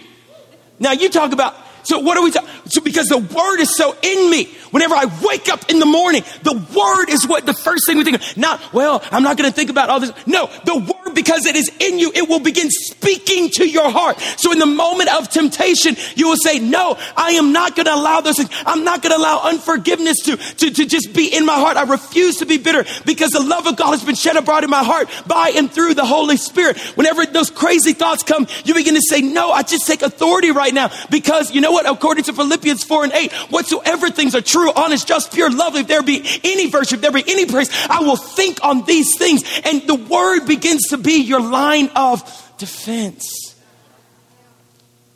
Now, 0.79 0.93
you 0.93 1.10
talk 1.10 1.31
about 1.31 1.55
so 1.84 2.00
what 2.00 2.17
are 2.17 2.24
we 2.24 2.32
talking? 2.32 2.50
So 2.67 2.82
because 2.82 3.08
the 3.08 3.17
word 3.17 3.60
is 3.60 3.76
so 3.76 3.96
in 4.02 4.30
me. 4.30 4.46
Whenever 4.72 4.96
I 4.96 5.06
wake 5.22 5.50
up 5.50 5.70
in 5.70 5.80
the 5.80 5.86
morning, 5.86 6.24
the 6.44 6.54
word 6.54 7.10
is 7.10 7.28
what 7.28 7.46
the 7.46 7.54
first 7.54 7.86
thing 7.86 7.98
we 7.98 8.04
think 8.04 8.22
of. 8.22 8.38
Not, 8.38 8.74
well, 8.74 9.04
I'm 9.12 9.24
not 9.24 9.38
going 9.38 9.50
to 9.50 9.56
think 9.56 9.70
about 9.70 9.89
all 9.89 10.00
this. 10.00 10.13
No, 10.26 10.50
the 10.65 10.78
word, 10.78 11.13
because 11.13 11.46
it 11.46 11.58
is 11.58 11.70
in 11.80 12.00
you, 12.00 12.12
it 12.15 12.30
will 12.30 12.39
begin 12.39 12.70
speaking 12.70 13.50
to 13.56 13.67
your 13.67 13.89
heart. 13.89 14.20
So 14.38 14.52
in 14.54 14.60
the 14.60 14.65
moment 14.65 15.13
of 15.13 15.30
temptation, 15.30 15.98
you 16.15 16.30
will 16.30 16.38
say, 16.38 16.60
no, 16.60 16.98
I 17.17 17.32
am 17.32 17.52
not 17.52 17.76
going 17.76 17.88
to 17.88 17.94
allow 17.94 18.22
those 18.22 18.38
things. 18.38 18.50
I'm 18.65 18.86
not 18.86 19.02
going 19.02 19.12
to 19.12 19.17
allow 19.17 19.41
unforgiveness 19.44 20.17
to, 20.26 20.38
to, 20.38 20.72
to 20.72 20.86
just 20.86 21.13
be 21.13 21.36
in 21.36 21.46
my 21.46 21.56
heart. 21.56 21.76
I 21.76 21.84
refuse 21.84 22.38
to 22.38 22.46
be 22.46 22.58
bitter 22.58 22.86
because 23.06 23.32
the 23.32 23.44
love 23.44 23.67
of 23.67 23.76
God 23.76 23.91
has 23.91 24.06
been 24.06 24.15
shed 24.15 24.38
abroad 24.38 24.63
in 24.63 24.70
my 24.70 24.84
heart 24.84 25.10
by 25.28 25.52
and 25.56 25.70
through 25.70 25.96
the 25.96 26.06
Holy 26.06 26.38
Spirit. 26.38 26.80
Whenever 26.96 27.26
those 27.26 27.50
crazy 27.50 27.91
thoughts 27.91 28.24
come, 28.24 28.48
you 28.63 28.74
begin 28.74 28.96
to 28.96 29.02
say, 29.02 29.22
no, 29.22 29.52
I 29.52 29.63
just 29.63 29.86
take 29.86 30.02
authority 30.02 30.52
right 30.52 30.74
now 30.74 30.91
because 31.10 31.54
you 31.54 31.60
know 31.60 31.70
what? 31.71 31.89
According 31.89 32.25
to 32.25 32.34
Philippians 32.34 32.84
4 32.84 33.03
and 33.05 33.13
8, 33.13 33.31
whatsoever 33.49 34.10
things 34.10 34.36
are 34.36 34.41
true, 34.41 34.71
honest, 34.73 35.07
just, 35.07 35.34
pure, 35.34 35.51
lovely, 35.51 35.81
if 35.81 35.88
there 35.88 36.03
be 36.03 36.23
any 36.43 36.69
virtue, 36.69 36.95
if 36.95 37.01
there 37.01 37.12
be 37.12 37.23
any 37.27 37.45
praise, 37.45 37.69
I 37.89 38.01
will 38.01 38.15
think 38.15 38.63
on 38.63 38.86
these 38.86 39.17
things. 39.17 39.43
And 39.63 39.81
the 39.84 39.95
word 39.95 40.45
begins 40.45 40.88
to 40.89 40.97
be 40.97 41.21
your 41.21 41.41
line 41.41 41.89
of 41.95 42.21
defense. 42.57 43.55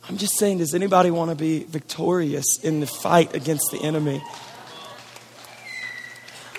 I'm 0.08 0.18
just 0.18 0.38
saying, 0.38 0.58
does 0.58 0.74
anybody 0.74 1.10
want 1.10 1.30
to 1.30 1.36
be 1.36 1.64
victorious 1.64 2.60
in 2.62 2.80
the 2.80 2.86
fight 2.86 3.34
against 3.34 3.70
the 3.72 3.82
enemy? 3.82 4.22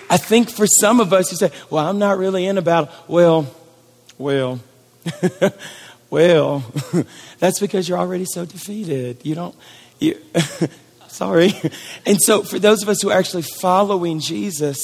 I 0.10 0.18
think 0.18 0.50
for 0.50 0.68
some 0.68 1.00
of 1.00 1.14
us, 1.14 1.32
you 1.32 1.38
say, 1.38 1.52
well, 1.70 1.88
I'm 1.88 2.00
not 2.00 2.18
really 2.18 2.46
in 2.46 2.58
a 2.58 2.62
battle. 2.62 2.90
Well, 3.08 3.48
well, 4.18 4.60
well, 6.10 6.64
that's 7.40 7.60
because 7.60 7.88
you're 7.88 7.98
already 7.98 8.26
so 8.26 8.46
defeated. 8.46 9.20
You 9.24 9.36
don't, 9.36 9.56
you, 10.00 10.20
sorry. 11.08 11.54
And 12.06 12.22
so, 12.22 12.44
for 12.44 12.60
those 12.60 12.84
of 12.84 12.90
us 12.90 13.02
who 13.02 13.10
are 13.10 13.18
actually 13.18 13.44
following 13.44 14.20
Jesus, 14.20 14.78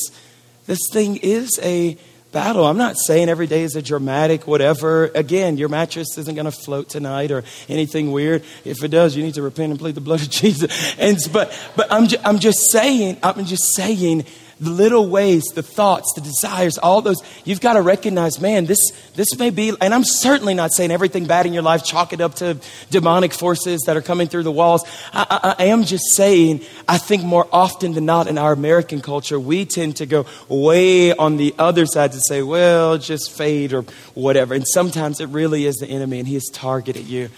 this 0.65 0.79
thing 0.91 1.17
is 1.17 1.59
a 1.61 1.97
battle. 2.33 2.65
I'm 2.65 2.77
not 2.77 2.97
saying 2.97 3.29
every 3.29 3.47
day 3.47 3.61
is 3.61 3.75
a 3.75 3.81
dramatic 3.81 4.47
whatever. 4.47 5.05
Again, 5.15 5.57
your 5.57 5.69
mattress 5.69 6.17
isn't 6.17 6.35
going 6.35 6.45
to 6.45 6.51
float 6.51 6.89
tonight 6.89 7.31
or 7.31 7.43
anything 7.69 8.11
weird. 8.11 8.43
If 8.65 8.83
it 8.83 8.89
does, 8.89 9.15
you 9.15 9.23
need 9.23 9.35
to 9.35 9.41
repent 9.41 9.71
and 9.71 9.79
plead 9.79 9.95
the 9.95 10.01
blood 10.01 10.21
of 10.21 10.29
Jesus. 10.41 10.95
And 10.97 11.17
but 11.31 11.57
but 11.75 11.91
I'm 11.91 12.07
ju- 12.07 12.17
I'm 12.25 12.39
just 12.39 12.71
saying 12.71 13.17
I'm 13.23 13.45
just 13.45 13.75
saying 13.75 14.25
the 14.63 14.69
little 14.69 15.07
ways, 15.07 15.43
the 15.53 15.63
thoughts, 15.63 16.11
the 16.15 16.21
desires, 16.21 16.77
all 16.77 17.01
those, 17.01 17.21
you've 17.45 17.61
got 17.61 17.73
to 17.73 17.81
recognize, 17.81 18.39
man, 18.39 18.65
this, 18.65 18.91
this 19.15 19.37
may 19.37 19.49
be, 19.49 19.73
and 19.81 19.93
I'm 19.93 20.03
certainly 20.03 20.53
not 20.53 20.73
saying 20.73 20.91
everything 20.91 21.25
bad 21.25 21.45
in 21.45 21.53
your 21.53 21.63
life, 21.63 21.83
chalk 21.83 22.13
it 22.13 22.21
up 22.21 22.35
to 22.35 22.57
demonic 22.89 23.33
forces 23.33 23.81
that 23.85 23.97
are 23.97 24.01
coming 24.01 24.27
through 24.27 24.43
the 24.43 24.51
walls. 24.51 24.83
I, 25.13 25.25
I, 25.29 25.55
I 25.59 25.65
am 25.67 25.83
just 25.83 26.15
saying, 26.15 26.61
I 26.87 26.97
think 26.97 27.23
more 27.23 27.47
often 27.51 27.93
than 27.93 28.05
not 28.05 28.27
in 28.27 28.37
our 28.37 28.53
American 28.53 29.01
culture, 29.01 29.39
we 29.39 29.65
tend 29.65 29.97
to 29.97 30.05
go 30.05 30.25
way 30.47 31.13
on 31.13 31.37
the 31.37 31.53
other 31.59 31.85
side 31.85 32.13
to 32.13 32.19
say, 32.19 32.41
well, 32.41 32.97
just 32.97 33.31
fade 33.31 33.73
or 33.73 33.83
whatever. 34.13 34.53
And 34.53 34.67
sometimes 34.67 35.19
it 35.19 35.27
really 35.29 35.65
is 35.65 35.75
the 35.75 35.87
enemy 35.87 36.19
and 36.19 36.27
he 36.27 36.35
has 36.35 36.49
targeted 36.51 37.05
you. 37.05 37.29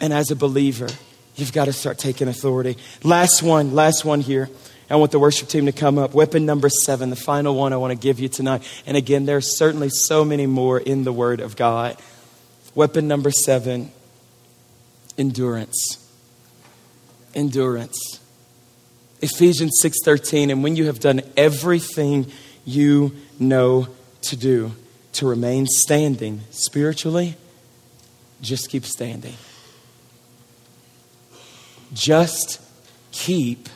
And 0.00 0.12
as 0.12 0.30
a 0.30 0.36
believer, 0.36 0.88
you've 1.36 1.52
got 1.52 1.66
to 1.66 1.72
start 1.72 1.98
taking 1.98 2.28
authority. 2.28 2.76
Last 3.02 3.42
one, 3.42 3.74
last 3.74 4.04
one 4.04 4.20
here. 4.20 4.50
I 4.90 4.96
want 4.96 5.12
the 5.12 5.18
worship 5.18 5.48
team 5.48 5.66
to 5.66 5.72
come 5.72 5.98
up. 5.98 6.14
Weapon 6.14 6.44
number 6.44 6.68
seven, 6.68 7.10
the 7.10 7.16
final 7.16 7.54
one 7.54 7.72
I 7.72 7.76
want 7.76 7.92
to 7.92 7.98
give 7.98 8.20
you 8.20 8.28
tonight. 8.28 8.62
And 8.86 8.96
again, 8.96 9.24
there 9.24 9.38
are 9.38 9.42
certainly 9.42 9.88
so 9.88 10.24
many 10.24 10.46
more 10.46 10.78
in 10.78 11.04
the 11.04 11.12
Word 11.12 11.40
of 11.40 11.56
God. 11.56 11.96
Weapon 12.74 13.08
number 13.08 13.30
seven, 13.30 13.90
endurance. 15.16 15.98
Endurance. 17.34 18.20
Ephesians 19.22 19.78
6:13, 19.80 20.50
and 20.50 20.62
when 20.62 20.76
you 20.76 20.86
have 20.86 21.00
done 21.00 21.22
everything 21.36 22.30
you 22.66 23.16
know 23.38 23.88
to 24.22 24.36
do 24.36 24.72
to 25.12 25.26
remain 25.26 25.66
standing 25.66 26.42
spiritually, 26.50 27.36
just 28.42 28.68
keep 28.68 28.84
standing. 28.84 29.34
Just 31.94 32.60
keep 33.12 33.68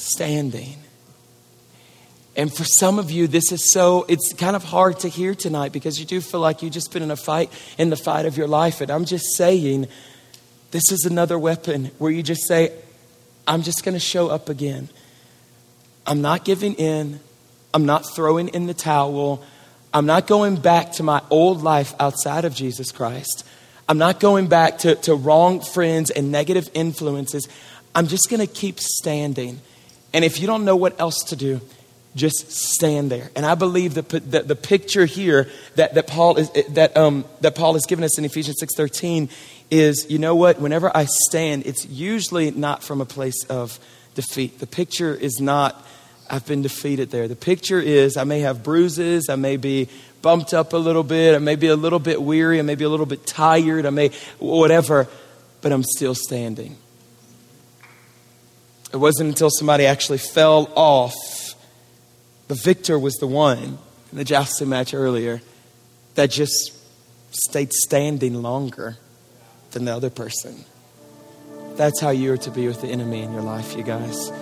standing. 0.00 0.76
And 2.36 2.52
for 2.52 2.64
some 2.64 2.98
of 2.98 3.10
you, 3.10 3.26
this 3.26 3.52
is 3.52 3.72
so, 3.72 4.06
it's 4.08 4.32
kind 4.32 4.56
of 4.56 4.64
hard 4.64 5.00
to 5.00 5.08
hear 5.08 5.34
tonight 5.34 5.72
because 5.72 5.98
you 5.98 6.06
do 6.06 6.20
feel 6.20 6.40
like 6.40 6.62
you've 6.62 6.72
just 6.72 6.92
been 6.92 7.02
in 7.02 7.10
a 7.10 7.16
fight, 7.16 7.50
in 7.76 7.90
the 7.90 7.96
fight 7.96 8.24
of 8.24 8.36
your 8.36 8.46
life. 8.46 8.80
And 8.80 8.90
I'm 8.90 9.04
just 9.04 9.36
saying, 9.36 9.88
this 10.70 10.92
is 10.92 11.04
another 11.04 11.38
weapon 11.38 11.90
where 11.98 12.10
you 12.10 12.22
just 12.22 12.46
say, 12.46 12.72
I'm 13.46 13.62
just 13.62 13.84
going 13.84 13.94
to 13.94 14.00
show 14.00 14.28
up 14.28 14.48
again. 14.48 14.88
I'm 16.06 16.22
not 16.22 16.44
giving 16.44 16.74
in. 16.74 17.20
I'm 17.74 17.84
not 17.84 18.14
throwing 18.14 18.48
in 18.48 18.66
the 18.66 18.74
towel. 18.74 19.44
I'm 19.92 20.06
not 20.06 20.26
going 20.26 20.56
back 20.56 20.92
to 20.92 21.02
my 21.02 21.22
old 21.30 21.62
life 21.62 21.94
outside 21.98 22.44
of 22.44 22.54
Jesus 22.54 22.92
Christ. 22.92 23.44
I'm 23.88 23.98
not 23.98 24.20
going 24.20 24.46
back 24.46 24.78
to, 24.78 24.94
to 24.94 25.14
wrong 25.14 25.60
friends 25.60 26.10
and 26.10 26.30
negative 26.30 26.70
influences. 26.74 27.48
I'm 27.92 28.06
just 28.06 28.30
going 28.30 28.40
to 28.40 28.46
keep 28.46 28.78
standing. 28.78 29.60
And 30.12 30.24
if 30.24 30.40
you 30.40 30.46
don't 30.46 30.64
know 30.64 30.76
what 30.76 31.00
else 31.00 31.22
to 31.28 31.36
do, 31.36 31.60
just 32.16 32.50
stand 32.50 33.10
there. 33.10 33.30
And 33.36 33.46
I 33.46 33.54
believe 33.54 33.94
the, 33.94 34.02
the, 34.02 34.42
the 34.42 34.56
picture 34.56 35.06
here 35.06 35.48
that, 35.76 35.94
that, 35.94 36.06
Paul 36.08 36.38
is, 36.38 36.50
that, 36.70 36.96
um, 36.96 37.24
that 37.40 37.54
Paul 37.54 37.74
has 37.74 37.86
given 37.86 38.04
us 38.04 38.18
in 38.18 38.24
Ephesians 38.24 38.56
6.13 38.60 39.30
is, 39.70 40.10
you 40.10 40.18
know 40.18 40.34
what, 40.34 40.60
whenever 40.60 40.94
I 40.96 41.04
stand, 41.04 41.66
it's 41.66 41.86
usually 41.86 42.50
not 42.50 42.82
from 42.82 43.00
a 43.00 43.04
place 43.04 43.44
of 43.44 43.78
defeat. 44.16 44.58
The 44.58 44.66
picture 44.66 45.14
is 45.14 45.40
not, 45.40 45.86
I've 46.28 46.46
been 46.46 46.62
defeated 46.62 47.12
there. 47.12 47.28
The 47.28 47.36
picture 47.36 47.80
is, 47.80 48.16
I 48.16 48.24
may 48.24 48.40
have 48.40 48.64
bruises, 48.64 49.28
I 49.28 49.36
may 49.36 49.56
be 49.56 49.88
bumped 50.22 50.52
up 50.54 50.72
a 50.72 50.76
little 50.76 51.02
bit. 51.02 51.34
I 51.34 51.38
may 51.38 51.56
be 51.56 51.68
a 51.68 51.76
little 51.76 51.98
bit 51.98 52.20
weary. 52.20 52.58
I 52.58 52.62
may 52.62 52.74
be 52.74 52.84
a 52.84 52.88
little 52.88 53.06
bit 53.06 53.26
tired. 53.26 53.86
I 53.86 53.90
may, 53.90 54.10
whatever, 54.38 55.08
but 55.60 55.72
I'm 55.72 55.82
still 55.82 56.14
standing. 56.14 56.76
It 58.92 58.96
wasn't 58.96 59.28
until 59.28 59.50
somebody 59.50 59.86
actually 59.86 60.18
fell 60.18 60.70
off. 60.74 61.14
The 62.48 62.54
victor 62.54 62.98
was 62.98 63.14
the 63.16 63.28
one 63.28 63.78
in 64.10 64.18
the 64.18 64.24
jousting 64.24 64.68
match 64.68 64.92
earlier 64.94 65.40
that 66.16 66.30
just 66.30 66.72
stayed 67.30 67.72
standing 67.72 68.42
longer 68.42 68.96
than 69.70 69.84
the 69.84 69.94
other 69.94 70.10
person. 70.10 70.64
That's 71.76 72.00
how 72.00 72.10
you 72.10 72.32
are 72.32 72.36
to 72.38 72.50
be 72.50 72.66
with 72.66 72.80
the 72.82 72.88
enemy 72.88 73.22
in 73.22 73.32
your 73.32 73.42
life, 73.42 73.76
you 73.76 73.84
guys. 73.84 74.32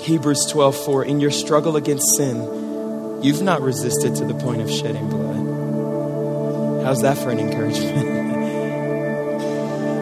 Hebrews 0.00 0.46
12 0.50 0.76
4, 0.84 1.04
in 1.04 1.20
your 1.20 1.30
struggle 1.30 1.76
against 1.76 2.16
sin, 2.16 3.22
you've 3.22 3.42
not 3.42 3.62
resisted 3.62 4.16
to 4.16 4.24
the 4.24 4.34
point 4.34 4.62
of 4.62 4.70
shedding 4.70 5.08
blood. 5.08 6.84
How's 6.84 7.02
that 7.02 7.18
for 7.18 7.30
an 7.30 7.38
encouragement? 7.38 8.18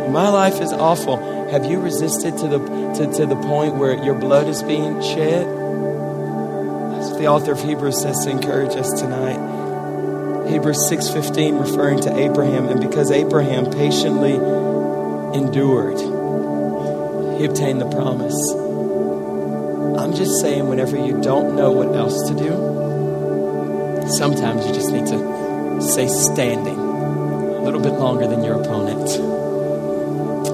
My 0.12 0.30
life 0.30 0.62
is 0.62 0.72
awful. 0.72 1.37
Have 1.50 1.64
you 1.64 1.80
resisted 1.80 2.36
to 2.38 2.48
the, 2.48 2.58
to, 2.58 3.12
to 3.14 3.26
the 3.26 3.36
point 3.36 3.76
where 3.76 3.94
your 4.04 4.14
blood 4.14 4.48
is 4.48 4.62
being 4.62 5.00
shed? 5.00 5.46
That's 5.46 7.10
what 7.10 7.18
the 7.18 7.26
author 7.26 7.52
of 7.52 7.62
Hebrews 7.62 8.02
says 8.02 8.18
to 8.24 8.30
encourage 8.30 8.76
us 8.76 9.00
tonight. 9.00 9.38
Hebrews 10.48 10.88
6:15 10.90 11.60
referring 11.60 12.00
to 12.00 12.16
Abraham 12.16 12.68
and 12.68 12.80
because 12.80 13.10
Abraham 13.10 13.70
patiently 13.70 14.34
endured 15.34 15.98
he 17.38 17.44
obtained 17.44 17.80
the 17.80 17.88
promise. 17.88 18.34
I'm 19.96 20.12
just 20.12 20.40
saying 20.40 20.68
whenever 20.68 20.96
you 20.96 21.20
don't 21.22 21.54
know 21.54 21.70
what 21.70 21.94
else 21.94 22.28
to 22.28 22.34
do, 22.34 24.08
sometimes 24.10 24.66
you 24.66 24.74
just 24.74 24.90
need 24.90 25.06
to 25.06 25.80
stay 25.80 26.08
standing 26.08 26.78
a 26.78 27.62
little 27.62 27.80
bit 27.80 27.92
longer 27.92 28.26
than 28.26 28.42
your 28.42 28.60
opponent. 28.60 29.37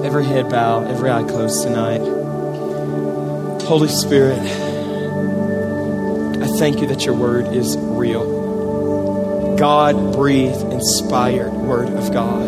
Every 0.05 0.23
head 0.23 0.51
bowed, 0.51 0.87
every 0.87 1.09
eye 1.09 1.23
closed 1.23 1.63
tonight. 1.63 1.97
Holy 3.63 3.87
Spirit, 3.87 4.37
I 6.39 6.47
thank 6.59 6.79
you 6.79 6.85
that 6.89 7.03
your 7.05 7.15
word 7.15 7.47
is 7.47 7.75
real. 7.75 9.55
God 9.57 10.13
breathed, 10.13 10.61
inspired 10.71 11.53
Word 11.53 11.89
of 11.89 12.13
God 12.13 12.47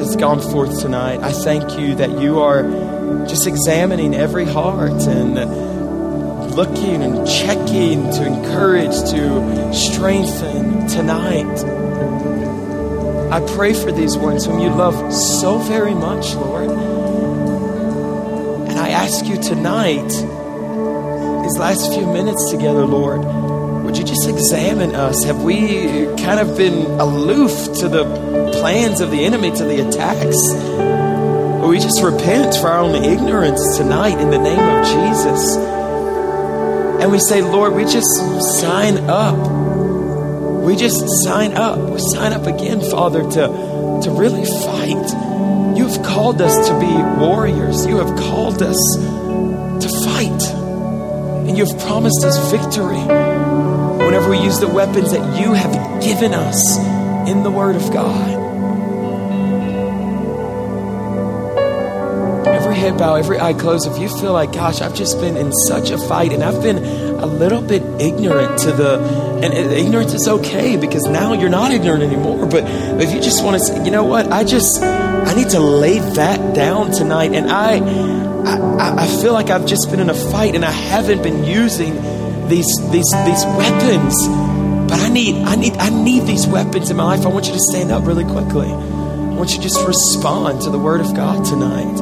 has 0.00 0.16
gone 0.16 0.40
forth 0.40 0.80
tonight. 0.80 1.20
I 1.20 1.30
thank 1.30 1.78
you 1.78 1.94
that 1.96 2.18
you 2.22 2.40
are 2.40 2.62
just 3.26 3.46
examining 3.46 4.14
every 4.14 4.46
heart 4.46 5.02
and 5.02 5.34
looking 6.54 7.02
and 7.02 7.28
checking 7.28 8.10
to 8.12 8.26
encourage, 8.26 8.98
to 9.10 9.74
strengthen 9.74 10.88
tonight. 10.88 11.44
I 13.30 13.40
pray 13.54 13.74
for 13.74 13.92
these 13.92 14.16
ones 14.16 14.46
whom 14.46 14.58
you 14.58 14.70
love 14.70 15.12
so 15.12 15.58
very 15.58 15.94
much, 15.94 16.34
Lord. 16.34 16.47
Ask 19.08 19.24
you 19.24 19.40
tonight, 19.40 20.06
these 21.42 21.56
last 21.56 21.94
few 21.94 22.06
minutes 22.12 22.50
together, 22.50 22.84
Lord 22.84 23.24
would 23.88 23.96
you 23.96 24.04
just 24.04 24.28
examine 24.28 24.94
us? 24.94 25.24
Have 25.24 25.42
we 25.42 26.04
kind 26.22 26.38
of 26.38 26.58
been 26.58 26.74
aloof 27.00 27.78
to 27.78 27.88
the 27.88 28.04
plans 28.60 29.00
of 29.00 29.10
the 29.10 29.24
enemy, 29.24 29.50
to 29.50 29.64
the 29.64 29.88
attacks? 29.88 30.36
Or 31.64 31.68
we 31.68 31.78
just 31.78 32.02
repent 32.02 32.54
for 32.56 32.68
our 32.68 32.80
own 32.80 33.02
ignorance 33.02 33.78
tonight 33.78 34.20
in 34.20 34.28
the 34.28 34.36
name 34.36 34.58
of 34.58 34.84
Jesus? 34.84 35.56
And 37.00 37.10
we 37.10 37.18
say, 37.18 37.40
Lord, 37.40 37.74
we 37.74 37.84
just 37.84 38.14
sign 38.60 38.98
up. 39.08 39.38
We 40.62 40.76
just 40.76 41.02
sign 41.24 41.54
up. 41.54 41.78
We 41.78 41.98
sign 41.98 42.34
up 42.34 42.46
again, 42.46 42.82
Father, 42.90 43.22
to, 43.22 44.00
to 44.02 44.10
really 44.10 44.44
fight. 44.44 45.27
Called 46.18 46.42
us 46.42 46.66
to 46.66 46.74
be 46.80 46.92
warriors. 47.24 47.86
You 47.86 47.98
have 47.98 48.18
called 48.18 48.60
us 48.60 48.76
to 48.96 49.88
fight. 50.04 50.42
And 51.46 51.56
you've 51.56 51.78
promised 51.78 52.24
us 52.24 52.50
victory 52.50 52.98
whenever 52.98 54.28
we 54.28 54.40
use 54.40 54.58
the 54.58 54.66
weapons 54.66 55.12
that 55.12 55.40
you 55.40 55.52
have 55.52 56.02
given 56.02 56.34
us 56.34 56.76
in 57.28 57.44
the 57.44 57.52
Word 57.52 57.76
of 57.76 57.92
God. 57.92 58.36
Every 62.48 62.74
head 62.74 62.98
bow, 62.98 63.14
every 63.14 63.38
eye 63.38 63.52
closed. 63.52 63.86
If 63.86 63.98
you 63.98 64.08
feel 64.08 64.32
like, 64.32 64.52
gosh, 64.52 64.80
I've 64.80 64.96
just 64.96 65.20
been 65.20 65.36
in 65.36 65.52
such 65.52 65.90
a 65.90 65.98
fight 65.98 66.32
and 66.32 66.42
I've 66.42 66.60
been 66.60 66.78
a 66.78 67.26
little 67.26 67.62
bit 67.62 67.84
ignorant 68.00 68.58
to 68.62 68.72
the, 68.72 68.98
and 69.40 69.54
ignorance 69.54 70.14
is 70.14 70.26
okay 70.26 70.76
because 70.76 71.04
now 71.04 71.34
you're 71.34 71.48
not 71.48 71.70
ignorant 71.70 72.02
anymore. 72.02 72.46
But 72.46 72.64
if 73.00 73.14
you 73.14 73.20
just 73.20 73.44
want 73.44 73.56
to 73.56 73.64
say, 73.64 73.84
you 73.84 73.92
know 73.92 74.04
what, 74.04 74.32
I 74.32 74.42
just, 74.42 74.82
I 75.28 75.34
need 75.34 75.50
to 75.50 75.60
lay 75.60 75.98
that 75.98 76.54
down 76.54 76.90
tonight. 76.90 77.32
And 77.32 77.50
I, 77.50 77.78
I, 77.78 79.04
I 79.04 79.06
feel 79.20 79.34
like 79.34 79.50
I've 79.50 79.66
just 79.66 79.90
been 79.90 80.00
in 80.00 80.08
a 80.08 80.14
fight 80.14 80.54
and 80.54 80.64
I 80.64 80.70
haven't 80.70 81.22
been 81.22 81.44
using 81.44 81.94
these 82.48 82.66
these 82.90 83.10
these 83.26 83.44
weapons. 83.44 84.14
But 84.88 85.00
I 85.00 85.10
need 85.10 85.44
I 85.44 85.54
need 85.54 85.76
I 85.76 85.90
need 85.90 86.22
these 86.22 86.46
weapons 86.46 86.88
in 86.90 86.96
my 86.96 87.04
life. 87.04 87.26
I 87.26 87.28
want 87.28 87.46
you 87.46 87.52
to 87.52 87.60
stand 87.60 87.92
up 87.92 88.06
really 88.06 88.24
quickly. 88.24 88.68
I 88.68 89.34
want 89.34 89.50
you 89.50 89.56
to 89.58 89.62
just 89.62 89.86
respond 89.86 90.62
to 90.62 90.70
the 90.70 90.78
word 90.78 91.02
of 91.02 91.14
God 91.14 91.44
tonight. 91.44 92.00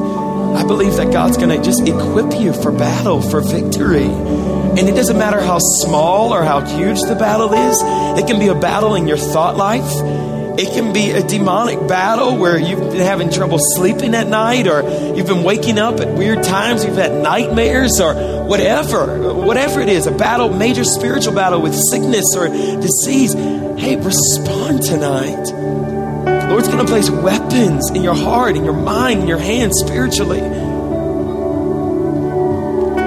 I 0.55 0.63
believe 0.63 0.95
that 0.95 1.11
God's 1.11 1.35
going 1.35 1.49
to 1.49 1.61
just 1.61 1.81
equip 1.81 2.39
you 2.39 2.53
for 2.53 2.71
battle, 2.71 3.21
for 3.21 3.41
victory. 3.41 4.05
And 4.05 4.79
it 4.79 4.95
doesn't 4.95 5.17
matter 5.17 5.41
how 5.41 5.59
small 5.59 6.33
or 6.33 6.43
how 6.43 6.61
huge 6.61 7.01
the 7.01 7.15
battle 7.15 7.53
is. 7.53 7.77
It 8.17 8.25
can 8.25 8.39
be 8.39 8.47
a 8.47 8.55
battle 8.55 8.95
in 8.95 9.05
your 9.07 9.17
thought 9.17 9.57
life. 9.57 10.36
It 10.57 10.73
can 10.73 10.91
be 10.91 11.11
a 11.11 11.21
demonic 11.21 11.87
battle 11.87 12.35
where 12.35 12.57
you've 12.57 12.79
been 12.79 12.95
having 12.95 13.29
trouble 13.29 13.59
sleeping 13.59 14.15
at 14.15 14.25
night 14.25 14.67
or 14.67 14.81
you've 15.15 15.27
been 15.27 15.43
waking 15.43 15.77
up 15.77 15.99
at 15.99 16.17
weird 16.17 16.43
times, 16.43 16.83
you've 16.83 16.95
had 16.95 17.11
nightmares 17.21 18.01
or 18.01 18.43
whatever, 18.43 19.35
whatever 19.35 19.81
it 19.81 19.89
is, 19.89 20.07
a 20.07 20.11
battle, 20.11 20.49
major 20.49 20.83
spiritual 20.83 21.35
battle 21.35 21.61
with 21.61 21.75
sickness 21.91 22.25
or 22.35 22.47
disease. 22.47 23.33
Hey, 23.33 23.97
respond 23.97 24.81
tonight. 24.81 26.49
Lord's 26.49 26.69
going 26.69 26.83
to 26.83 26.91
place 26.91 27.11
weapons 27.11 27.91
in 27.91 28.01
your 28.01 28.15
heart, 28.15 28.55
in 28.55 28.65
your 28.65 28.73
mind, 28.73 29.21
in 29.21 29.27
your 29.27 29.37
hands 29.37 29.79
spiritually. 29.85 30.39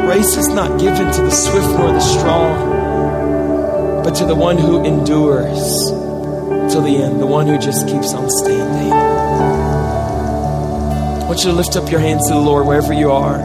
Grace 0.06 0.36
is 0.36 0.46
not 0.46 0.78
given 0.78 1.12
to 1.12 1.22
the 1.22 1.30
swift 1.30 1.66
nor 1.66 1.94
the 1.94 2.00
strong, 2.00 4.04
but 4.04 4.14
to 4.14 4.24
the 4.24 4.36
one 4.36 4.56
who 4.56 4.84
endures 4.84 5.99
till 6.70 6.82
the 6.82 6.96
end, 6.96 7.20
the 7.20 7.26
one 7.26 7.48
who 7.48 7.58
just 7.58 7.88
keeps 7.88 8.14
on 8.14 8.30
standing. 8.30 8.92
I 11.20 11.24
want 11.26 11.40
you 11.40 11.50
to 11.50 11.56
lift 11.56 11.76
up 11.76 11.90
your 11.90 12.00
hands 12.00 12.28
to 12.28 12.34
the 12.34 12.40
Lord 12.40 12.66
wherever 12.66 12.92
you 12.92 13.10
are. 13.10 13.38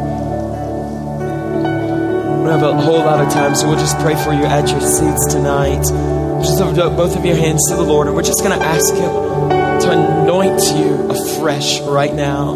We 2.37 2.45
don't 2.45 2.59
have 2.59 2.61
a 2.61 2.81
whole 2.81 2.99
lot 2.99 3.25
of 3.25 3.33
time, 3.33 3.55
so 3.55 3.67
we'll 3.67 3.79
just 3.79 3.97
pray 3.99 4.15
for 4.15 4.31
you 4.31 4.45
at 4.45 4.69
your 4.69 4.81
seats 4.81 5.33
tonight. 5.33 5.81
Just 6.43 6.59
lift 6.59 6.77
up 6.77 6.95
both 6.95 7.17
of 7.17 7.25
your 7.25 7.35
hands 7.35 7.67
to 7.69 7.75
the 7.75 7.81
Lord, 7.81 8.05
and 8.07 8.15
we're 8.15 8.21
just 8.21 8.43
going 8.43 8.57
to 8.57 8.63
ask 8.63 8.93
Him 8.93 9.09
to 9.81 9.91
anoint 9.91 10.61
you 10.77 11.09
afresh 11.09 11.81
right 11.81 12.13
now. 12.13 12.53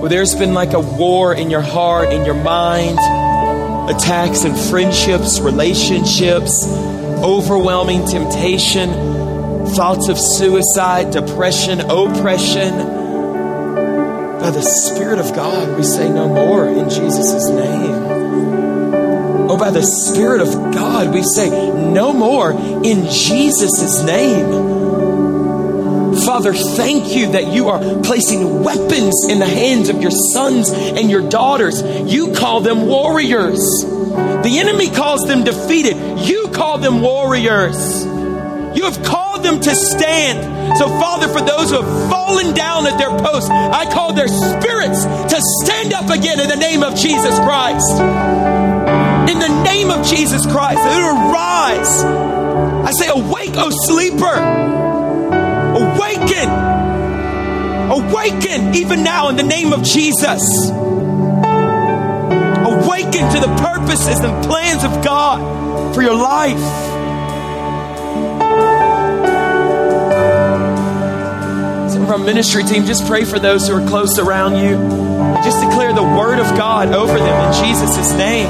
Where 0.00 0.08
there's 0.08 0.36
been 0.36 0.54
like 0.54 0.74
a 0.74 0.80
war 0.80 1.34
in 1.34 1.50
your 1.50 1.62
heart, 1.62 2.12
in 2.12 2.24
your 2.24 2.34
mind, 2.34 2.98
attacks 3.90 4.44
in 4.44 4.54
friendships, 4.54 5.40
relationships, 5.40 6.68
overwhelming 6.68 8.06
temptation 8.06 9.13
thoughts 9.74 10.08
of 10.08 10.16
suicide, 10.18 11.10
depression, 11.10 11.80
oppression. 11.80 12.70
By 14.38 14.50
the 14.50 14.62
Spirit 14.62 15.18
of 15.18 15.34
God, 15.34 15.76
we 15.76 15.82
say 15.82 16.08
no 16.08 16.28
more 16.28 16.68
in 16.68 16.88
Jesus' 16.88 17.48
name. 17.48 17.90
Oh, 19.50 19.56
by 19.58 19.72
the 19.72 19.82
Spirit 19.82 20.42
of 20.42 20.72
God, 20.72 21.12
we 21.12 21.24
say 21.24 21.50
no 21.72 22.12
more 22.12 22.52
in 22.52 23.10
Jesus' 23.10 24.04
name. 24.04 24.84
Father, 26.24 26.54
thank 26.54 27.16
you 27.16 27.32
that 27.32 27.48
you 27.48 27.68
are 27.68 27.80
placing 28.02 28.62
weapons 28.62 29.26
in 29.28 29.40
the 29.40 29.46
hands 29.46 29.88
of 29.88 30.00
your 30.00 30.12
sons 30.12 30.70
and 30.70 31.10
your 31.10 31.28
daughters. 31.28 31.82
You 31.82 32.32
call 32.32 32.60
them 32.60 32.86
warriors. 32.86 33.58
The 33.82 34.58
enemy 34.60 34.88
calls 34.90 35.22
them 35.22 35.42
defeated. 35.42 35.96
You 36.20 36.48
call 36.52 36.78
them 36.78 37.02
warriors. 37.02 38.04
You 38.04 38.84
have 38.84 39.02
called 39.02 39.23
them 39.38 39.60
to 39.60 39.74
stand. 39.74 40.78
So, 40.78 40.88
Father, 40.88 41.28
for 41.28 41.40
those 41.40 41.70
who 41.70 41.82
have 41.82 42.10
fallen 42.10 42.54
down 42.54 42.86
at 42.86 42.98
their 42.98 43.10
post, 43.10 43.50
I 43.50 43.90
call 43.92 44.12
their 44.12 44.28
spirits 44.28 45.04
to 45.04 45.38
stand 45.62 45.92
up 45.92 46.10
again 46.10 46.40
in 46.40 46.48
the 46.48 46.56
name 46.56 46.82
of 46.82 46.94
Jesus 46.96 47.38
Christ. 47.40 47.90
In 49.30 49.38
the 49.38 49.62
name 49.64 49.90
of 49.90 50.06
Jesus 50.06 50.44
Christ, 50.46 50.78
they 50.82 50.98
will 51.00 51.32
rise. 51.32 52.02
I 52.84 52.90
say, 52.92 53.08
Awake, 53.08 53.54
O 53.56 53.70
sleeper. 53.70 54.36
Awaken. 55.74 56.48
Awaken 57.90 58.74
even 58.74 59.02
now 59.02 59.28
in 59.28 59.36
the 59.36 59.42
name 59.42 59.72
of 59.72 59.82
Jesus. 59.82 60.70
Awaken 62.64 63.30
to 63.32 63.40
the 63.40 63.54
purposes 63.60 64.20
and 64.20 64.44
plans 64.44 64.84
of 64.84 65.04
God 65.04 65.94
for 65.94 66.02
your 66.02 66.14
life. 66.14 66.93
Our 72.08 72.18
ministry 72.18 72.64
team, 72.64 72.84
just 72.84 73.06
pray 73.06 73.24
for 73.24 73.38
those 73.38 73.68
who 73.68 73.74
are 73.74 73.88
close 73.88 74.18
around 74.18 74.56
you. 74.56 74.76
Just 75.44 75.60
declare 75.60 75.92
the 75.92 76.02
word 76.02 76.38
of 76.38 76.46
God 76.56 76.88
over 76.88 77.18
them 77.18 77.46
in 77.46 77.64
Jesus' 77.64 78.12
name. 78.14 78.48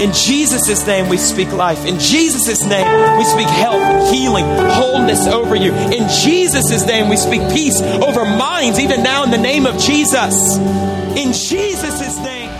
In 0.00 0.12
Jesus' 0.12 0.86
name, 0.86 1.08
we 1.08 1.16
speak 1.16 1.50
life. 1.50 1.84
In 1.84 1.98
Jesus' 1.98 2.64
name, 2.64 3.18
we 3.18 3.24
speak 3.24 3.48
health, 3.48 4.12
healing, 4.12 4.44
wholeness 4.44 5.26
over 5.26 5.56
you. 5.56 5.72
In 5.72 6.08
Jesus' 6.08 6.86
name, 6.86 7.08
we 7.08 7.16
speak 7.16 7.40
peace 7.52 7.80
over 7.80 8.24
minds, 8.24 8.78
even 8.78 9.02
now 9.02 9.24
in 9.24 9.30
the 9.30 9.38
name 9.38 9.66
of 9.66 9.76
Jesus. 9.78 10.56
In 11.16 11.32
Jesus' 11.32 12.16
name. 12.18 12.50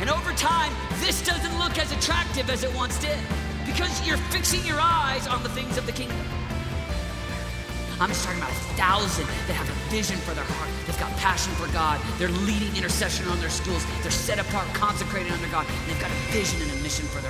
And 0.00 0.10
over 0.10 0.32
time, 0.32 0.72
this 0.98 1.22
doesn't 1.22 1.56
look 1.58 1.78
as 1.78 1.92
attractive 1.92 2.50
as 2.50 2.64
it 2.64 2.74
once 2.74 2.98
did 2.98 3.18
because 3.64 4.04
you're 4.06 4.16
fixing 4.16 4.64
your 4.66 4.80
eyes 4.80 5.28
on 5.28 5.42
the 5.44 5.48
things 5.50 5.78
of 5.78 5.86
the 5.86 5.92
kingdom. 5.92 6.18
I'm 8.02 8.08
just 8.08 8.24
talking 8.24 8.42
about 8.42 8.50
a 8.50 8.54
thousand 8.74 9.26
that 9.46 9.54
have 9.54 9.70
a 9.70 9.78
vision 9.86 10.18
for 10.26 10.34
their 10.34 10.42
heart. 10.42 10.68
They've 10.86 10.98
got 10.98 11.16
passion 11.18 11.54
for 11.54 11.70
God. 11.72 12.02
They're 12.18 12.34
leading 12.42 12.74
intercession 12.74 13.28
on 13.28 13.38
their 13.38 13.48
schools. 13.48 13.86
They're 14.02 14.10
set 14.10 14.40
apart, 14.40 14.66
consecrated 14.74 15.30
under 15.30 15.46
God. 15.54 15.68
They've 15.86 16.00
got 16.00 16.10
a 16.10 16.20
vision 16.34 16.60
and 16.62 16.70
a 16.72 16.82
mission 16.82 17.06
for. 17.06 17.21